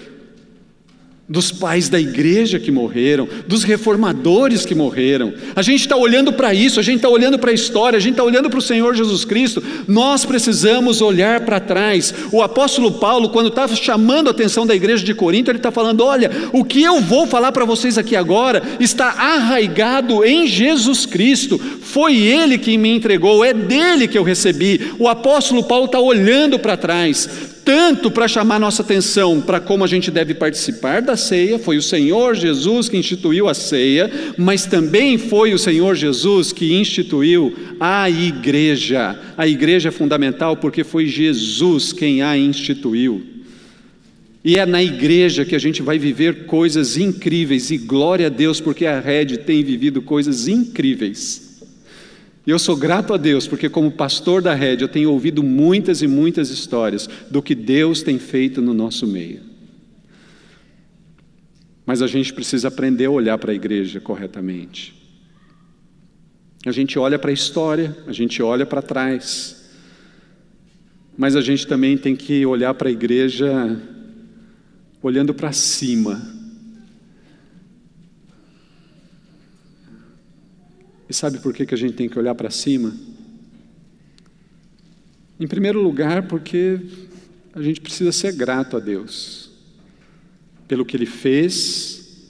dos 1.28 1.52
pais 1.52 1.90
da 1.90 2.00
igreja 2.00 2.58
que 2.58 2.70
morreram, 2.70 3.28
dos 3.46 3.62
reformadores 3.62 4.64
que 4.64 4.74
morreram. 4.74 5.34
A 5.54 5.60
gente 5.60 5.80
está 5.80 5.94
olhando 5.94 6.32
para 6.32 6.54
isso, 6.54 6.80
a 6.80 6.82
gente 6.82 6.96
está 6.96 7.08
olhando 7.10 7.38
para 7.38 7.50
a 7.50 7.54
história, 7.54 7.98
a 7.98 8.00
gente 8.00 8.12
está 8.12 8.24
olhando 8.24 8.48
para 8.48 8.58
o 8.58 8.62
Senhor 8.62 8.94
Jesus 8.94 9.26
Cristo. 9.26 9.62
Nós 9.86 10.24
precisamos 10.24 11.02
olhar 11.02 11.40
para 11.40 11.60
trás. 11.60 12.14
O 12.32 12.40
apóstolo 12.40 12.92
Paulo, 12.92 13.28
quando 13.28 13.48
estava 13.48 13.76
chamando 13.76 14.28
a 14.28 14.30
atenção 14.30 14.66
da 14.66 14.74
igreja 14.74 15.04
de 15.04 15.12
Corinto, 15.12 15.50
ele 15.50 15.58
está 15.58 15.70
falando: 15.70 16.02
olha, 16.02 16.30
o 16.50 16.64
que 16.64 16.82
eu 16.82 17.00
vou 17.02 17.26
falar 17.26 17.52
para 17.52 17.66
vocês 17.66 17.98
aqui 17.98 18.16
agora 18.16 18.62
está 18.80 19.08
arraigado 19.08 20.24
em 20.24 20.46
Jesus 20.46 21.04
Cristo. 21.04 21.58
Foi 21.58 22.16
Ele 22.16 22.56
que 22.56 22.78
me 22.78 22.88
entregou, 22.88 23.44
é 23.44 23.52
dele 23.52 24.08
que 24.08 24.16
eu 24.16 24.22
recebi. 24.22 24.92
O 24.98 25.06
apóstolo 25.06 25.62
Paulo 25.62 25.84
está 25.86 26.00
olhando 26.00 26.58
para 26.58 26.76
trás 26.76 27.57
tanto 27.68 28.10
para 28.10 28.26
chamar 28.26 28.58
nossa 28.58 28.80
atenção 28.80 29.42
para 29.42 29.60
como 29.60 29.84
a 29.84 29.86
gente 29.86 30.10
deve 30.10 30.32
participar 30.32 31.02
da 31.02 31.18
ceia, 31.18 31.58
foi 31.58 31.76
o 31.76 31.82
Senhor 31.82 32.34
Jesus 32.34 32.88
que 32.88 32.96
instituiu 32.96 33.46
a 33.46 33.52
ceia, 33.52 34.10
mas 34.38 34.64
também 34.64 35.18
foi 35.18 35.52
o 35.52 35.58
Senhor 35.58 35.94
Jesus 35.94 36.50
que 36.50 36.72
instituiu 36.72 37.54
a 37.78 38.08
igreja. 38.08 39.20
A 39.36 39.46
igreja 39.46 39.90
é 39.90 39.92
fundamental 39.92 40.56
porque 40.56 40.82
foi 40.82 41.04
Jesus 41.04 41.92
quem 41.92 42.22
a 42.22 42.38
instituiu. 42.38 43.22
E 44.42 44.56
é 44.56 44.64
na 44.64 44.82
igreja 44.82 45.44
que 45.44 45.54
a 45.54 45.58
gente 45.58 45.82
vai 45.82 45.98
viver 45.98 46.46
coisas 46.46 46.96
incríveis, 46.96 47.70
e 47.70 47.76
glória 47.76 48.28
a 48.28 48.30
Deus, 48.30 48.62
porque 48.62 48.86
a 48.86 48.98
rede 48.98 49.36
tem 49.36 49.62
vivido 49.62 50.00
coisas 50.00 50.48
incríveis. 50.48 51.47
E 52.48 52.50
eu 52.50 52.58
sou 52.58 52.74
grato 52.74 53.12
a 53.12 53.18
Deus, 53.18 53.46
porque 53.46 53.68
como 53.68 53.92
pastor 53.92 54.40
da 54.40 54.54
rede, 54.54 54.82
eu 54.82 54.88
tenho 54.88 55.12
ouvido 55.12 55.42
muitas 55.42 56.00
e 56.00 56.06
muitas 56.06 56.48
histórias 56.48 57.06
do 57.30 57.42
que 57.42 57.54
Deus 57.54 58.02
tem 58.02 58.18
feito 58.18 58.62
no 58.62 58.72
nosso 58.72 59.06
meio. 59.06 59.42
Mas 61.84 62.00
a 62.00 62.06
gente 62.06 62.32
precisa 62.32 62.68
aprender 62.68 63.04
a 63.04 63.10
olhar 63.10 63.36
para 63.36 63.52
a 63.52 63.54
igreja 63.54 64.00
corretamente. 64.00 64.94
A 66.64 66.72
gente 66.72 66.98
olha 66.98 67.18
para 67.18 67.28
a 67.28 67.34
história, 67.34 67.94
a 68.06 68.12
gente 68.14 68.42
olha 68.42 68.64
para 68.64 68.80
trás, 68.80 69.68
mas 71.18 71.36
a 71.36 71.42
gente 71.42 71.66
também 71.66 71.98
tem 71.98 72.16
que 72.16 72.46
olhar 72.46 72.72
para 72.72 72.88
a 72.88 72.92
igreja 72.92 73.78
olhando 75.02 75.34
para 75.34 75.52
cima 75.52 76.37
E 81.08 81.14
sabe 81.14 81.38
por 81.38 81.54
que, 81.54 81.64
que 81.64 81.74
a 81.74 81.78
gente 81.78 81.94
tem 81.94 82.08
que 82.08 82.18
olhar 82.18 82.34
para 82.34 82.50
cima? 82.50 82.94
Em 85.40 85.46
primeiro 85.46 85.80
lugar, 85.80 86.28
porque 86.28 86.80
a 87.54 87.62
gente 87.62 87.80
precisa 87.80 88.12
ser 88.12 88.32
grato 88.32 88.76
a 88.76 88.80
Deus 88.80 89.50
pelo 90.66 90.84
que 90.84 90.96
Ele 90.96 91.06
fez, 91.06 92.28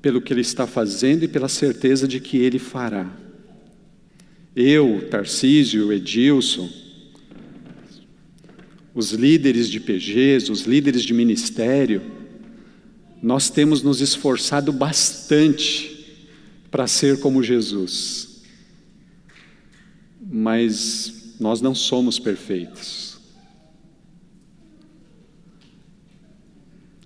pelo 0.00 0.22
que 0.22 0.32
Ele 0.32 0.40
está 0.40 0.66
fazendo 0.66 1.24
e 1.24 1.28
pela 1.28 1.48
certeza 1.48 2.08
de 2.08 2.18
que 2.18 2.38
Ele 2.38 2.58
fará. 2.58 3.10
Eu, 4.56 5.06
Tarcísio, 5.10 5.92
Edilson, 5.92 6.70
os 8.94 9.10
líderes 9.10 9.68
de 9.68 9.80
PGs, 9.80 10.50
os 10.50 10.62
líderes 10.62 11.02
de 11.02 11.12
ministério, 11.12 12.00
nós 13.20 13.50
temos 13.50 13.82
nos 13.82 14.00
esforçado 14.00 14.72
bastante 14.72 15.93
para 16.74 16.88
ser 16.88 17.20
como 17.20 17.40
Jesus. 17.40 18.42
Mas 20.20 21.36
nós 21.38 21.60
não 21.60 21.72
somos 21.72 22.18
perfeitos. 22.18 23.16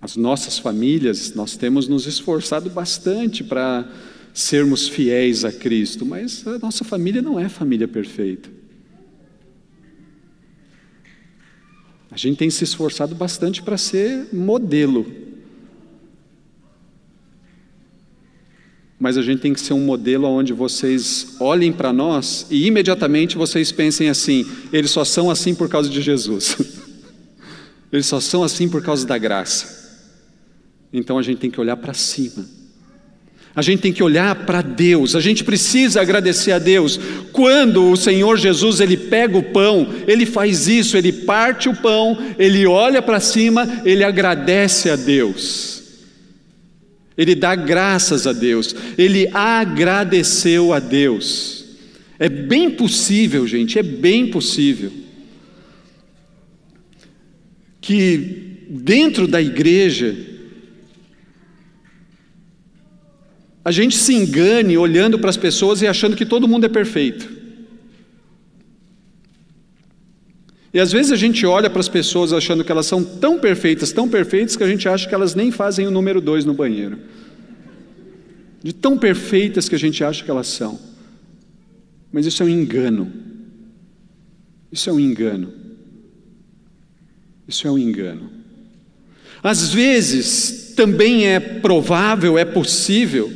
As 0.01 0.17
nossas 0.17 0.59
famílias, 0.59 1.35
nós 1.35 1.55
temos 1.55 1.87
nos 1.87 2.07
esforçado 2.07 2.71
bastante 2.71 3.45
para 3.45 3.87
sermos 4.33 4.89
fiéis 4.89 5.45
a 5.45 5.53
Cristo, 5.53 6.07
mas 6.07 6.47
a 6.47 6.59
nossa 6.59 6.83
família 6.83 7.21
não 7.21 7.39
é 7.39 7.47
família 7.47 7.87
perfeita. 7.87 8.49
A 12.11 12.17
gente 12.17 12.39
tem 12.39 12.49
se 12.49 12.65
esforçado 12.65 13.15
bastante 13.15 13.63
para 13.63 13.77
ser 13.77 14.29
modelo 14.33 15.28
mas 19.01 19.17
a 19.17 19.23
gente 19.23 19.41
tem 19.41 19.53
que 19.53 19.61
ser 19.61 19.75
um 19.75 19.81
modelo 19.81 20.27
onde 20.27 20.53
vocês 20.53 21.37
olhem 21.39 21.73
para 21.73 21.93
nós 21.93 22.47
e 22.51 22.67
imediatamente 22.67 23.37
vocês 23.37 23.71
pensem 23.71 24.09
assim: 24.09 24.45
eles 24.73 24.91
só 24.91 25.05
são 25.05 25.31
assim 25.31 25.55
por 25.55 25.69
causa 25.69 25.89
de 25.89 26.03
Jesus, 26.03 26.57
eles 27.93 28.07
só 28.07 28.19
são 28.21 28.43
assim 28.43 28.69
por 28.69 28.83
causa 28.83 29.07
da 29.07 29.17
graça. 29.17 29.79
Então 30.93 31.19
a 31.19 31.23
gente 31.23 31.39
tem 31.39 31.51
que 31.51 31.61
olhar 31.61 31.77
para 31.77 31.95
cima, 31.95 32.45
a 33.55 33.63
gente 33.63 33.81
tem 33.81 33.93
que 33.93 34.03
olhar 34.03 34.35
para 34.47 34.63
Deus, 34.63 35.15
a 35.15 35.21
gente 35.21 35.45
precisa 35.45 36.01
agradecer 36.01 36.51
a 36.51 36.59
Deus. 36.59 36.99
Quando 37.31 37.93
o 37.93 37.97
Senhor 37.97 38.37
Jesus 38.37 38.81
ele 38.81 38.97
pega 38.97 39.39
o 39.39 39.43
pão, 39.43 39.95
ele 40.09 40.27
faz 40.27 40.67
isso, 40.67 40.97
ele 40.97 41.13
parte 41.13 41.69
o 41.69 41.77
pão, 41.77 42.19
ele 42.37 42.67
olha 42.67 43.01
para 43.01 43.21
cima, 43.21 43.81
ele 43.85 44.03
agradece 44.03 44.91
a 44.91 44.97
Deus 44.97 45.78
ele 47.19 47.35
dá 47.35 47.57
graças 47.57 48.27
a 48.27 48.33
Deus, 48.33 48.75
ele 48.97 49.29
agradeceu 49.35 50.73
a 50.73 50.79
Deus. 50.79 51.65
É 52.17 52.29
bem 52.29 52.71
possível, 52.71 53.47
gente, 53.47 53.79
é 53.79 53.83
bem 53.83 54.29
possível 54.29 54.93
que 57.81 58.67
dentro 58.69 59.27
da 59.27 59.41
igreja 59.41 60.15
a 63.65 63.71
gente 63.71 63.97
se 63.97 64.15
engane 64.15 64.77
olhando 64.77 65.19
para 65.19 65.31
as 65.31 65.37
pessoas 65.37 65.83
e 65.83 65.87
achando 65.87 66.17
que 66.17 66.27
todo 66.27 66.47
mundo 66.47 66.67
é 66.67 66.69
perfeito. 66.69 67.38
E 70.73 70.79
às 70.79 70.93
vezes 70.93 71.13
a 71.13 71.17
gente 71.17 71.47
olha 71.47 71.71
para 71.71 71.81
as 71.81 71.89
pessoas 71.89 72.33
achando 72.33 72.63
que 72.63 72.71
elas 72.71 72.87
são 72.87 73.03
tão 73.03 73.39
perfeitas, 73.39 73.91
tão 73.91 74.09
perfeitas, 74.09 74.57
que 74.57 74.63
a 74.63 74.69
gente 74.69 74.89
acha 74.89 75.09
que 75.09 75.15
elas 75.15 75.35
nem 75.35 75.51
fazem 75.51 75.87
o 75.87 75.91
número 75.91 76.21
dois 76.21 76.45
no 76.45 76.53
banheiro. 76.53 76.99
De 78.63 78.73
tão 78.73 78.99
perfeitas 78.99 79.69
que 79.69 79.75
a 79.75 79.79
gente 79.79 80.05
acha 80.05 80.23
que 80.23 80.31
elas 80.31 80.47
são. 80.49 80.79
Mas 82.13 82.27
isso 82.27 82.43
é 82.43 82.47
um 82.47 82.49
engano. 82.49 83.11
Isso 84.71 84.91
é 84.91 84.93
um 84.93 85.01
engano. 85.01 85.53
Isso 87.47 87.67
é 87.67 87.71
um 87.71 87.79
engano. 87.79 88.31
Às 89.43 89.73
vezes 89.73 90.75
também 90.77 91.27
é 91.27 91.41
provável, 91.41 92.37
é 92.37 92.45
possível, 92.45 93.33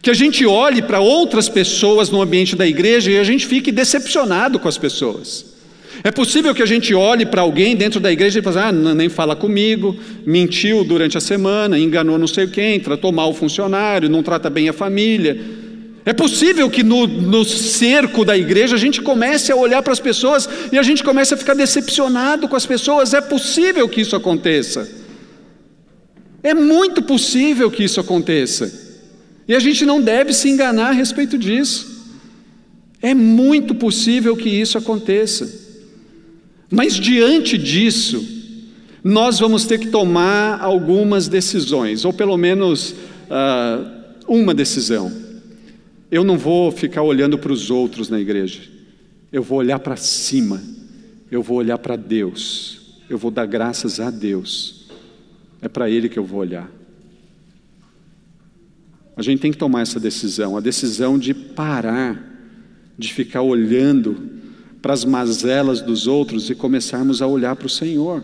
que 0.00 0.10
a 0.10 0.14
gente 0.14 0.46
olhe 0.46 0.80
para 0.80 1.00
outras 1.00 1.48
pessoas 1.48 2.10
no 2.10 2.22
ambiente 2.22 2.56
da 2.56 2.66
igreja 2.66 3.10
e 3.10 3.18
a 3.18 3.24
gente 3.24 3.46
fique 3.46 3.70
decepcionado 3.70 4.58
com 4.58 4.68
as 4.68 4.78
pessoas. 4.78 5.53
É 6.02 6.10
possível 6.10 6.54
que 6.54 6.62
a 6.62 6.66
gente 6.66 6.94
olhe 6.94 7.24
para 7.24 7.42
alguém 7.42 7.76
dentro 7.76 8.00
da 8.00 8.10
igreja 8.10 8.40
e 8.40 8.42
fale, 8.42 8.58
ah, 8.58 8.72
nem 8.72 9.08
fala 9.08 9.36
comigo, 9.36 9.96
mentiu 10.26 10.84
durante 10.84 11.16
a 11.16 11.20
semana, 11.20 11.78
enganou 11.78 12.18
não 12.18 12.26
sei 12.26 12.46
quem, 12.46 12.80
tratou 12.80 13.12
mal 13.12 13.30
o 13.30 13.34
funcionário, 13.34 14.08
não 14.08 14.22
trata 14.22 14.50
bem 14.50 14.68
a 14.68 14.72
família. 14.72 15.40
É 16.06 16.12
possível 16.12 16.68
que 16.68 16.82
no, 16.82 17.06
no 17.06 17.44
cerco 17.44 18.24
da 18.24 18.36
igreja 18.36 18.76
a 18.76 18.78
gente 18.78 19.00
comece 19.00 19.50
a 19.50 19.56
olhar 19.56 19.82
para 19.82 19.92
as 19.92 20.00
pessoas 20.00 20.48
e 20.70 20.78
a 20.78 20.82
gente 20.82 21.02
comece 21.02 21.32
a 21.32 21.36
ficar 21.36 21.54
decepcionado 21.54 22.46
com 22.46 22.56
as 22.56 22.66
pessoas. 22.66 23.14
É 23.14 23.22
possível 23.22 23.88
que 23.88 24.02
isso 24.02 24.14
aconteça. 24.14 24.86
É 26.42 26.52
muito 26.52 27.02
possível 27.02 27.70
que 27.70 27.82
isso 27.82 27.98
aconteça. 28.00 28.70
E 29.48 29.54
a 29.54 29.58
gente 29.58 29.86
não 29.86 29.98
deve 29.98 30.34
se 30.34 30.48
enganar 30.50 30.88
a 30.88 30.92
respeito 30.92 31.38
disso. 31.38 31.94
É 33.00 33.14
muito 33.14 33.74
possível 33.74 34.36
que 34.36 34.50
isso 34.50 34.76
aconteça. 34.76 35.63
Mas 36.70 36.94
diante 36.94 37.58
disso, 37.58 38.26
nós 39.02 39.38
vamos 39.38 39.66
ter 39.66 39.78
que 39.78 39.88
tomar 39.88 40.60
algumas 40.60 41.28
decisões, 41.28 42.04
ou 42.04 42.12
pelo 42.12 42.36
menos 42.36 42.92
uh, 42.92 44.04
uma 44.26 44.54
decisão. 44.54 45.12
Eu 46.10 46.24
não 46.24 46.38
vou 46.38 46.72
ficar 46.72 47.02
olhando 47.02 47.38
para 47.38 47.52
os 47.52 47.70
outros 47.70 48.08
na 48.08 48.18
igreja, 48.18 48.62
eu 49.32 49.42
vou 49.42 49.58
olhar 49.58 49.78
para 49.78 49.96
cima, 49.96 50.62
eu 51.30 51.42
vou 51.42 51.58
olhar 51.58 51.78
para 51.78 51.96
Deus, 51.96 53.02
eu 53.10 53.18
vou 53.18 53.30
dar 53.30 53.46
graças 53.46 54.00
a 54.00 54.10
Deus, 54.10 54.86
é 55.60 55.68
para 55.68 55.90
Ele 55.90 56.08
que 56.08 56.18
eu 56.18 56.24
vou 56.24 56.40
olhar. 56.40 56.70
A 59.16 59.22
gente 59.22 59.40
tem 59.40 59.52
que 59.52 59.58
tomar 59.58 59.82
essa 59.82 60.00
decisão, 60.00 60.56
a 60.56 60.60
decisão 60.60 61.18
de 61.18 61.34
parar 61.34 62.32
de 62.96 63.12
ficar 63.12 63.42
olhando 63.42 64.30
para 64.84 64.92
as 64.92 65.02
mazelas 65.02 65.80
dos 65.80 66.06
outros 66.06 66.50
e 66.50 66.54
começarmos 66.54 67.22
a 67.22 67.26
olhar 67.26 67.56
para 67.56 67.66
o 67.66 67.70
Senhor. 67.70 68.22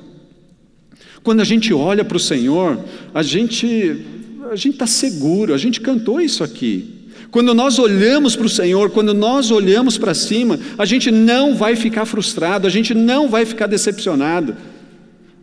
Quando 1.22 1.40
a 1.40 1.44
gente 1.44 1.72
olha 1.72 2.04
para 2.04 2.18
o 2.18 2.20
Senhor, 2.20 2.78
a 3.14 3.22
gente 3.22 4.04
a 4.50 4.56
gente 4.56 4.74
está 4.74 4.86
seguro, 4.86 5.54
a 5.54 5.56
gente 5.56 5.80
cantou 5.80 6.20
isso 6.20 6.44
aqui. 6.44 7.06
Quando 7.30 7.54
nós 7.54 7.78
olhamos 7.78 8.36
para 8.36 8.44
o 8.44 8.50
Senhor, 8.50 8.90
quando 8.90 9.14
nós 9.14 9.50
olhamos 9.50 9.96
para 9.96 10.12
cima, 10.12 10.60
a 10.76 10.84
gente 10.84 11.10
não 11.10 11.54
vai 11.54 11.76
ficar 11.76 12.04
frustrado, 12.04 12.66
a 12.66 12.70
gente 12.70 12.92
não 12.92 13.26
vai 13.26 13.46
ficar 13.46 13.66
decepcionado. 13.66 14.54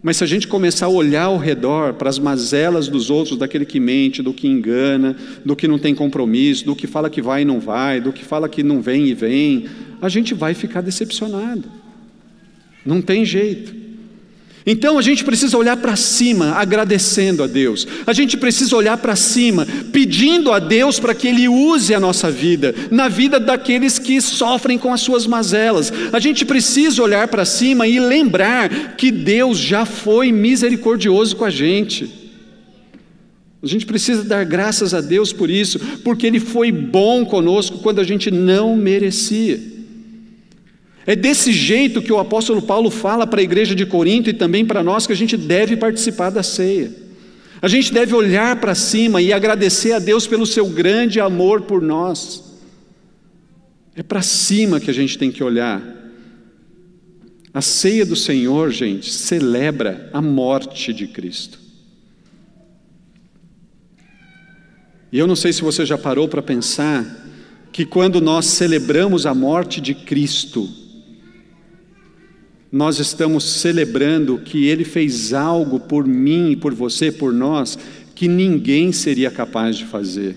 Mas 0.07 0.15
se 0.15 0.23
a 0.23 0.27
gente 0.27 0.47
começar 0.47 0.85
a 0.85 0.89
olhar 0.89 1.23
ao 1.23 1.37
redor 1.37 1.95
para 1.95 2.07
as 2.07 2.17
mazelas 2.17 2.87
dos 2.87 3.09
outros, 3.09 3.37
daquele 3.37 3.65
que 3.65 3.77
mente, 3.77 4.23
do 4.23 4.33
que 4.33 4.47
engana, 4.47 5.17
do 5.43 5.53
que 5.53 5.67
não 5.67 5.77
tem 5.77 5.93
compromisso, 5.93 6.63
do 6.63 6.77
que 6.77 6.87
fala 6.87 7.09
que 7.09 7.21
vai 7.21 7.41
e 7.41 7.45
não 7.45 7.59
vai, 7.59 7.99
do 7.99 8.13
que 8.13 8.23
fala 8.23 8.47
que 8.47 8.63
não 8.63 8.81
vem 8.81 9.07
e 9.07 9.13
vem, 9.13 9.65
a 10.01 10.07
gente 10.07 10.33
vai 10.33 10.53
ficar 10.53 10.79
decepcionado. 10.79 11.69
Não 12.85 13.01
tem 13.01 13.25
jeito. 13.25 13.75
Então 14.69 14.97
a 14.97 15.01
gente 15.01 15.23
precisa 15.23 15.57
olhar 15.57 15.77
para 15.77 15.95
cima, 15.95 16.51
agradecendo 16.51 17.41
a 17.41 17.47
Deus. 17.47 17.87
A 18.05 18.11
gente 18.11 18.35
precisa 18.35 18.75
olhar 18.75 18.97
para 18.97 19.15
cima, 19.15 19.65
pedindo 19.93 20.51
a 20.51 20.59
Deus 20.59 20.99
para 20.99 21.15
que 21.15 21.29
Ele 21.29 21.47
use 21.47 21.93
a 21.93 21.99
nossa 22.01 22.29
vida, 22.29 22.75
na 22.91 23.07
vida 23.07 23.39
daqueles 23.39 23.97
que 23.97 24.19
sofrem 24.19 24.77
com 24.77 24.91
as 24.91 24.99
suas 24.99 25.25
mazelas. 25.25 25.93
A 26.11 26.19
gente 26.19 26.43
precisa 26.43 27.01
olhar 27.01 27.29
para 27.29 27.45
cima 27.45 27.87
e 27.87 27.97
lembrar 27.97 28.97
que 28.97 29.09
Deus 29.09 29.57
já 29.57 29.85
foi 29.85 30.33
misericordioso 30.33 31.37
com 31.37 31.45
a 31.45 31.49
gente. 31.49 32.11
A 33.63 33.67
gente 33.67 33.85
precisa 33.85 34.21
dar 34.21 34.43
graças 34.43 34.93
a 34.93 34.99
Deus 34.99 35.31
por 35.31 35.49
isso, 35.49 35.79
porque 36.03 36.27
Ele 36.27 36.41
foi 36.41 36.73
bom 36.73 37.25
conosco 37.25 37.77
quando 37.77 38.01
a 38.01 38.03
gente 38.03 38.29
não 38.29 38.75
merecia. 38.75 39.76
É 41.07 41.15
desse 41.15 41.53
jeito 41.53 42.01
que 42.01 42.11
o 42.11 42.19
apóstolo 42.19 42.61
Paulo 42.61 42.91
fala 42.91 43.25
para 43.25 43.39
a 43.39 43.43
igreja 43.43 43.73
de 43.73 43.85
Corinto 43.85 44.29
e 44.29 44.33
também 44.33 44.65
para 44.65 44.83
nós 44.83 45.07
que 45.07 45.13
a 45.13 45.15
gente 45.15 45.37
deve 45.37 45.77
participar 45.77 46.29
da 46.29 46.43
ceia. 46.43 46.91
A 47.61 47.69
gente 47.69 47.93
deve 47.93 48.13
olhar 48.13 48.59
para 48.59 48.75
cima 48.75 49.21
e 49.21 49.31
agradecer 49.31 49.93
a 49.93 49.99
Deus 49.99 50.27
pelo 50.27 50.45
seu 50.45 50.67
grande 50.67 51.21
amor 51.21 51.61
por 51.61 51.81
nós. 51.81 52.43
É 53.95 54.03
para 54.03 54.21
cima 54.21 54.81
que 54.81 54.91
a 54.91 54.93
gente 54.93 55.17
tem 55.17 55.31
que 55.31 55.41
olhar. 55.41 55.81
A 57.53 57.61
ceia 57.61 58.05
do 58.05 58.15
Senhor, 58.15 58.69
gente, 58.69 59.09
celebra 59.09 60.09
a 60.11 60.21
morte 60.21 60.91
de 60.91 61.07
Cristo. 61.07 61.57
E 65.09 65.17
eu 65.17 65.25
não 65.25 65.37
sei 65.37 65.53
se 65.53 65.61
você 65.61 65.85
já 65.85 65.97
parou 65.97 66.27
para 66.27 66.41
pensar 66.41 67.25
que 67.71 67.85
quando 67.85 68.19
nós 68.19 68.45
celebramos 68.45 69.25
a 69.25 69.33
morte 69.33 69.79
de 69.79 69.95
Cristo, 69.95 70.69
nós 72.71 72.99
estamos 72.99 73.43
celebrando 73.43 74.37
que 74.37 74.65
Ele 74.65 74.83
fez 74.83 75.33
algo 75.33 75.79
por 75.79 76.05
mim, 76.05 76.57
por 76.59 76.73
você, 76.73 77.11
por 77.11 77.31
nós, 77.31 77.77
que 78.13 78.27
ninguém 78.27 78.91
seria 78.91 79.31
capaz 79.31 79.77
de 79.77 79.85
fazer. 79.85 80.35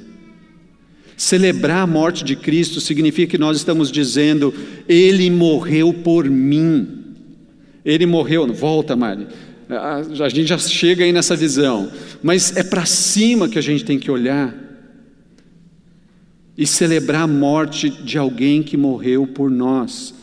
Celebrar 1.16 1.82
a 1.82 1.86
morte 1.86 2.24
de 2.24 2.36
Cristo 2.36 2.80
significa 2.80 3.32
que 3.32 3.38
nós 3.38 3.56
estamos 3.56 3.90
dizendo, 3.90 4.54
Ele 4.88 5.30
morreu 5.30 5.92
por 5.92 6.28
mim. 6.28 6.88
Ele 7.84 8.06
morreu, 8.06 8.46
volta, 8.52 8.94
Mari. 8.94 9.26
A 9.68 10.28
gente 10.28 10.46
já 10.46 10.58
chega 10.58 11.04
aí 11.04 11.12
nessa 11.12 11.36
visão, 11.36 11.90
mas 12.22 12.56
é 12.56 12.64
para 12.64 12.84
cima 12.84 13.48
que 13.48 13.58
a 13.58 13.62
gente 13.62 13.84
tem 13.84 13.98
que 13.98 14.10
olhar 14.10 14.54
e 16.56 16.66
celebrar 16.66 17.22
a 17.22 17.26
morte 17.26 17.88
de 17.88 18.18
alguém 18.18 18.62
que 18.62 18.76
morreu 18.76 19.26
por 19.26 19.50
nós. 19.50 20.14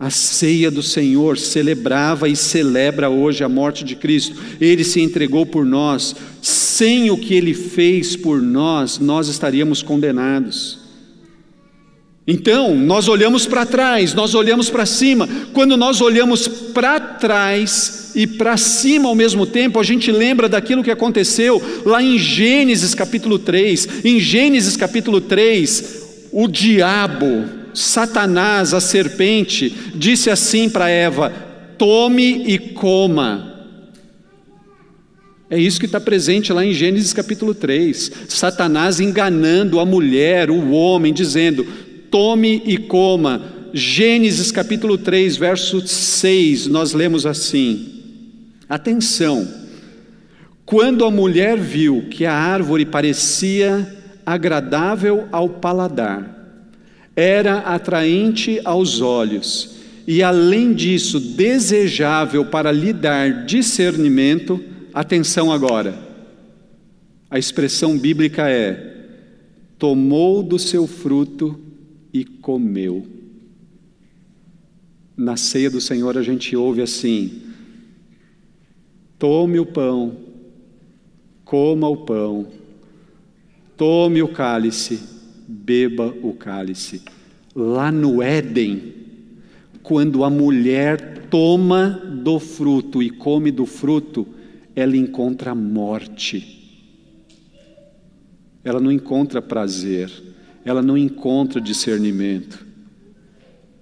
A 0.00 0.08
ceia 0.08 0.70
do 0.70 0.82
Senhor 0.82 1.36
celebrava 1.36 2.26
e 2.26 2.34
celebra 2.34 3.10
hoje 3.10 3.44
a 3.44 3.50
morte 3.50 3.84
de 3.84 3.94
Cristo. 3.94 4.34
Ele 4.58 4.82
se 4.82 4.98
entregou 4.98 5.44
por 5.44 5.66
nós. 5.66 6.16
Sem 6.40 7.10
o 7.10 7.18
que 7.18 7.34
ele 7.34 7.52
fez 7.52 8.16
por 8.16 8.40
nós, 8.40 8.98
nós 8.98 9.28
estaríamos 9.28 9.82
condenados. 9.82 10.78
Então, 12.26 12.74
nós 12.74 13.08
olhamos 13.08 13.44
para 13.44 13.66
trás, 13.66 14.14
nós 14.14 14.34
olhamos 14.34 14.70
para 14.70 14.86
cima. 14.86 15.28
Quando 15.52 15.76
nós 15.76 16.00
olhamos 16.00 16.48
para 16.48 16.98
trás 16.98 18.12
e 18.14 18.26
para 18.26 18.56
cima 18.56 19.06
ao 19.06 19.14
mesmo 19.14 19.44
tempo, 19.44 19.78
a 19.78 19.82
gente 19.82 20.10
lembra 20.10 20.48
daquilo 20.48 20.82
que 20.82 20.90
aconteceu 20.90 21.60
lá 21.84 22.02
em 22.02 22.16
Gênesis 22.16 22.94
capítulo 22.94 23.38
3. 23.38 24.04
Em 24.04 24.18
Gênesis 24.18 24.78
capítulo 24.78 25.20
3, 25.20 26.28
o 26.32 26.48
diabo, 26.48 27.59
Satanás, 27.74 28.74
a 28.74 28.80
serpente, 28.80 29.74
disse 29.94 30.30
assim 30.30 30.68
para 30.68 30.88
Eva: 30.88 31.30
tome 31.78 32.44
e 32.46 32.58
coma. 32.58 33.50
É 35.48 35.58
isso 35.58 35.80
que 35.80 35.86
está 35.86 36.00
presente 36.00 36.52
lá 36.52 36.64
em 36.64 36.72
Gênesis 36.72 37.12
capítulo 37.12 37.54
3. 37.54 38.12
Satanás 38.28 39.00
enganando 39.00 39.80
a 39.80 39.86
mulher, 39.86 40.50
o 40.50 40.70
homem, 40.70 41.12
dizendo: 41.12 41.66
tome 42.10 42.62
e 42.64 42.76
coma. 42.76 43.42
Gênesis 43.72 44.50
capítulo 44.50 44.98
3, 44.98 45.36
verso 45.36 45.86
6, 45.86 46.66
nós 46.66 46.92
lemos 46.92 47.24
assim: 47.24 48.02
atenção, 48.68 49.46
quando 50.64 51.04
a 51.04 51.10
mulher 51.10 51.56
viu 51.56 52.06
que 52.10 52.26
a 52.26 52.34
árvore 52.34 52.84
parecia 52.84 53.96
agradável 54.24 55.26
ao 55.32 55.48
paladar, 55.48 56.39
era 57.14 57.58
atraente 57.58 58.60
aos 58.64 59.00
olhos 59.00 59.76
e, 60.06 60.22
além 60.22 60.72
disso, 60.72 61.20
desejável 61.20 62.44
para 62.46 62.72
lhe 62.72 62.92
dar 62.92 63.44
discernimento. 63.44 64.62
Atenção 64.92 65.52
agora, 65.52 65.98
a 67.28 67.38
expressão 67.38 67.98
bíblica 67.98 68.48
é: 68.48 69.06
tomou 69.78 70.42
do 70.42 70.58
seu 70.58 70.86
fruto 70.86 71.60
e 72.12 72.24
comeu. 72.24 73.06
Na 75.16 75.36
ceia 75.36 75.70
do 75.70 75.80
Senhor 75.80 76.16
a 76.16 76.22
gente 76.22 76.56
ouve 76.56 76.82
assim: 76.82 77.42
tome 79.18 79.58
o 79.58 79.66
pão, 79.66 80.16
coma 81.44 81.88
o 81.88 81.98
pão, 81.98 82.48
tome 83.76 84.22
o 84.22 84.28
cálice 84.28 85.19
beba 85.50 86.14
o 86.22 86.32
cálice. 86.32 87.02
Lá 87.54 87.90
no 87.90 88.22
Éden, 88.22 88.94
quando 89.82 90.22
a 90.22 90.30
mulher 90.30 91.26
toma 91.28 91.88
do 92.22 92.38
fruto 92.38 93.02
e 93.02 93.10
come 93.10 93.50
do 93.50 93.66
fruto, 93.66 94.26
ela 94.76 94.96
encontra 94.96 95.54
morte. 95.54 96.58
Ela 98.62 98.78
não 98.78 98.92
encontra 98.92 99.42
prazer, 99.42 100.10
ela 100.64 100.82
não 100.82 100.96
encontra 100.96 101.60
discernimento, 101.60 102.64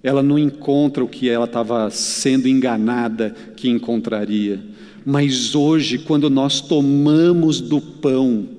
ela 0.01 0.23
não 0.23 0.39
encontra 0.39 1.03
o 1.03 1.07
que 1.07 1.29
ela 1.29 1.45
estava 1.45 1.89
sendo 1.91 2.47
enganada 2.47 3.35
que 3.55 3.69
encontraria. 3.69 4.59
Mas 5.05 5.53
hoje, 5.53 5.99
quando 5.99 6.29
nós 6.29 6.61
tomamos 6.61 7.59
do 7.59 7.81
pão, 7.81 8.58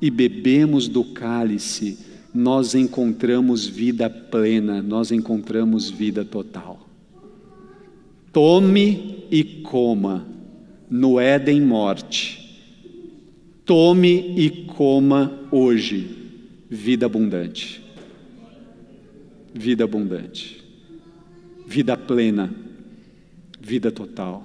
e 0.00 0.10
bebemos 0.10 0.88
do 0.88 1.04
cálice, 1.04 1.98
nós 2.32 2.74
encontramos 2.74 3.66
vida 3.66 4.08
plena, 4.08 4.82
nós 4.82 5.10
encontramos 5.10 5.90
vida 5.90 6.24
total. 6.24 6.88
Tome 8.32 9.24
e 9.30 9.42
coma, 9.62 10.26
no 10.88 11.18
Éden 11.20 11.60
morte. 11.60 12.38
Tome 13.64 14.34
e 14.36 14.50
coma 14.66 15.46
hoje, 15.50 16.08
vida 16.68 17.06
abundante. 17.06 17.82
Vida 19.52 19.84
abundante. 19.84 20.62
Vida 21.66 21.96
plena. 21.96 22.52
Vida 23.60 23.90
total. 23.90 24.44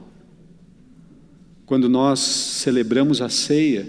Quando 1.66 1.88
nós 1.88 2.20
celebramos 2.20 3.22
a 3.22 3.30
ceia, 3.30 3.88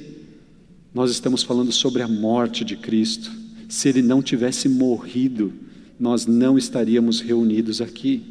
nós 0.96 1.10
estamos 1.10 1.42
falando 1.42 1.70
sobre 1.72 2.00
a 2.00 2.08
morte 2.08 2.64
de 2.64 2.74
Cristo. 2.74 3.30
Se 3.68 3.86
ele 3.86 4.00
não 4.00 4.22
tivesse 4.22 4.66
morrido, 4.66 5.52
nós 6.00 6.24
não 6.24 6.56
estaríamos 6.56 7.20
reunidos 7.20 7.82
aqui. 7.82 8.22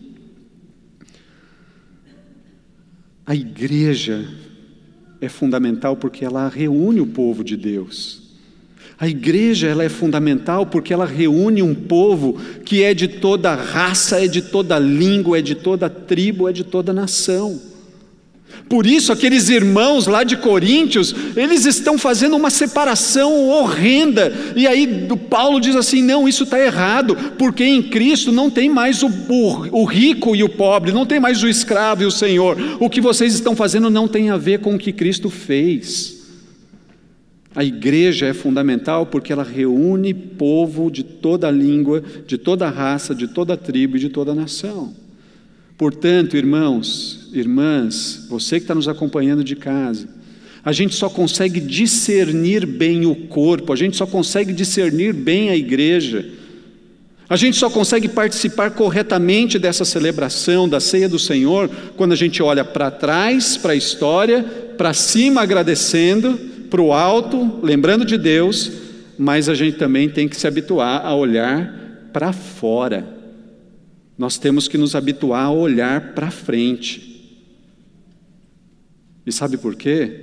A 3.23 3.36
igreja 3.36 4.28
é 5.21 5.30
fundamental 5.30 5.95
porque 5.95 6.25
ela 6.25 6.49
reúne 6.49 6.99
o 6.99 7.06
povo 7.06 7.43
de 7.43 7.56
Deus. 7.56 8.23
A 8.97 9.08
igreja 9.08 9.67
ela 9.67 9.84
é 9.84 9.89
fundamental 9.89 10.65
porque 10.65 10.91
ela 10.91 11.06
reúne 11.06 11.62
um 11.62 11.75
povo 11.75 12.34
que 12.65 12.82
é 12.82 12.95
de 12.95 13.08
toda 13.08 13.54
raça, 13.54 14.25
é 14.25 14.28
de 14.28 14.41
toda 14.41 14.80
língua, 14.80 15.38
é 15.38 15.41
de 15.43 15.54
toda 15.54 15.88
tribo, 15.88 16.49
é 16.49 16.51
de 16.51 16.63
toda 16.63 16.91
nação. 16.91 17.74
Por 18.67 18.88
isso, 18.88 19.12
aqueles 19.12 19.49
irmãos 19.49 20.08
lá 20.08 20.23
de 20.23 20.38
Coríntios, 20.38 21.15
eles 21.36 21.65
estão 21.65 21.99
fazendo 21.99 22.36
uma 22.36 22.49
separação 22.49 23.47
horrenda. 23.47 24.34
E 24.56 24.65
aí, 24.65 25.08
Paulo 25.30 25.60
diz 25.60 25.75
assim: 25.75 26.01
não, 26.01 26.28
isso 26.28 26.43
está 26.43 26.60
errado, 26.60 27.15
porque 27.38 27.63
em 27.63 27.84
Cristo 27.84 28.32
não 28.32 28.49
tem 28.49 28.67
mais 28.67 29.04
o, 29.04 29.08
o, 29.08 29.82
o 29.82 29.86
rico 29.86 30.36
e 30.36 30.43
o 30.43 30.49
pobre, 30.49 30.91
não 30.91 31.06
tem 31.06 31.19
mais 31.19 31.43
o 31.43 31.47
escravo 31.47 32.01
e 32.01 32.06
o 32.06 32.12
senhor. 32.12 32.58
O 32.80 32.89
que 32.89 32.99
vocês 32.99 33.36
estão 33.36 33.56
fazendo 33.56 33.89
não 33.89 34.08
tem 34.08 34.32
a 34.32 34.38
ver 34.38 34.60
com 34.60 34.73
o 34.73 34.80
que 34.80 34.91
Cristo 34.91 35.30
fez. 35.30 36.15
A 37.56 37.63
igreja 37.63 38.25
é 38.25 38.34
fundamental 38.34 39.06
porque 39.06 39.32
ela 39.32 39.43
reúne 39.43 40.13
povo 40.13 40.89
de 40.89 41.04
toda 41.04 41.49
língua, 41.51 42.04
de 42.25 42.38
toda 42.38 42.69
raça, 42.69 43.13
de 43.13 43.28
toda 43.28 43.56
tribo 43.56 43.95
e 43.95 43.99
de 43.99 44.10
toda 44.10 44.36
nação. 44.36 45.04
Portanto, 45.77 46.38
irmãos, 46.38 47.29
irmãs, 47.33 48.25
você 48.29 48.57
que 48.57 48.63
está 48.63 48.73
nos 48.73 48.88
acompanhando 48.88 49.43
de 49.43 49.55
casa, 49.55 50.07
a 50.63 50.71
gente 50.71 50.95
só 50.95 51.09
consegue 51.09 51.59
discernir 51.59 52.65
bem 52.65 53.05
o 53.05 53.15
corpo, 53.15 53.73
a 53.73 53.75
gente 53.75 53.97
só 53.97 54.07
consegue 54.07 54.53
discernir 54.53 55.13
bem 55.13 55.49
a 55.49 55.55
igreja, 55.55 56.25
a 57.27 57.35
gente 57.35 57.57
só 57.57 57.69
consegue 57.69 58.07
participar 58.07 58.71
corretamente 58.71 59.59
dessa 59.59 59.83
celebração 59.83 60.69
da 60.69 60.79
ceia 60.79 61.09
do 61.09 61.19
Senhor 61.19 61.69
quando 61.97 62.13
a 62.13 62.15
gente 62.15 62.41
olha 62.41 62.63
para 62.63 62.89
trás, 62.89 63.57
para 63.57 63.73
a 63.73 63.75
história, 63.75 64.43
para 64.77 64.93
cima 64.93 65.41
agradecendo 65.41 66.38
para 66.69 66.81
o 66.81 66.93
alto, 66.93 67.59
lembrando 67.63 68.05
de 68.05 68.17
Deus, 68.17 68.71
mas 69.17 69.49
a 69.49 69.55
gente 69.55 69.77
também 69.77 70.09
tem 70.09 70.27
que 70.27 70.35
se 70.35 70.47
habituar 70.47 71.05
a 71.05 71.15
olhar 71.15 72.09
para 72.13 72.31
fora. 72.31 73.14
Nós 74.17 74.38
temos 74.38 74.67
que 74.67 74.78
nos 74.78 74.95
habituar 74.95 75.45
a 75.45 75.51
olhar 75.51 76.13
para 76.13 76.32
frente. 76.32 77.15
E 79.25 79.32
sabe 79.32 79.58
por 79.58 79.75
quê? 79.75 80.19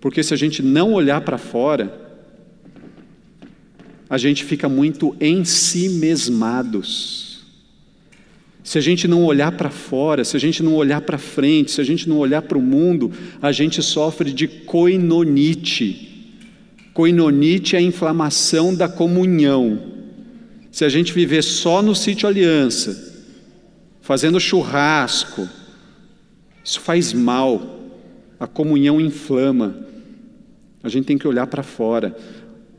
Porque 0.00 0.22
se 0.22 0.32
a 0.34 0.36
gente 0.36 0.62
não 0.62 0.92
olhar 0.92 1.20
para 1.20 1.38
fora, 1.38 2.00
a 4.08 4.18
gente 4.18 4.44
fica 4.44 4.68
muito 4.68 5.14
em 5.20 5.44
si 5.44 5.88
mesmados. 5.88 7.44
Se 8.64 8.78
a 8.78 8.80
gente 8.80 9.06
não 9.06 9.24
olhar 9.24 9.52
para 9.52 9.70
fora, 9.70 10.24
se 10.24 10.36
a 10.36 10.40
gente 10.40 10.62
não 10.62 10.74
olhar 10.74 11.00
para 11.00 11.18
frente, 11.18 11.70
se 11.70 11.80
a 11.80 11.84
gente 11.84 12.08
não 12.08 12.18
olhar 12.18 12.42
para 12.42 12.58
o 12.58 12.62
mundo, 12.62 13.12
a 13.40 13.52
gente 13.52 13.82
sofre 13.82 14.32
de 14.32 14.48
coinonite. 14.48 16.08
Coinonite 16.92 17.76
é 17.76 17.78
a 17.78 17.82
inflamação 17.82 18.74
da 18.74 18.88
comunhão. 18.88 19.80
Se 20.70 20.84
a 20.84 20.88
gente 20.88 21.12
viver 21.12 21.42
só 21.42 21.82
no 21.82 21.94
sítio 21.94 22.28
Aliança, 22.28 23.09
fazendo 24.10 24.40
churrasco, 24.40 25.48
isso 26.64 26.80
faz 26.80 27.12
mal. 27.12 27.78
A 28.40 28.46
comunhão 28.48 29.00
inflama. 29.00 29.86
A 30.82 30.88
gente 30.88 31.04
tem 31.04 31.16
que 31.16 31.28
olhar 31.28 31.46
para 31.46 31.62
fora. 31.62 32.16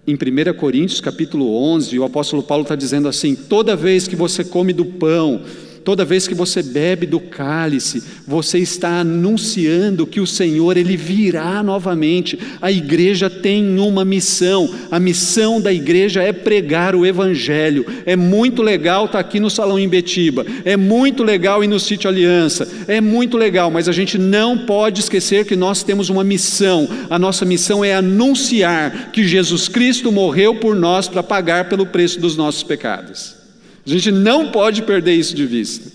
Em 0.06 0.14
1 0.14 0.54
Coríntios 0.58 1.00
capítulo 1.00 1.56
11, 1.56 1.98
o 1.98 2.04
apóstolo 2.04 2.44
Paulo 2.44 2.64
está 2.64 2.76
dizendo 2.76 3.08
assim: 3.08 3.34
toda 3.34 3.78
vez 3.78 4.10
que 4.10 4.16
você 4.16 4.44
come 4.44 4.74
do 4.74 4.84
pão, 4.84 5.42
Toda 5.84 6.06
vez 6.06 6.28
que 6.28 6.36
você 6.36 6.62
bebe 6.62 7.08
do 7.08 7.20
cálice, 7.20 8.04
você 8.28 8.60
está 8.60 9.00
anunciando 9.00 10.06
que 10.06 10.20
o 10.20 10.28
Senhor 10.28 10.78
ele 10.78 10.96
virá 10.96 11.64
novamente. 11.64 12.38
A 12.62 12.72
igreja 12.72 13.32
tem 13.32 13.80
uma 13.80 14.06
missão. 14.06 14.70
A 14.92 15.00
missão 15.00 15.60
da 15.60 15.74
igreja 15.74 16.22
é 16.22 16.32
pregar 16.32 16.96
o 16.96 17.04
evangelho. 17.04 17.84
É 18.06 18.16
muito 18.16 18.62
legal 18.62 19.06
estar 19.06 19.20
aqui 19.20 19.40
no 19.40 19.50
salão 19.50 19.80
em 19.80 19.90
Betiba. 19.90 20.46
É 20.64 20.78
muito 20.78 21.24
legal 21.24 21.64
ir 21.64 21.68
no 21.68 21.80
sítio 21.80 22.10
Aliança. 22.10 22.68
É 22.88 23.02
muito 23.02 23.36
legal, 23.36 23.72
mas 23.72 23.90
a 23.90 23.92
gente 23.92 24.20
não 24.20 24.60
pode 24.60 25.02
esquecer 25.02 25.46
que 25.46 25.56
nós 25.56 25.82
temos 25.82 26.10
uma 26.10 26.24
missão. 26.24 26.88
A 27.10 27.18
nossa 27.18 27.44
missão 27.44 27.84
é 27.84 27.96
anunciar 27.96 29.12
que 29.12 29.28
Jesus 29.28 29.68
Cristo 29.68 30.12
morreu 30.12 30.54
por 30.56 30.76
nós 30.76 31.08
para 31.08 31.24
pagar 31.24 31.70
pelo 31.70 31.88
preço 31.88 32.20
dos 32.20 32.38
nossos 32.38 32.62
pecados. 32.62 33.41
A 33.86 33.90
gente 33.90 34.12
não 34.12 34.52
pode 34.52 34.84
perder 34.84 35.14
isso 35.14 35.36
de 35.36 35.46
vista. 35.46 35.92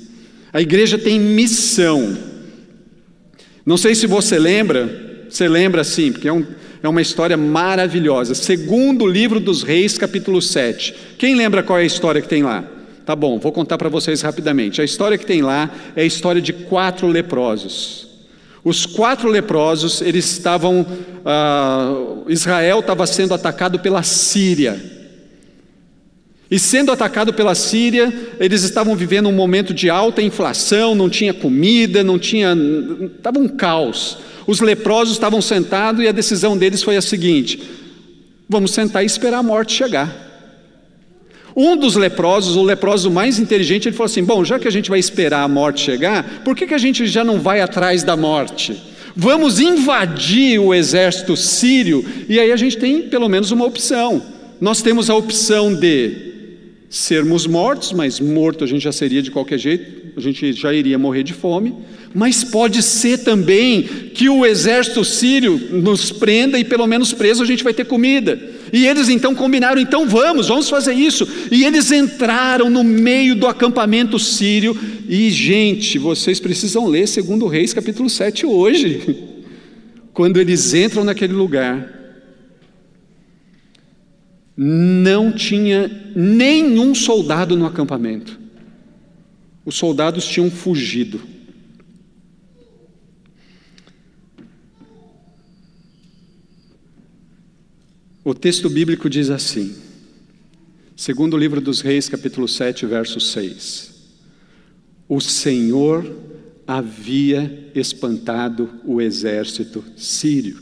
A 0.52 0.60
igreja 0.60 0.98
tem 0.98 1.20
missão. 1.20 2.16
Não 3.64 3.76
sei 3.76 3.94
se 3.94 4.06
você 4.06 4.38
lembra, 4.38 5.26
você 5.28 5.48
lembra 5.48 5.84
sim, 5.84 6.12
porque 6.12 6.28
é, 6.28 6.32
um, 6.32 6.44
é 6.82 6.88
uma 6.88 7.02
história 7.02 7.36
maravilhosa. 7.36 8.34
Segundo 8.34 9.06
livro 9.06 9.38
dos 9.38 9.62
Reis, 9.62 9.98
capítulo 9.98 10.40
7. 10.40 10.94
Quem 11.18 11.34
lembra 11.34 11.62
qual 11.62 11.78
é 11.78 11.82
a 11.82 11.86
história 11.86 12.22
que 12.22 12.28
tem 12.28 12.42
lá? 12.42 12.64
Tá 13.04 13.14
bom, 13.14 13.38
vou 13.38 13.52
contar 13.52 13.78
para 13.78 13.88
vocês 13.88 14.20
rapidamente. 14.22 14.80
A 14.80 14.84
história 14.84 15.16
que 15.16 15.26
tem 15.26 15.42
lá 15.42 15.70
é 15.94 16.02
a 16.02 16.06
história 16.06 16.42
de 16.42 16.52
quatro 16.52 17.06
leprosos. 17.06 18.06
Os 18.64 18.84
quatro 18.84 19.28
leprosos, 19.28 20.00
eles 20.00 20.24
estavam. 20.24 20.80
Uh, 20.80 22.24
Israel 22.28 22.80
estava 22.80 23.06
sendo 23.06 23.32
atacado 23.32 23.78
pela 23.78 24.02
Síria. 24.02 24.95
E 26.50 26.58
sendo 26.58 26.92
atacado 26.92 27.32
pela 27.34 27.54
Síria, 27.54 28.12
eles 28.38 28.62
estavam 28.62 28.94
vivendo 28.94 29.28
um 29.28 29.32
momento 29.32 29.74
de 29.74 29.90
alta 29.90 30.22
inflação, 30.22 30.94
não 30.94 31.10
tinha 31.10 31.34
comida, 31.34 32.04
não 32.04 32.18
tinha. 32.18 32.56
estava 33.16 33.38
um 33.38 33.48
caos. 33.48 34.18
Os 34.46 34.60
leprosos 34.60 35.14
estavam 35.14 35.42
sentados 35.42 36.04
e 36.04 36.08
a 36.08 36.12
decisão 36.12 36.56
deles 36.56 36.82
foi 36.82 36.96
a 36.96 37.02
seguinte: 37.02 37.60
vamos 38.48 38.70
sentar 38.70 39.02
e 39.02 39.06
esperar 39.06 39.38
a 39.38 39.42
morte 39.42 39.72
chegar. 39.72 40.24
Um 41.56 41.74
dos 41.74 41.96
leprosos, 41.96 42.54
o 42.54 42.62
leproso 42.62 43.10
mais 43.10 43.40
inteligente, 43.40 43.88
ele 43.88 43.96
falou 43.96 44.06
assim: 44.06 44.22
bom, 44.22 44.44
já 44.44 44.58
que 44.58 44.68
a 44.68 44.72
gente 44.72 44.88
vai 44.88 45.00
esperar 45.00 45.42
a 45.42 45.48
morte 45.48 45.80
chegar, 45.80 46.42
por 46.44 46.54
que, 46.54 46.66
que 46.66 46.74
a 46.74 46.78
gente 46.78 47.06
já 47.06 47.24
não 47.24 47.40
vai 47.40 47.60
atrás 47.60 48.04
da 48.04 48.16
morte? 48.16 48.80
Vamos 49.16 49.58
invadir 49.58 50.60
o 50.60 50.74
exército 50.74 51.34
sírio 51.36 52.04
e 52.28 52.38
aí 52.38 52.52
a 52.52 52.56
gente 52.56 52.76
tem 52.76 53.02
pelo 53.02 53.28
menos 53.28 53.50
uma 53.50 53.64
opção. 53.64 54.22
Nós 54.60 54.80
temos 54.80 55.10
a 55.10 55.14
opção 55.14 55.74
de 55.74 56.25
sermos 56.88 57.46
mortos, 57.46 57.92
mas 57.92 58.20
morto 58.20 58.64
a 58.64 58.66
gente 58.66 58.82
já 58.82 58.92
seria 58.92 59.22
de 59.22 59.30
qualquer 59.30 59.58
jeito, 59.58 60.12
a 60.16 60.20
gente 60.20 60.52
já 60.52 60.72
iria 60.72 60.98
morrer 60.98 61.22
de 61.22 61.32
fome. 61.32 61.74
Mas 62.14 62.42
pode 62.42 62.82
ser 62.82 63.18
também 63.18 63.82
que 63.82 64.28
o 64.28 64.46
exército 64.46 65.04
sírio 65.04 65.58
nos 65.70 66.10
prenda 66.10 66.58
e 66.58 66.64
pelo 66.64 66.86
menos 66.86 67.12
preso 67.12 67.42
a 67.42 67.46
gente 67.46 67.62
vai 67.62 67.74
ter 67.74 67.84
comida. 67.84 68.40
E 68.72 68.86
eles 68.86 69.08
então 69.08 69.34
combinaram, 69.34 69.80
então 69.80 70.08
vamos, 70.08 70.48
vamos 70.48 70.70
fazer 70.70 70.94
isso. 70.94 71.28
E 71.50 71.64
eles 71.64 71.92
entraram 71.92 72.70
no 72.70 72.82
meio 72.82 73.34
do 73.34 73.46
acampamento 73.46 74.18
sírio. 74.18 74.74
E 75.08 75.28
gente, 75.30 75.98
vocês 75.98 76.40
precisam 76.40 76.86
ler 76.86 77.06
segundo 77.06 77.46
Reis 77.46 77.74
capítulo 77.74 78.08
7 78.08 78.46
hoje. 78.46 79.16
Quando 80.14 80.40
eles 80.40 80.72
entram 80.72 81.04
naquele 81.04 81.34
lugar, 81.34 81.96
não 84.56 85.30
tinha 85.30 86.12
nenhum 86.14 86.94
soldado 86.94 87.56
no 87.56 87.66
acampamento. 87.66 88.40
Os 89.64 89.74
soldados 89.76 90.24
tinham 90.26 90.50
fugido. 90.50 91.20
O 98.24 98.34
texto 98.34 98.68
bíblico 98.70 99.08
diz 99.10 99.30
assim, 99.30 99.76
segundo 100.96 101.34
o 101.34 101.38
livro 101.38 101.60
dos 101.60 101.80
Reis, 101.80 102.08
capítulo 102.08 102.48
7, 102.48 102.86
verso 102.86 103.20
6. 103.20 103.94
O 105.08 105.20
Senhor 105.20 106.12
havia 106.66 107.70
espantado 107.74 108.80
o 108.84 109.00
exército 109.00 109.84
sírio. 109.96 110.60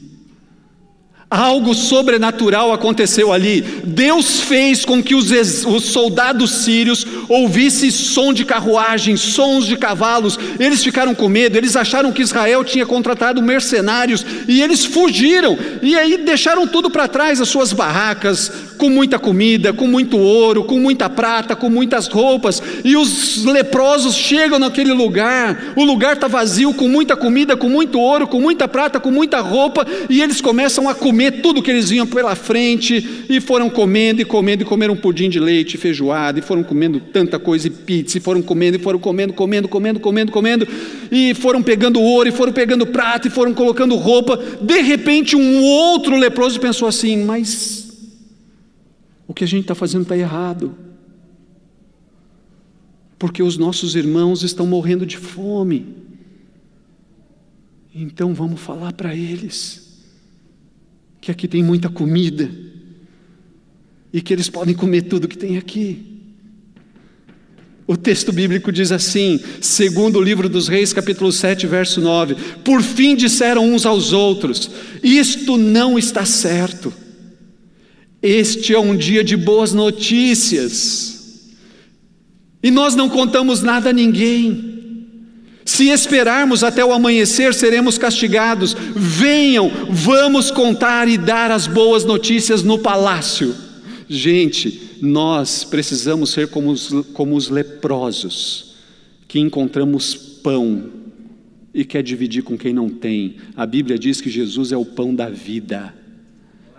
Algo 1.31 1.75
sobrenatural 1.75 2.73
aconteceu 2.73 3.33
ali. 3.33 3.61
Deus 3.85 4.41
fez 4.41 4.85
com 4.85 5.03
que 5.03 5.15
os, 5.15 5.31
os, 5.65 5.85
soldados 5.85 6.51
sírios 6.63 7.07
ouvissem 7.29 7.91
som 7.91 8.33
de 8.33 8.45
carruagem, 8.45 9.17
sons 9.17 9.67
de 9.67 9.77
cavalos. 9.77 10.39
Eles 10.61 10.85
ficaram 10.85 11.15
com 11.15 11.29
medo, 11.29 11.57
eles 11.57 11.77
acharam 11.77 12.13
que 12.13 12.23
Israel 12.23 12.63
tinha 12.63 12.87
contratado 12.87 13.43
mercenários 13.43 14.25
e 14.47 14.63
eles 14.63 14.85
fugiram. 14.85 15.59
E 15.83 15.97
aí 15.97 16.19
deixaram 16.19 16.67
tudo 16.67 16.91
para 16.91 17.09
trás, 17.09 17.41
as 17.41 17.49
suas 17.49 17.73
barracas, 17.73 18.53
com 18.77 18.89
muita 18.89 19.19
comida, 19.19 19.73
com 19.73 19.87
muito 19.87 20.19
ouro, 20.19 20.65
com 20.65 20.79
muita 20.79 21.09
prata, 21.09 21.57
com 21.57 21.69
muitas 21.69 22.07
roupas. 22.07 22.63
E 22.85 22.97
os 22.97 23.45
leprosos 23.45 24.15
chegam 24.15 24.59
naquele 24.59 24.93
lugar, 24.93 25.73
o 25.77 25.85
lugar 25.85 26.15
está 26.15 26.29
vazio, 26.29 26.75
com 26.75 26.89
muita 26.89 27.17
comida, 27.17 27.57
com 27.57 27.69
muito 27.69 27.99
ouro, 27.99 28.27
com 28.27 28.41
muita 28.41 28.69
prata, 28.69 29.01
com 29.01 29.11
muita 29.11 29.41
roupa, 29.41 29.87
e 30.09 30.21
eles 30.21 30.41
começam 30.41 30.89
a 30.89 30.95
comer 30.95 31.43
tudo 31.43 31.63
que 31.63 31.71
eles 31.71 31.91
vinham 31.91 32.07
pela 32.07 32.35
frente, 32.35 33.25
e 33.29 33.41
foram 33.41 33.71
comendo 33.71 34.21
e 34.21 34.25
comendo, 34.25 34.63
e 34.63 34.67
comeram 34.67 34.97
pudim 34.97 35.29
de 35.29 35.41
leite, 35.41 35.77
feijoada, 35.77 36.39
e 36.39 36.43
foram 36.43 36.63
comendo 36.63 37.01
tanta 37.01 37.39
coisa, 37.39 37.67
e 37.67 37.71
pizza, 37.71 38.19
e 38.19 38.21
foram 38.21 38.43
comendo, 38.43 38.77
e 38.77 38.81
foram 38.81 38.99
comendo, 38.99 39.33
comendo, 39.33 39.69
comendo, 39.69 40.01
comendo, 40.01 40.33
comendo, 40.33 40.69
e 41.11 41.35
foram 41.35 41.63
pegando 41.63 42.01
ouro, 42.01 42.29
e 42.29 42.33
foram 42.33 42.53
pegando 42.53 42.87
prata, 42.87 43.29
e 43.29 43.31
foram 43.31 43.55
colocando 43.55 43.95
roupa. 43.97 44.39
De 44.61 44.81
repente, 44.81 45.37
um 45.37 45.63
outro 45.63 46.17
leproso 46.17 46.61
pensou 46.61 46.89
assim: 46.89 47.25
mas 47.25 47.84
o 49.27 49.35
que 49.35 49.45
a 49.45 49.47
gente 49.47 49.63
está 49.63 49.75
fazendo 49.75 50.03
está 50.03 50.17
errado. 50.17 50.77
Porque 53.19 53.43
os 53.43 53.57
nossos 53.57 53.95
irmãos 53.95 54.43
estão 54.43 54.67
morrendo 54.67 55.07
de 55.07 55.17
fome. 55.17 55.97
Então 57.95 58.35
vamos 58.35 58.61
falar 58.61 58.93
para 58.93 59.15
eles 59.15 59.85
que 61.21 61.31
aqui 61.31 61.49
tem 61.49 61.63
muita 61.63 61.89
comida 61.89 62.51
e 64.13 64.21
que 64.21 64.33
eles 64.33 64.49
podem 64.49 64.75
comer 64.75 65.03
tudo 65.03 65.29
que 65.29 65.39
tem 65.39 65.57
aqui. 65.57 66.15
O 67.87 67.97
texto 67.97 68.33
bíblico 68.33 68.73
diz 68.73 68.91
assim, 68.93 69.41
segundo 69.61 70.19
o 70.19 70.23
livro 70.23 70.49
dos 70.49 70.69
Reis, 70.69 70.93
capítulo 70.93 71.31
7, 71.31 71.67
verso 71.67 72.01
9: 72.01 72.35
Por 72.65 72.83
fim 72.83 73.15
disseram 73.15 73.75
uns 73.75 73.85
aos 73.85 74.13
outros: 74.13 74.71
Isto 75.03 75.57
não 75.57 75.99
está 75.99 76.25
certo. 76.25 76.93
Este 78.25 78.73
é 78.73 78.79
um 78.79 78.97
dia 78.97 79.23
de 79.23 79.37
boas 79.37 79.75
notícias. 79.75 81.53
E 82.63 82.71
nós 82.71 82.95
não 82.95 83.11
contamos 83.11 83.61
nada 83.61 83.91
a 83.91 83.93
ninguém. 83.93 84.73
Se 85.63 85.91
esperarmos 85.91 86.65
até 86.65 86.83
o 86.83 86.95
amanhecer, 86.95 87.53
seremos 87.53 87.99
castigados. 87.99 88.75
Venham, 88.97 89.71
vamos 89.91 90.51
contar 90.51 91.07
e 91.07 91.19
dar 91.19 91.51
as 91.51 91.67
boas 91.67 92.07
notícias 92.07 92.63
no 92.63 92.79
palácio. 92.79 93.55
Gente, 94.09 94.97
nós 95.03 95.63
precisamos 95.63 96.31
ser 96.31 96.49
como 96.49 96.71
os, 96.71 96.89
como 97.13 97.37
os 97.37 97.51
leprosos, 97.51 98.75
que 99.29 99.39
encontramos 99.39 100.15
pão 100.15 100.89
e 101.75 101.85
quer 101.85 102.03
dividir 102.03 102.43
com 102.43 102.57
quem 102.57 102.73
não 102.73 102.89
tem. 102.89 103.37
A 103.55 103.67
Bíblia 103.67 103.99
diz 103.99 104.23
que 104.23 104.31
Jesus 104.31 104.73
é 104.73 104.79
o 104.79 104.85
pão 104.87 105.15
da 105.15 105.29
vida. 105.29 105.93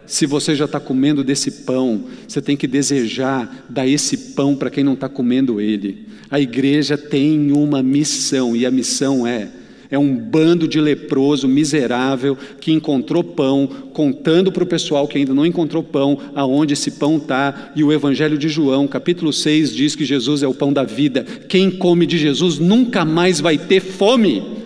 Se 0.05 0.25
você 0.25 0.53
já 0.55 0.65
está 0.65 0.79
comendo 0.79 1.23
desse 1.23 1.63
pão, 1.63 2.05
você 2.27 2.41
tem 2.41 2.55
que 2.55 2.67
desejar 2.67 3.65
dar 3.69 3.87
esse 3.87 4.33
pão 4.33 4.55
para 4.55 4.69
quem 4.69 4.83
não 4.83 4.93
está 4.93 5.09
comendo 5.09 5.59
ele. 5.59 6.05
A 6.29 6.39
igreja 6.39 6.97
tem 6.97 7.51
uma 7.51 7.81
missão, 7.81 8.55
e 8.55 8.65
a 8.65 8.71
missão 8.71 9.25
é: 9.25 9.49
é 9.89 9.97
um 9.97 10.15
bando 10.15 10.67
de 10.67 10.79
leproso 10.79 11.47
miserável 11.47 12.37
que 12.59 12.71
encontrou 12.71 13.23
pão, 13.23 13.67
contando 13.93 14.51
para 14.51 14.63
o 14.63 14.67
pessoal 14.67 15.07
que 15.07 15.17
ainda 15.17 15.33
não 15.33 15.45
encontrou 15.45 15.83
pão, 15.83 16.19
aonde 16.33 16.73
esse 16.73 16.91
pão 16.91 17.17
está. 17.17 17.71
E 17.75 17.83
o 17.83 17.91
Evangelho 17.91 18.37
de 18.37 18.49
João, 18.49 18.87
capítulo 18.87 19.31
6, 19.31 19.73
diz 19.73 19.95
que 19.95 20.05
Jesus 20.05 20.43
é 20.43 20.47
o 20.47 20.53
pão 20.53 20.73
da 20.73 20.83
vida. 20.83 21.23
Quem 21.47 21.71
come 21.71 22.05
de 22.05 22.17
Jesus 22.17 22.59
nunca 22.59 23.05
mais 23.05 23.39
vai 23.39 23.57
ter 23.57 23.79
fome. 23.79 24.64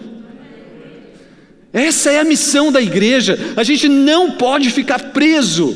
Essa 1.71 2.11
é 2.11 2.19
a 2.19 2.23
missão 2.23 2.71
da 2.71 2.81
igreja. 2.81 3.37
A 3.55 3.63
gente 3.63 3.87
não 3.87 4.31
pode 4.31 4.69
ficar 4.71 4.99
preso. 5.11 5.75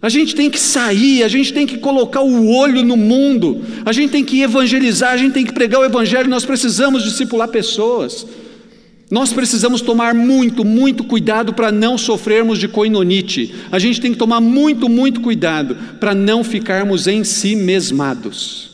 A 0.00 0.08
gente 0.08 0.34
tem 0.34 0.48
que 0.48 0.60
sair, 0.60 1.24
a 1.24 1.28
gente 1.28 1.52
tem 1.52 1.66
que 1.66 1.78
colocar 1.78 2.20
o 2.20 2.54
olho 2.54 2.84
no 2.84 2.96
mundo, 2.96 3.62
a 3.84 3.92
gente 3.92 4.10
tem 4.12 4.24
que 4.24 4.42
evangelizar, 4.42 5.10
a 5.10 5.16
gente 5.16 5.32
tem 5.32 5.44
que 5.44 5.52
pregar 5.52 5.80
o 5.80 5.84
evangelho, 5.84 6.30
nós 6.30 6.44
precisamos 6.44 7.02
discipular 7.02 7.48
pessoas. 7.48 8.24
Nós 9.10 9.32
precisamos 9.32 9.80
tomar 9.80 10.14
muito, 10.14 10.64
muito 10.64 11.02
cuidado 11.02 11.54
para 11.54 11.72
não 11.72 11.96
sofrermos 11.96 12.58
de 12.58 12.68
coinonite. 12.68 13.54
A 13.72 13.78
gente 13.78 14.00
tem 14.00 14.12
que 14.12 14.18
tomar 14.18 14.40
muito, 14.40 14.88
muito 14.88 15.20
cuidado 15.20 15.76
para 15.98 16.14
não 16.14 16.44
ficarmos 16.44 17.06
em 17.06 17.24
si 17.24 17.56
mesmados. 17.56 18.67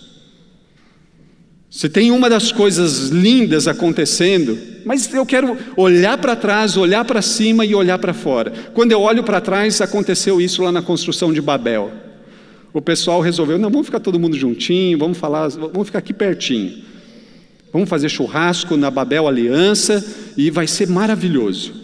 Se 1.74 1.88
tem 1.88 2.12
uma 2.12 2.30
das 2.30 2.52
coisas 2.52 3.08
lindas 3.08 3.66
acontecendo, 3.66 4.56
mas 4.84 5.12
eu 5.12 5.26
quero 5.26 5.58
olhar 5.76 6.16
para 6.18 6.36
trás, 6.36 6.76
olhar 6.76 7.04
para 7.04 7.20
cima 7.20 7.66
e 7.66 7.74
olhar 7.74 7.98
para 7.98 8.14
fora. 8.14 8.52
Quando 8.72 8.92
eu 8.92 9.00
olho 9.00 9.24
para 9.24 9.40
trás, 9.40 9.80
aconteceu 9.80 10.40
isso 10.40 10.62
lá 10.62 10.70
na 10.70 10.80
construção 10.80 11.32
de 11.32 11.40
Babel. 11.40 11.90
O 12.72 12.80
pessoal 12.80 13.20
resolveu: 13.20 13.58
não, 13.58 13.70
vamos 13.70 13.88
ficar 13.88 13.98
todo 13.98 14.20
mundo 14.20 14.36
juntinho, 14.36 14.96
vamos 14.96 15.18
falar, 15.18 15.48
vamos 15.48 15.88
ficar 15.88 15.98
aqui 15.98 16.14
pertinho. 16.14 16.80
Vamos 17.72 17.88
fazer 17.88 18.08
churrasco 18.08 18.76
na 18.76 18.88
Babel 18.88 19.26
Aliança 19.26 20.32
e 20.36 20.52
vai 20.52 20.68
ser 20.68 20.86
maravilhoso. 20.86 21.74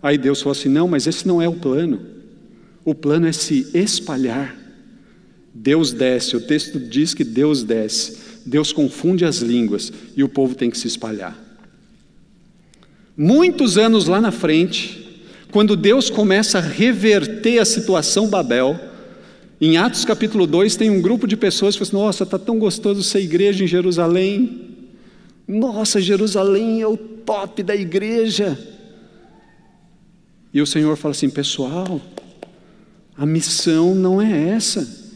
Aí 0.00 0.16
Deus 0.16 0.40
falou 0.40 0.52
assim: 0.52 0.68
não, 0.68 0.86
mas 0.86 1.08
esse 1.08 1.26
não 1.26 1.42
é 1.42 1.48
o 1.48 1.54
plano. 1.54 2.00
O 2.84 2.94
plano 2.94 3.26
é 3.26 3.32
se 3.32 3.68
espalhar. 3.74 4.56
Deus 5.52 5.92
desce, 5.92 6.36
o 6.36 6.40
texto 6.40 6.78
diz 6.78 7.12
que 7.12 7.24
Deus 7.24 7.64
desce 7.64 8.27
Deus 8.48 8.72
confunde 8.72 9.24
as 9.24 9.38
línguas 9.38 9.92
e 10.16 10.24
o 10.24 10.28
povo 10.28 10.54
tem 10.54 10.70
que 10.70 10.78
se 10.78 10.88
espalhar. 10.88 11.38
Muitos 13.16 13.76
anos 13.76 14.06
lá 14.06 14.20
na 14.20 14.30
frente, 14.30 15.22
quando 15.50 15.76
Deus 15.76 16.08
começa 16.08 16.58
a 16.58 16.62
reverter 16.62 17.58
a 17.58 17.64
situação 17.64 18.28
Babel, 18.28 18.78
em 19.60 19.76
Atos 19.76 20.04
capítulo 20.04 20.46
2 20.46 20.76
tem 20.76 20.88
um 20.88 21.02
grupo 21.02 21.26
de 21.26 21.36
pessoas 21.36 21.74
que 21.74 21.84
falam 21.84 21.88
assim, 21.88 22.06
nossa, 22.06 22.24
está 22.24 22.38
tão 22.38 22.58
gostoso 22.58 23.02
ser 23.02 23.20
igreja 23.20 23.64
em 23.64 23.66
Jerusalém. 23.66 24.76
Nossa, 25.46 26.00
Jerusalém 26.00 26.80
é 26.80 26.86
o 26.86 26.96
top 26.96 27.62
da 27.62 27.74
igreja. 27.74 28.58
E 30.54 30.62
o 30.62 30.66
Senhor 30.66 30.96
fala 30.96 31.12
assim, 31.12 31.28
pessoal, 31.28 32.00
a 33.16 33.26
missão 33.26 33.94
não 33.94 34.22
é 34.22 34.50
essa. 34.50 35.07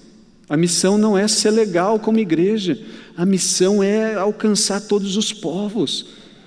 A 0.53 0.57
missão 0.59 0.99
não 0.99 1.17
é 1.17 1.27
ser 1.27 1.51
legal 1.51 1.99
como 1.99 2.19
igreja. 2.19 2.79
A 3.17 3.25
missão 3.25 3.83
é 3.83 4.17
alcançar 4.17 4.83
todos 4.83 5.17
os 5.17 5.33
povos. 5.33 6.05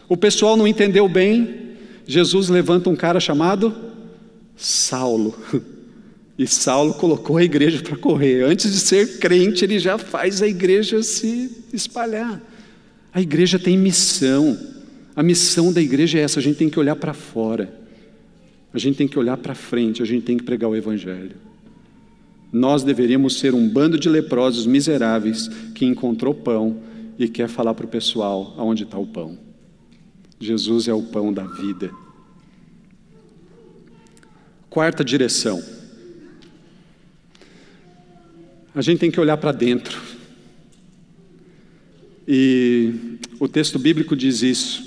O 0.07 0.15
pessoal 0.15 0.55
não 0.55 0.67
entendeu 0.67 1.09
bem. 1.09 1.71
Jesus 2.05 2.47
levanta 2.47 2.87
um 2.87 2.95
cara 2.95 3.19
chamado 3.19 3.75
Saulo. 4.55 5.35
E 6.37 6.45
Saulo 6.45 6.93
colocou 6.95 7.37
a 7.37 7.43
igreja 7.45 7.81
para 7.81 7.95
correr. 7.95 8.43
Antes 8.43 8.69
de 8.69 8.79
ser 8.79 9.19
crente, 9.19 9.63
ele 9.63 9.79
já 9.79 9.97
faz 9.97 10.41
a 10.41 10.47
igreja 10.47 11.01
se 11.01 11.63
espalhar. 11.71 12.41
A 13.13 13.21
igreja 13.21 13.57
tem 13.57 13.77
missão. 13.77 14.59
A 15.15 15.23
missão 15.23 15.71
da 15.71 15.81
igreja 15.81 16.19
é 16.19 16.23
essa: 16.23 16.41
a 16.41 16.43
gente 16.43 16.57
tem 16.57 16.69
que 16.69 16.77
olhar 16.77 16.97
para 16.97 17.13
fora, 17.13 17.73
a 18.73 18.77
gente 18.77 18.97
tem 18.97 19.07
que 19.07 19.17
olhar 19.17 19.37
para 19.37 19.55
frente, 19.55 20.03
a 20.03 20.05
gente 20.05 20.25
tem 20.25 20.35
que 20.35 20.43
pregar 20.43 20.69
o 20.69 20.75
Evangelho 20.75 21.44
nós 22.55 22.83
deveríamos 22.83 23.37
ser 23.37 23.53
um 23.53 23.67
bando 23.67 23.99
de 23.99 24.07
leprosos 24.07 24.65
miseráveis 24.65 25.49
que 25.75 25.83
encontrou 25.83 26.33
pão 26.33 26.81
e 27.19 27.27
quer 27.27 27.49
falar 27.49 27.73
para 27.73 27.85
o 27.85 27.89
pessoal 27.89 28.55
aonde 28.57 28.83
está 28.83 28.97
o 28.97 29.05
pão. 29.05 29.37
Jesus 30.39 30.87
é 30.87 30.93
o 30.93 31.03
pão 31.03 31.33
da 31.33 31.43
vida. 31.43 31.91
Quarta 34.69 35.03
direção. 35.03 35.61
A 38.73 38.81
gente 38.81 38.99
tem 38.99 39.11
que 39.11 39.19
olhar 39.19 39.35
para 39.35 39.51
dentro. 39.51 40.01
E 42.25 43.17
o 43.37 43.49
texto 43.49 43.77
bíblico 43.77 44.15
diz 44.15 44.41
isso. 44.41 44.81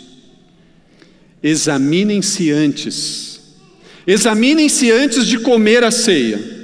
Examinem-se 1.43 2.51
antes. 2.51 3.59
Examinem-se 4.07 4.91
antes 4.91 5.27
de 5.27 5.39
comer 5.39 5.85
a 5.85 5.91
ceia 5.91 6.57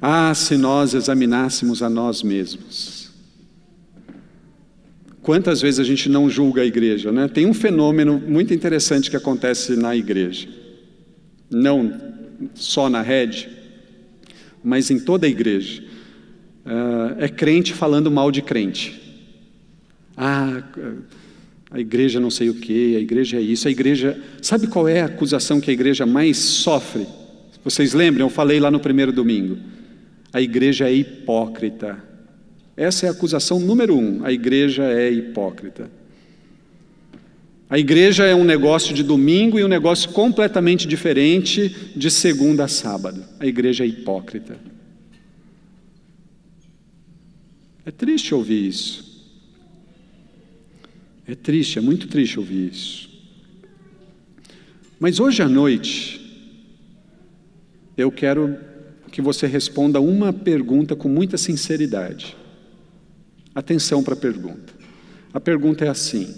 ah, 0.00 0.32
se 0.34 0.56
nós 0.56 0.94
examinássemos 0.94 1.82
a 1.82 1.90
nós 1.90 2.22
mesmos. 2.22 3.10
Quantas 5.20 5.60
vezes 5.60 5.78
a 5.78 5.84
gente 5.84 6.08
não 6.08 6.30
julga 6.30 6.62
a 6.62 6.64
igreja, 6.64 7.12
né? 7.12 7.28
Tem 7.28 7.44
um 7.44 7.52
fenômeno 7.52 8.18
muito 8.18 8.54
interessante 8.54 9.10
que 9.10 9.16
acontece 9.16 9.76
na 9.76 9.94
igreja. 9.94 10.48
Não 11.50 12.00
só 12.54 12.88
na 12.88 13.02
rede, 13.02 13.50
mas 14.64 14.90
em 14.90 14.98
toda 14.98 15.26
a 15.26 15.30
igreja. 15.30 15.82
Uh, 16.64 17.22
é 17.22 17.28
crente 17.28 17.74
falando 17.74 18.10
mal 18.10 18.30
de 18.30 18.40
crente. 18.40 18.98
Ah, 20.16 20.62
a 21.70 21.78
igreja 21.78 22.18
não 22.18 22.30
sei 22.30 22.48
o 22.48 22.54
que, 22.54 22.96
a 22.96 23.00
igreja 23.00 23.36
é 23.36 23.40
isso, 23.40 23.68
a 23.68 23.70
igreja. 23.70 24.18
Sabe 24.40 24.66
qual 24.66 24.88
é 24.88 25.02
a 25.02 25.06
acusação 25.06 25.60
que 25.60 25.70
a 25.70 25.74
igreja 25.74 26.06
mais 26.06 26.38
sofre? 26.38 27.06
Vocês 27.62 27.92
lembram? 27.92 28.26
Eu 28.26 28.30
falei 28.30 28.58
lá 28.58 28.70
no 28.70 28.80
primeiro 28.80 29.12
domingo 29.12 29.58
a 30.32 30.40
igreja 30.40 30.88
é 30.88 30.94
hipócrita. 30.94 32.02
Essa 32.76 33.06
é 33.06 33.08
a 33.08 33.12
acusação 33.12 33.58
número 33.58 33.96
um: 33.96 34.24
a 34.24 34.32
igreja 34.32 34.84
é 34.84 35.10
hipócrita. 35.10 35.90
A 37.68 37.78
igreja 37.78 38.24
é 38.24 38.34
um 38.34 38.44
negócio 38.44 38.92
de 38.92 39.04
domingo 39.04 39.58
e 39.58 39.64
um 39.64 39.68
negócio 39.68 40.10
completamente 40.10 40.88
diferente 40.88 41.92
de 41.94 42.10
segunda 42.10 42.64
a 42.64 42.68
sábado. 42.68 43.24
A 43.38 43.46
igreja 43.46 43.84
é 43.84 43.86
hipócrita. 43.86 44.58
É 47.86 47.92
triste 47.92 48.34
ouvir 48.34 48.66
isso. 48.66 49.10
É 51.26 51.34
triste, 51.36 51.78
é 51.78 51.80
muito 51.80 52.08
triste 52.08 52.40
ouvir 52.40 52.72
isso. 52.72 53.08
Mas 54.98 55.20
hoje 55.20 55.40
à 55.40 55.48
noite, 55.48 56.20
eu 57.96 58.10
quero 58.10 58.58
que 59.20 59.24
você 59.24 59.46
responda 59.46 60.00
uma 60.00 60.32
pergunta 60.32 60.96
com 60.96 61.08
muita 61.08 61.36
sinceridade. 61.36 62.34
Atenção 63.54 64.02
para 64.02 64.14
a 64.14 64.16
pergunta. 64.16 64.72
A 65.32 65.38
pergunta 65.38 65.84
é 65.84 65.88
assim: 65.88 66.34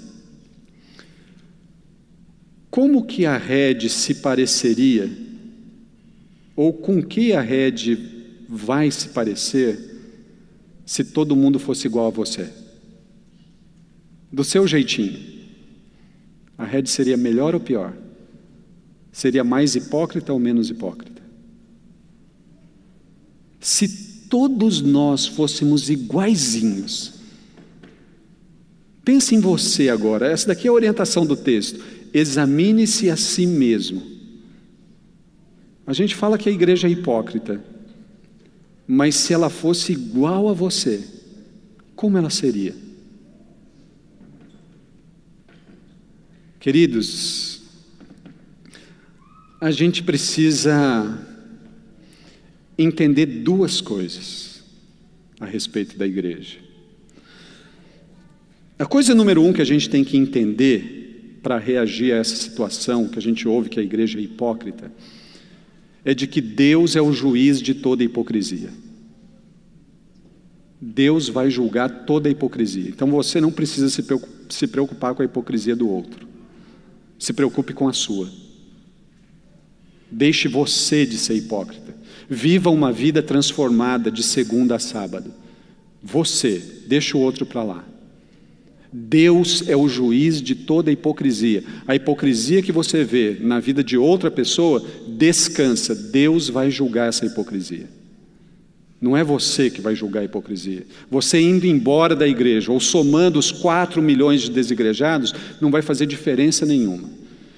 Como 2.68 3.07
que 3.07 3.24
a 3.24 3.39
rede 3.39 3.89
se 3.89 4.16
pareceria, 4.16 5.09
ou 6.57 6.72
com 6.72 7.01
que 7.01 7.33
a 7.33 7.41
rede 7.41 7.99
vai 8.49 8.91
se 8.91 9.11
parecer, 9.11 9.78
se 10.85 11.05
todo 11.05 11.37
mundo 11.37 11.61
fosse 11.61 11.87
igual 11.87 12.09
a 12.09 12.11
você? 12.11 12.51
Do 14.30 14.43
seu 14.43 14.66
jeitinho. 14.66 15.30
A 16.59 16.64
rede 16.64 16.91
seria 16.91 17.16
melhor 17.16 17.55
ou 17.55 17.61
pior? 17.61 17.95
Seria 19.12 19.45
mais 19.45 19.74
hipócrita 19.74 20.33
ou 20.33 20.39
menos 20.39 20.70
hipócrita? 20.70 21.11
Se 23.62 23.86
todos 24.28 24.80
nós 24.80 25.24
fôssemos 25.24 25.88
iguaizinhos, 25.88 27.14
pense 29.04 29.36
em 29.36 29.40
você 29.40 29.88
agora, 29.88 30.26
essa 30.26 30.48
daqui 30.48 30.66
é 30.66 30.70
a 30.70 30.72
orientação 30.72 31.24
do 31.24 31.36
texto. 31.36 31.80
Examine-se 32.12 33.08
a 33.08 33.16
si 33.16 33.46
mesmo. 33.46 34.02
A 35.86 35.92
gente 35.92 36.16
fala 36.16 36.36
que 36.36 36.48
a 36.48 36.52
igreja 36.52 36.88
é 36.88 36.90
hipócrita, 36.90 37.64
mas 38.84 39.14
se 39.14 39.32
ela 39.32 39.48
fosse 39.48 39.92
igual 39.92 40.48
a 40.48 40.52
você, 40.52 41.00
como 41.94 42.18
ela 42.18 42.30
seria? 42.30 42.74
Queridos, 46.58 47.62
a 49.60 49.70
gente 49.70 50.02
precisa 50.02 51.28
entender 52.83 53.26
duas 53.26 53.80
coisas 53.80 54.62
a 55.41 55.47
respeito 55.47 55.97
da 55.97 56.07
igreja. 56.07 56.59
A 58.78 58.87
coisa 58.87 59.14
número 59.14 59.43
um 59.43 59.53
que 59.53 59.62
a 59.62 59.66
gente 59.66 59.89
tem 59.89 60.03
que 60.05 60.16
entender 60.16 61.39
para 61.43 61.59
reagir 61.59 62.12
a 62.12 62.16
essa 62.16 62.37
situação 62.37 63.09
que 63.09 63.18
a 63.18 63.22
gente 63.22 63.47
ouve 63.47 63.68
que 63.68 63.80
a 63.80 63.83
igreja 63.83 64.18
é 64.18 64.22
hipócrita 64.22 64.93
é 66.05 66.14
de 66.14 66.26
que 66.26 66.41
Deus 66.41 66.97
é 66.97 67.01
o 67.01 67.12
juiz 67.12 67.61
de 67.61 67.74
toda 67.74 68.03
hipocrisia. 68.03 68.70
Deus 70.80 71.28
vai 71.28 71.49
julgar 71.49 72.07
toda 72.07 72.28
a 72.28 72.33
hipocrisia. 72.33 72.89
Então 72.89 73.09
você 73.09 73.41
não 73.41 73.53
precisa 73.53 73.89
se 74.49 74.66
preocupar 74.66 75.14
com 75.14 75.22
a 75.22 75.24
hipocrisia 75.24 75.76
do 75.76 75.89
outro. 75.89 76.26
Se 77.18 77.33
preocupe 77.33 77.72
com 77.72 77.89
a 77.89 77.93
sua. 77.93 78.28
Deixe 80.11 80.49
você 80.49 81.07
de 81.07 81.16
ser 81.16 81.35
hipócrita. 81.35 82.01
Viva 82.35 82.70
uma 82.70 82.91
vida 82.91 83.22
transformada 83.22 84.11
de 84.11 84.22
segunda 84.22 84.76
a 84.76 84.78
sábado. 84.78 85.30
Você, 86.03 86.62
deixa 86.87 87.14
o 87.14 87.20
outro 87.20 87.45
para 87.45 87.62
lá. 87.62 87.85
Deus 88.91 89.68
é 89.68 89.76
o 89.76 89.87
juiz 89.87 90.41
de 90.41 90.55
toda 90.55 90.89
a 90.89 90.95
hipocrisia. 90.95 91.62
A 91.87 91.95
hipocrisia 91.95 92.62
que 92.62 92.72
você 92.72 93.05
vê 93.05 93.37
na 93.39 93.61
vida 93.61 93.85
de 93.85 93.99
outra 93.99 94.30
pessoa, 94.30 94.83
descansa. 95.07 95.95
Deus 95.95 96.49
vai 96.49 96.70
julgar 96.70 97.11
essa 97.11 97.26
hipocrisia. 97.26 97.87
Não 98.99 99.14
é 99.14 99.22
você 99.22 99.68
que 99.68 99.83
vai 99.83 99.95
julgar 99.95 100.20
a 100.20 100.24
hipocrisia. 100.24 100.87
Você 101.11 101.39
indo 101.39 101.66
embora 101.66 102.16
da 102.16 102.26
igreja 102.26 102.72
ou 102.72 102.80
somando 102.80 103.39
os 103.39 103.53
4 103.53 104.01
milhões 104.01 104.41
de 104.41 104.51
desigrejados, 104.51 105.35
não 105.61 105.70
vai 105.70 105.83
fazer 105.83 106.07
diferença 106.07 106.64
nenhuma. 106.64 107.11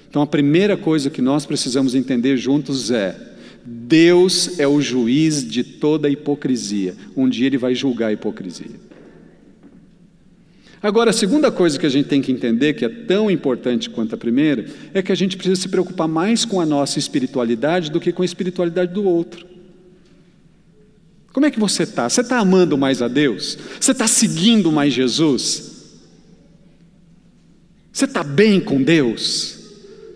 Então 0.09 0.21
a 0.21 0.27
primeira 0.27 0.75
coisa 0.75 1.09
que 1.09 1.21
nós 1.21 1.45
precisamos 1.45 1.95
entender 1.95 2.35
juntos 2.35 2.91
é: 2.91 3.34
Deus 3.65 4.59
é 4.59 4.67
o 4.67 4.79
juiz 4.79 5.43
de 5.43 5.63
toda 5.63 6.07
hipocrisia. 6.07 6.95
Um 7.17 7.27
dia 7.27 7.47
ele 7.47 7.57
vai 7.57 7.73
julgar 7.73 8.07
a 8.07 8.13
hipocrisia. 8.13 8.85
Agora, 10.81 11.09
a 11.09 11.13
segunda 11.13 11.51
coisa 11.51 11.79
que 11.79 11.85
a 11.85 11.89
gente 11.89 12.07
tem 12.07 12.21
que 12.21 12.31
entender, 12.31 12.75
que 12.75 12.85
é 12.85 12.89
tão 12.89 13.31
importante 13.31 13.89
quanto 13.89 14.13
a 14.13 14.17
primeira, 14.17 14.65
é 14.93 15.01
que 15.01 15.11
a 15.11 15.15
gente 15.15 15.35
precisa 15.35 15.59
se 15.59 15.67
preocupar 15.67 16.07
mais 16.07 16.45
com 16.45 16.61
a 16.61 16.65
nossa 16.65 16.99
espiritualidade 16.99 17.89
do 17.89 17.99
que 17.99 18.11
com 18.11 18.21
a 18.21 18.25
espiritualidade 18.25 18.93
do 18.93 19.03
outro. 19.03 19.47
Como 21.33 21.43
é 21.43 21.49
que 21.49 21.59
você 21.59 21.83
está? 21.83 22.07
Você 22.07 22.21
está 22.21 22.37
amando 22.37 22.77
mais 22.77 23.01
a 23.01 23.07
Deus? 23.07 23.57
Você 23.81 23.93
está 23.93 24.05
seguindo 24.05 24.71
mais 24.71 24.93
Jesus? 24.93 25.97
Você 27.91 28.05
está 28.05 28.23
bem 28.23 28.61
com 28.61 28.83
Deus? 28.83 29.54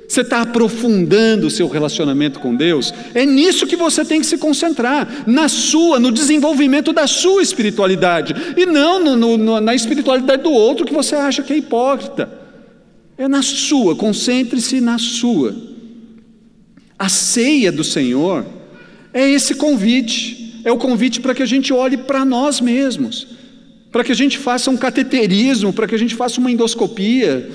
Você 0.09 0.21
está 0.21 0.41
aprofundando 0.41 1.45
o 1.45 1.51
seu 1.51 1.67
relacionamento 1.67 2.39
com 2.39 2.55
Deus? 2.55 2.91
É 3.13 3.27
nisso 3.27 3.67
que 3.67 3.75
você 3.75 4.03
tem 4.03 4.19
que 4.19 4.25
se 4.25 4.39
concentrar, 4.39 5.23
na 5.27 5.47
sua, 5.47 5.99
no 5.99 6.11
desenvolvimento 6.11 6.91
da 6.91 7.05
sua 7.05 7.43
espiritualidade, 7.43 8.33
e 8.57 8.65
não 8.65 9.15
no, 9.15 9.37
no, 9.37 9.61
na 9.61 9.75
espiritualidade 9.75 10.41
do 10.41 10.51
outro 10.51 10.83
que 10.83 10.93
você 10.93 11.13
acha 11.15 11.43
que 11.43 11.53
é 11.53 11.57
hipócrita. 11.57 12.27
É 13.19 13.27
na 13.27 13.43
sua, 13.43 13.95
concentre-se 13.95 14.81
na 14.81 14.97
sua. 14.97 15.55
A 16.97 17.07
ceia 17.07 17.71
do 17.71 17.83
Senhor 17.83 18.47
é 19.13 19.29
esse 19.29 19.53
convite, 19.53 20.59
é 20.65 20.71
o 20.71 20.77
convite 20.77 21.21
para 21.21 21.35
que 21.35 21.43
a 21.43 21.47
gente 21.47 21.71
olhe 21.71 21.97
para 21.97 22.25
nós 22.25 22.59
mesmos 22.59 23.38
para 23.91 24.03
que 24.03 24.11
a 24.11 24.15
gente 24.15 24.37
faça 24.37 24.69
um 24.69 24.77
cateterismo, 24.77 25.73
para 25.73 25.87
que 25.87 25.95
a 25.95 25.97
gente 25.97 26.15
faça 26.15 26.39
uma 26.39 26.51
endoscopia, 26.51 27.49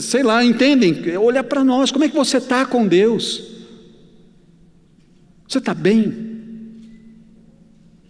sei 0.00 0.22
lá, 0.22 0.44
entendem? 0.44 1.16
Olhar 1.18 1.42
para 1.44 1.64
nós, 1.64 1.90
como 1.90 2.04
é 2.04 2.08
que 2.08 2.16
você 2.16 2.36
está 2.36 2.64
com 2.64 2.86
Deus? 2.86 3.42
Você 5.48 5.58
está 5.58 5.74
bem? 5.74 6.30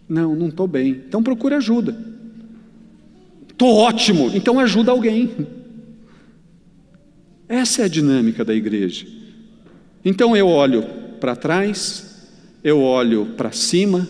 Não, 0.07 0.37
não 0.37 0.49
estou 0.49 0.67
bem. 0.67 1.03
Então 1.09 1.23
procure 1.23 1.55
ajuda. 1.55 1.97
Estou 3.51 3.75
ótimo, 3.75 4.31
então 4.35 4.59
ajuda 4.59 4.91
alguém. 4.91 5.31
Essa 7.49 7.83
é 7.83 7.85
a 7.87 7.89
dinâmica 7.89 8.45
da 8.45 8.55
igreja. 8.55 9.07
Então 10.05 10.37
eu 10.37 10.47
olho 10.47 10.83
para 11.21 11.35
trás, 11.35 12.29
eu 12.63 12.81
olho 12.81 13.27
para 13.37 13.53
cima, 13.53 14.07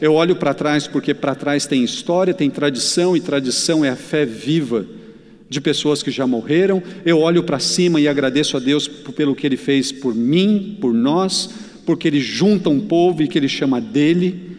eu 0.00 0.14
olho 0.14 0.36
para 0.36 0.52
trás 0.52 0.86
porque 0.86 1.14
para 1.14 1.34
trás 1.34 1.66
tem 1.66 1.82
história, 1.82 2.34
tem 2.34 2.50
tradição, 2.50 3.16
e 3.16 3.20
tradição 3.20 3.84
é 3.84 3.88
a 3.88 3.96
fé 3.96 4.26
viva 4.26 4.86
de 5.48 5.60
pessoas 5.60 6.02
que 6.02 6.10
já 6.10 6.26
morreram. 6.26 6.82
Eu 7.04 7.20
olho 7.20 7.42
para 7.42 7.58
cima 7.58 8.00
e 8.00 8.08
agradeço 8.08 8.56
a 8.56 8.60
Deus 8.60 8.88
pelo 8.88 9.34
que 9.34 9.46
Ele 9.46 9.56
fez 9.56 9.92
por 9.92 10.14
mim, 10.14 10.76
por 10.80 10.92
nós, 10.92 11.50
porque 11.84 12.08
Ele 12.08 12.20
junta 12.20 12.68
um 12.68 12.80
povo 12.80 13.22
e 13.22 13.28
que 13.28 13.38
Ele 13.38 13.48
chama 13.48 13.80
dele. 13.80 14.56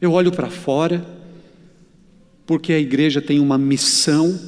Eu 0.00 0.12
olho 0.12 0.32
para 0.32 0.48
fora, 0.48 1.04
porque 2.46 2.72
a 2.72 2.78
igreja 2.78 3.20
tem 3.20 3.38
uma 3.38 3.58
missão. 3.58 4.38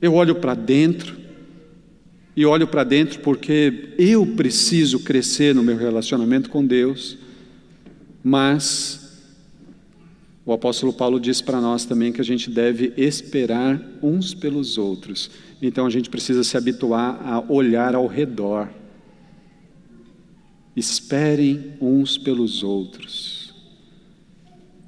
Eu 0.00 0.14
olho 0.14 0.34
para 0.34 0.54
dentro, 0.54 1.16
e 2.36 2.44
olho 2.44 2.66
para 2.66 2.84
dentro 2.84 3.20
porque 3.20 3.94
eu 3.98 4.26
preciso 4.26 5.00
crescer 5.00 5.54
no 5.54 5.62
meu 5.62 5.76
relacionamento 5.76 6.50
com 6.50 6.66
Deus, 6.66 7.16
mas 8.22 9.22
o 10.44 10.52
apóstolo 10.52 10.92
Paulo 10.92 11.20
diz 11.20 11.40
para 11.40 11.60
nós 11.60 11.84
também 11.84 12.12
que 12.12 12.20
a 12.20 12.24
gente 12.24 12.50
deve 12.50 12.92
esperar 12.96 13.80
uns 14.02 14.34
pelos 14.34 14.76
outros. 14.76 15.30
Então 15.62 15.86
a 15.86 15.90
gente 15.90 16.10
precisa 16.10 16.42
se 16.44 16.56
habituar 16.56 17.20
a 17.24 17.40
olhar 17.50 17.94
ao 17.94 18.06
redor. 18.06 18.68
Esperem 20.76 21.72
uns 21.80 22.18
pelos 22.18 22.62
outros. 22.62 23.54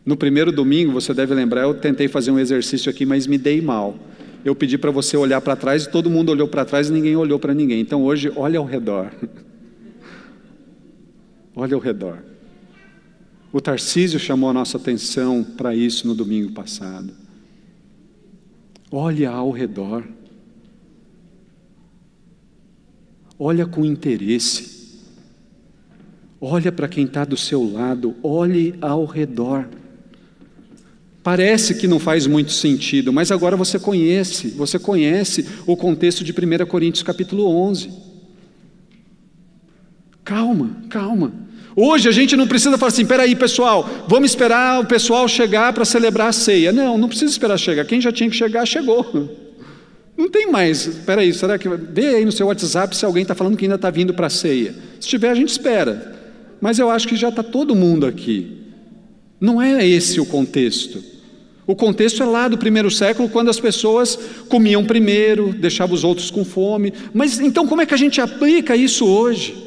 No 0.04 0.16
primeiro 0.16 0.52
domingo, 0.52 0.92
você 0.92 1.14
deve 1.14 1.32
lembrar, 1.32 1.62
eu 1.62 1.74
tentei 1.74 2.06
fazer 2.06 2.30
um 2.30 2.38
exercício 2.38 2.90
aqui, 2.90 3.06
mas 3.06 3.26
me 3.26 3.38
dei 3.38 3.60
mal 3.60 3.98
eu 4.46 4.54
pedi 4.54 4.78
para 4.78 4.92
você 4.92 5.16
olhar 5.16 5.40
para 5.40 5.56
trás 5.56 5.82
e 5.82 5.90
todo 5.90 6.08
mundo 6.08 6.30
olhou 6.30 6.46
para 6.46 6.64
trás 6.64 6.88
e 6.88 6.92
ninguém 6.92 7.16
olhou 7.16 7.36
para 7.36 7.52
ninguém. 7.52 7.80
Então 7.80 8.04
hoje, 8.04 8.32
olha 8.36 8.60
ao 8.60 8.64
redor. 8.64 9.10
olha 11.56 11.74
ao 11.74 11.80
redor. 11.80 12.22
O 13.52 13.60
Tarcísio 13.60 14.20
chamou 14.20 14.48
a 14.48 14.52
nossa 14.52 14.76
atenção 14.76 15.42
para 15.42 15.74
isso 15.74 16.06
no 16.06 16.14
domingo 16.14 16.52
passado. 16.52 17.12
Olha 18.88 19.30
ao 19.30 19.50
redor. 19.50 20.04
Olha 23.36 23.66
com 23.66 23.84
interesse. 23.84 25.00
Olha 26.40 26.70
para 26.70 26.86
quem 26.86 27.04
está 27.04 27.24
do 27.24 27.36
seu 27.36 27.68
lado. 27.68 28.14
Olhe 28.22 28.76
ao 28.80 29.06
redor. 29.06 29.68
Parece 31.26 31.74
que 31.74 31.88
não 31.88 31.98
faz 31.98 32.24
muito 32.24 32.52
sentido, 32.52 33.12
mas 33.12 33.32
agora 33.32 33.56
você 33.56 33.80
conhece, 33.80 34.46
você 34.50 34.78
conhece 34.78 35.44
o 35.66 35.76
contexto 35.76 36.22
de 36.22 36.30
1 36.30 36.64
Coríntios 36.66 37.02
capítulo 37.02 37.48
11. 37.48 37.90
Calma, 40.22 40.76
calma. 40.88 41.34
Hoje 41.74 42.08
a 42.08 42.12
gente 42.12 42.36
não 42.36 42.46
precisa 42.46 42.78
falar 42.78 42.92
assim, 42.92 43.04
peraí 43.04 43.34
pessoal, 43.34 44.06
vamos 44.06 44.30
esperar 44.30 44.78
o 44.78 44.86
pessoal 44.86 45.26
chegar 45.26 45.72
para 45.72 45.84
celebrar 45.84 46.28
a 46.28 46.32
ceia. 46.32 46.70
Não, 46.70 46.96
não 46.96 47.08
precisa 47.08 47.32
esperar 47.32 47.58
chegar. 47.58 47.84
Quem 47.84 48.00
já 48.00 48.12
tinha 48.12 48.30
que 48.30 48.36
chegar, 48.36 48.64
chegou. 48.64 49.28
Não 50.16 50.30
tem 50.30 50.48
mais. 50.48 50.86
Peraí, 51.04 51.34
será 51.34 51.58
que. 51.58 51.68
Vê 51.68 52.14
aí 52.14 52.24
no 52.24 52.30
seu 52.30 52.46
WhatsApp 52.46 52.96
se 52.96 53.04
alguém 53.04 53.22
está 53.22 53.34
falando 53.34 53.56
que 53.56 53.64
ainda 53.64 53.74
está 53.74 53.90
vindo 53.90 54.14
para 54.14 54.28
a 54.28 54.30
ceia. 54.30 54.76
Se 55.00 55.08
tiver, 55.08 55.30
a 55.30 55.34
gente 55.34 55.48
espera. 55.48 56.16
Mas 56.60 56.78
eu 56.78 56.88
acho 56.88 57.08
que 57.08 57.16
já 57.16 57.30
está 57.30 57.42
todo 57.42 57.74
mundo 57.74 58.06
aqui. 58.06 58.58
Não 59.40 59.60
é 59.60 59.84
esse 59.84 60.20
o 60.20 60.24
contexto. 60.24 61.15
O 61.66 61.74
contexto 61.74 62.22
é 62.22 62.26
lá 62.26 62.46
do 62.46 62.56
primeiro 62.56 62.90
século, 62.90 63.28
quando 63.28 63.50
as 63.50 63.58
pessoas 63.58 64.16
comiam 64.48 64.84
primeiro, 64.84 65.52
deixavam 65.52 65.96
os 65.96 66.04
outros 66.04 66.30
com 66.30 66.44
fome. 66.44 66.92
Mas 67.12 67.40
então, 67.40 67.66
como 67.66 67.82
é 67.82 67.86
que 67.86 67.94
a 67.94 67.96
gente 67.96 68.20
aplica 68.20 68.76
isso 68.76 69.04
hoje? 69.04 69.64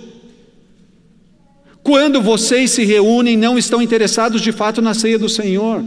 Quando 1.84 2.22
vocês 2.22 2.72
se 2.72 2.86
reúnem, 2.86 3.36
não 3.36 3.58
estão 3.58 3.82
interessados 3.82 4.42
de 4.42 4.52
fato 4.54 4.82
na 4.82 4.94
ceia 4.94 5.20
do 5.20 5.28
Senhor. 5.28 5.84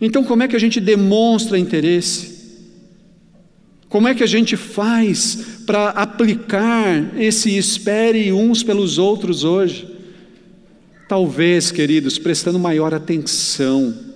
Então, 0.00 0.24
como 0.24 0.42
é 0.42 0.48
que 0.48 0.56
a 0.56 0.60
gente 0.60 0.80
demonstra 0.80 1.56
interesse? 1.56 2.32
Como 3.88 4.08
é 4.08 4.14
que 4.14 4.22
a 4.24 4.26
gente 4.26 4.56
faz 4.56 5.60
para 5.64 5.90
aplicar 5.90 7.16
esse 7.20 7.56
espere 7.56 8.32
uns 8.32 8.64
pelos 8.64 8.98
outros 8.98 9.44
hoje? 9.44 9.86
Talvez, 11.06 11.70
queridos, 11.70 12.18
prestando 12.18 12.58
maior 12.58 12.92
atenção 12.92 14.11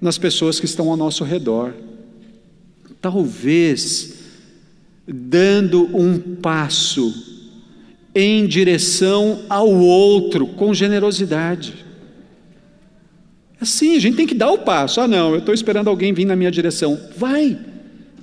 nas 0.00 0.18
pessoas 0.18 0.60
que 0.60 0.66
estão 0.66 0.90
ao 0.90 0.96
nosso 0.96 1.24
redor. 1.24 1.74
Talvez 3.00 4.14
dando 5.06 5.84
um 5.96 6.18
passo 6.36 7.38
em 8.14 8.46
direção 8.46 9.42
ao 9.48 9.72
outro 9.72 10.46
com 10.46 10.74
generosidade. 10.74 11.86
Assim, 13.60 13.96
a 13.96 14.00
gente 14.00 14.16
tem 14.16 14.26
que 14.26 14.34
dar 14.34 14.50
o 14.50 14.58
passo. 14.58 15.00
Ah, 15.00 15.08
não, 15.08 15.32
eu 15.32 15.38
estou 15.38 15.54
esperando 15.54 15.88
alguém 15.88 16.12
vir 16.12 16.24
na 16.24 16.36
minha 16.36 16.50
direção. 16.50 16.98
Vai, 17.16 17.58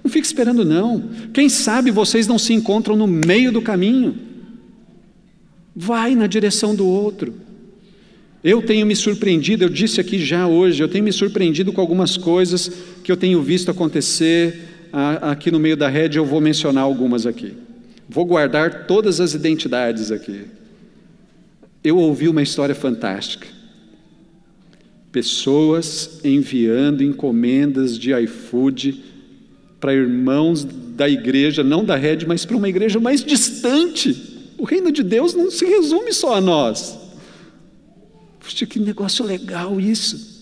não 0.04 0.10
fique 0.10 0.26
esperando, 0.26 0.64
não. 0.64 1.10
Quem 1.34 1.50
sabe 1.50 1.92
vocês 1.92 2.28
não 2.28 2.38
se 2.38 2.54
encontram 2.54 2.96
no 2.96 3.08
meio 3.08 3.52
do 3.52 3.62
caminho. 3.62 4.16
Vai 5.76 6.16
na 6.16 6.28
direção 6.28 6.74
do 6.74 6.86
outro. 6.86 7.34
Eu 8.48 8.62
tenho 8.62 8.86
me 8.86 8.96
surpreendido, 8.96 9.64
eu 9.64 9.70
disse 9.70 10.00
aqui 10.00 10.24
já 10.24 10.46
hoje, 10.46 10.80
eu 10.80 10.88
tenho 10.88 11.04
me 11.04 11.12
surpreendido 11.12 11.74
com 11.74 11.82
algumas 11.82 12.16
coisas 12.16 12.72
que 13.04 13.12
eu 13.12 13.18
tenho 13.18 13.42
visto 13.42 13.72
acontecer 13.72 14.66
aqui 14.94 15.50
no 15.50 15.60
meio 15.60 15.76
da 15.76 15.90
rede, 15.90 16.20
eu 16.20 16.26
vou 16.26 16.40
mencionar 16.40 16.84
algumas 16.84 17.26
aqui. 17.26 17.54
Vou 18.08 18.24
guardar 18.24 18.86
todas 18.86 19.20
as 19.20 19.34
identidades 19.34 20.12
aqui. 20.12 20.42
Eu 21.84 21.98
ouvi 21.98 22.30
uma 22.30 22.44
história 22.44 22.76
fantástica. 22.76 23.48
Pessoas 25.12 26.20
enviando 26.24 27.04
encomendas 27.04 27.98
de 27.98 28.14
iFood 28.14 29.04
para 29.80 29.92
irmãos 29.92 30.64
da 30.64 31.10
igreja, 31.10 31.64
não 31.64 31.84
da 31.84 31.96
rede, 31.96 32.28
mas 32.28 32.46
para 32.46 32.56
uma 32.56 32.70
igreja 32.70 33.00
mais 33.00 33.24
distante. 33.24 34.54
O 34.56 34.66
reino 34.66 34.92
de 34.92 35.02
Deus 35.02 35.34
não 35.34 35.50
se 35.50 35.66
resume 35.66 36.14
só 36.14 36.36
a 36.36 36.42
nós. 36.42 37.05
Puxa, 38.46 38.66
que 38.68 38.80
negócio 38.80 39.26
legal 39.26 39.82
isso. 39.82 40.36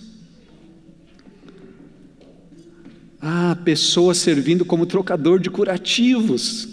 Ah, 3.22 3.58
pessoas 3.64 4.18
servindo 4.18 4.66
como 4.66 4.86
trocador 4.86 5.40
de 5.40 5.50
curativos. 5.50 6.68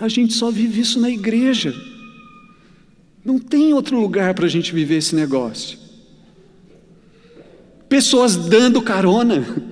A 0.00 0.08
gente 0.08 0.32
só 0.32 0.50
vive 0.50 0.80
isso 0.80 1.00
na 1.00 1.08
igreja. 1.08 1.72
Não 3.24 3.38
tem 3.38 3.72
outro 3.72 4.00
lugar 4.00 4.34
para 4.34 4.46
a 4.46 4.48
gente 4.48 4.74
viver 4.74 4.96
esse 4.96 5.14
negócio. 5.14 5.78
Pessoas 7.88 8.34
dando 8.34 8.82
carona. 8.82 9.67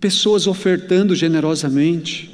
Pessoas 0.00 0.46
ofertando 0.46 1.14
generosamente. 1.14 2.30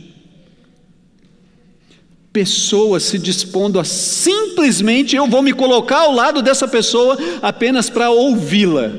Pessoas 2.32 3.02
se 3.02 3.18
dispondo 3.18 3.78
a 3.78 3.84
simplesmente 3.84 5.14
eu 5.14 5.26
vou 5.26 5.42
me 5.42 5.52
colocar 5.52 6.00
ao 6.00 6.12
lado 6.12 6.42
dessa 6.42 6.66
pessoa 6.66 7.18
apenas 7.42 7.90
para 7.90 8.10
ouvi-la. 8.10 8.90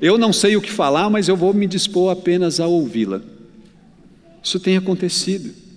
Eu 0.00 0.16
não 0.16 0.32
sei 0.32 0.56
o 0.56 0.60
que 0.60 0.70
falar, 0.70 1.10
mas 1.10 1.28
eu 1.28 1.36
vou 1.36 1.52
me 1.52 1.66
dispor 1.66 2.12
apenas 2.12 2.60
a 2.60 2.66
ouvi-la. 2.66 3.20
Isso 4.42 4.60
tem 4.60 4.76
acontecido. 4.76 5.67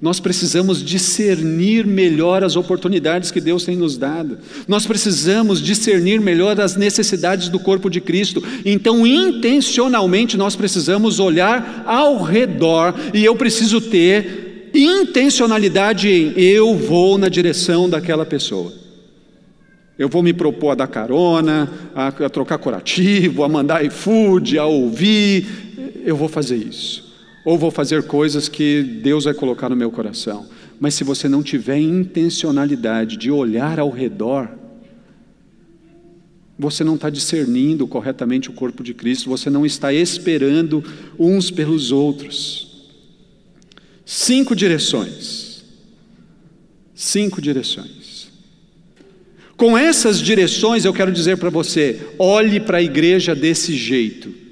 Nós 0.00 0.20
precisamos 0.20 0.82
discernir 0.82 1.86
melhor 1.86 2.44
as 2.44 2.56
oportunidades 2.56 3.30
que 3.30 3.40
Deus 3.40 3.64
tem 3.64 3.76
nos 3.76 3.96
dado. 3.96 4.38
Nós 4.66 4.86
precisamos 4.86 5.60
discernir 5.60 6.20
melhor 6.20 6.60
as 6.60 6.76
necessidades 6.76 7.48
do 7.48 7.58
corpo 7.58 7.88
de 7.88 8.00
Cristo. 8.00 8.42
Então, 8.64 9.06
intencionalmente, 9.06 10.36
nós 10.36 10.56
precisamos 10.56 11.18
olhar 11.20 11.84
ao 11.86 12.22
redor 12.22 12.94
e 13.14 13.24
eu 13.24 13.36
preciso 13.36 13.80
ter 13.80 14.70
intencionalidade 14.74 16.08
em 16.08 16.32
eu 16.36 16.74
vou 16.76 17.16
na 17.16 17.28
direção 17.28 17.88
daquela 17.88 18.26
pessoa. 18.26 18.72
Eu 19.96 20.08
vou 20.08 20.22
me 20.22 20.32
propor 20.32 20.70
a 20.70 20.74
dar 20.74 20.88
carona, 20.88 21.70
a, 21.94 22.08
a 22.08 22.28
trocar 22.28 22.58
curativo, 22.58 23.44
a 23.44 23.48
mandar 23.48 23.84
iFood, 23.84 24.58
a 24.58 24.66
ouvir. 24.66 25.46
Eu 26.04 26.16
vou 26.16 26.28
fazer 26.28 26.56
isso. 26.56 27.03
Ou 27.44 27.58
vou 27.58 27.70
fazer 27.70 28.04
coisas 28.04 28.48
que 28.48 28.82
Deus 28.82 29.24
vai 29.24 29.34
colocar 29.34 29.68
no 29.68 29.76
meu 29.76 29.90
coração. 29.90 30.46
Mas 30.80 30.94
se 30.94 31.04
você 31.04 31.28
não 31.28 31.42
tiver 31.42 31.78
intencionalidade 31.78 33.16
de 33.16 33.30
olhar 33.30 33.78
ao 33.78 33.90
redor, 33.90 34.48
você 36.58 36.82
não 36.82 36.94
está 36.94 37.10
discernindo 37.10 37.86
corretamente 37.86 38.48
o 38.48 38.52
corpo 38.52 38.82
de 38.82 38.94
Cristo, 38.94 39.28
você 39.28 39.50
não 39.50 39.66
está 39.66 39.92
esperando 39.92 40.82
uns 41.18 41.50
pelos 41.50 41.92
outros. 41.92 42.92
Cinco 44.04 44.54
direções. 44.54 45.64
Cinco 46.94 47.42
direções. 47.42 48.32
Com 49.56 49.76
essas 49.76 50.20
direções, 50.20 50.84
eu 50.84 50.92
quero 50.92 51.12
dizer 51.12 51.36
para 51.38 51.50
você: 51.50 52.08
olhe 52.18 52.60
para 52.60 52.78
a 52.78 52.82
igreja 52.82 53.34
desse 53.34 53.74
jeito. 53.76 54.43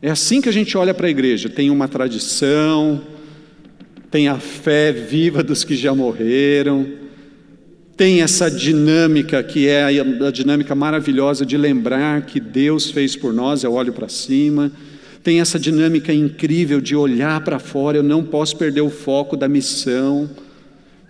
É 0.00 0.10
assim 0.10 0.40
que 0.40 0.48
a 0.48 0.52
gente 0.52 0.78
olha 0.78 0.94
para 0.94 1.08
a 1.08 1.10
igreja: 1.10 1.48
tem 1.48 1.70
uma 1.70 1.88
tradição, 1.88 3.00
tem 4.10 4.28
a 4.28 4.38
fé 4.38 4.92
viva 4.92 5.42
dos 5.42 5.64
que 5.64 5.74
já 5.74 5.94
morreram, 5.94 6.86
tem 7.96 8.22
essa 8.22 8.48
dinâmica 8.48 9.42
que 9.42 9.66
é 9.66 9.84
a 9.84 10.30
dinâmica 10.30 10.72
maravilhosa 10.72 11.44
de 11.44 11.56
lembrar 11.56 12.22
que 12.22 12.38
Deus 12.38 12.92
fez 12.92 13.16
por 13.16 13.32
nós, 13.32 13.64
eu 13.64 13.72
olho 13.72 13.92
para 13.92 14.08
cima. 14.08 14.70
Tem 15.20 15.40
essa 15.40 15.58
dinâmica 15.58 16.12
incrível 16.12 16.80
de 16.80 16.94
olhar 16.94 17.40
para 17.40 17.58
fora, 17.58 17.98
eu 17.98 18.02
não 18.04 18.22
posso 18.22 18.56
perder 18.56 18.82
o 18.82 18.88
foco 18.88 19.36
da 19.36 19.48
missão. 19.48 20.30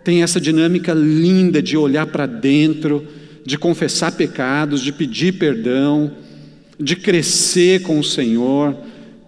Tem 0.03 0.23
essa 0.23 0.41
dinâmica 0.41 0.95
linda 0.95 1.61
de 1.61 1.77
olhar 1.77 2.07
para 2.07 2.25
dentro, 2.25 3.07
de 3.45 3.59
confessar 3.59 4.13
pecados, 4.13 4.81
de 4.81 4.91
pedir 4.91 5.33
perdão, 5.35 6.11
de 6.79 6.97
crescer 6.97 7.83
com 7.83 7.99
o 7.99 8.05
Senhor. 8.05 8.77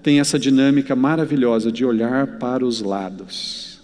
Tem 0.03 0.20
essa 0.20 0.38
dinâmica 0.38 0.96
maravilhosa 0.96 1.70
de 1.70 1.84
olhar 1.84 2.38
para 2.38 2.64
os 2.64 2.80
lados 2.80 3.80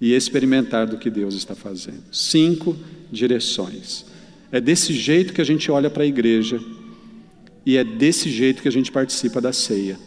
e 0.00 0.12
experimentar 0.12 0.86
do 0.86 0.98
que 0.98 1.08
Deus 1.08 1.34
está 1.34 1.54
fazendo. 1.54 2.02
Cinco 2.12 2.76
direções. 3.10 4.04
É 4.52 4.60
desse 4.60 4.92
jeito 4.92 5.32
que 5.32 5.40
a 5.40 5.44
gente 5.44 5.70
olha 5.70 5.88
para 5.88 6.02
a 6.02 6.06
igreja 6.06 6.60
e 7.64 7.76
é 7.76 7.84
desse 7.84 8.30
jeito 8.30 8.60
que 8.60 8.68
a 8.68 8.72
gente 8.72 8.92
participa 8.92 9.40
da 9.40 9.52
ceia. 9.52 9.98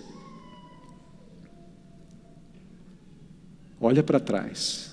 Olha 3.80 4.04
para 4.04 4.20
trás. 4.20 4.87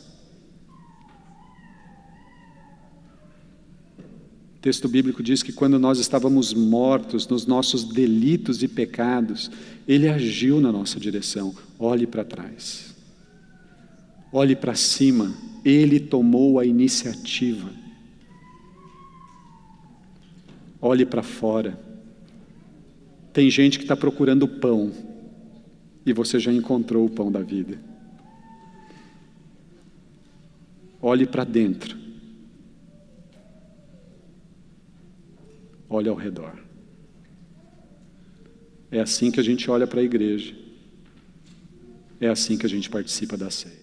Texto 4.64 4.88
bíblico 4.88 5.22
diz 5.22 5.42
que 5.42 5.52
quando 5.52 5.78
nós 5.78 5.98
estávamos 5.98 6.54
mortos 6.54 7.28
nos 7.28 7.44
nossos 7.44 7.84
delitos 7.84 8.62
e 8.62 8.66
pecados, 8.66 9.50
Ele 9.86 10.08
agiu 10.08 10.58
na 10.58 10.72
nossa 10.72 10.98
direção. 10.98 11.54
Olhe 11.78 12.06
para 12.06 12.24
trás, 12.24 12.94
olhe 14.32 14.56
para 14.56 14.74
cima, 14.74 15.34
Ele 15.62 16.00
tomou 16.00 16.58
a 16.58 16.64
iniciativa. 16.64 17.70
Olhe 20.80 21.04
para 21.04 21.22
fora. 21.22 21.78
Tem 23.34 23.50
gente 23.50 23.76
que 23.76 23.84
está 23.84 23.94
procurando 23.94 24.48
pão 24.48 24.90
e 26.06 26.12
você 26.14 26.40
já 26.40 26.50
encontrou 26.50 27.04
o 27.04 27.10
pão 27.10 27.30
da 27.30 27.40
vida. 27.40 27.78
Olhe 31.02 31.26
para 31.26 31.44
dentro 31.44 32.03
olhe 35.94 36.08
ao 36.08 36.16
redor. 36.16 36.52
É 38.90 39.00
assim 39.00 39.30
que 39.30 39.40
a 39.40 39.42
gente 39.42 39.70
olha 39.70 39.86
para 39.86 40.00
a 40.00 40.04
igreja. 40.04 40.54
É 42.20 42.28
assim 42.28 42.56
que 42.56 42.66
a 42.66 42.68
gente 42.68 42.88
participa 42.90 43.36
da 43.36 43.50
ceia. 43.50 43.73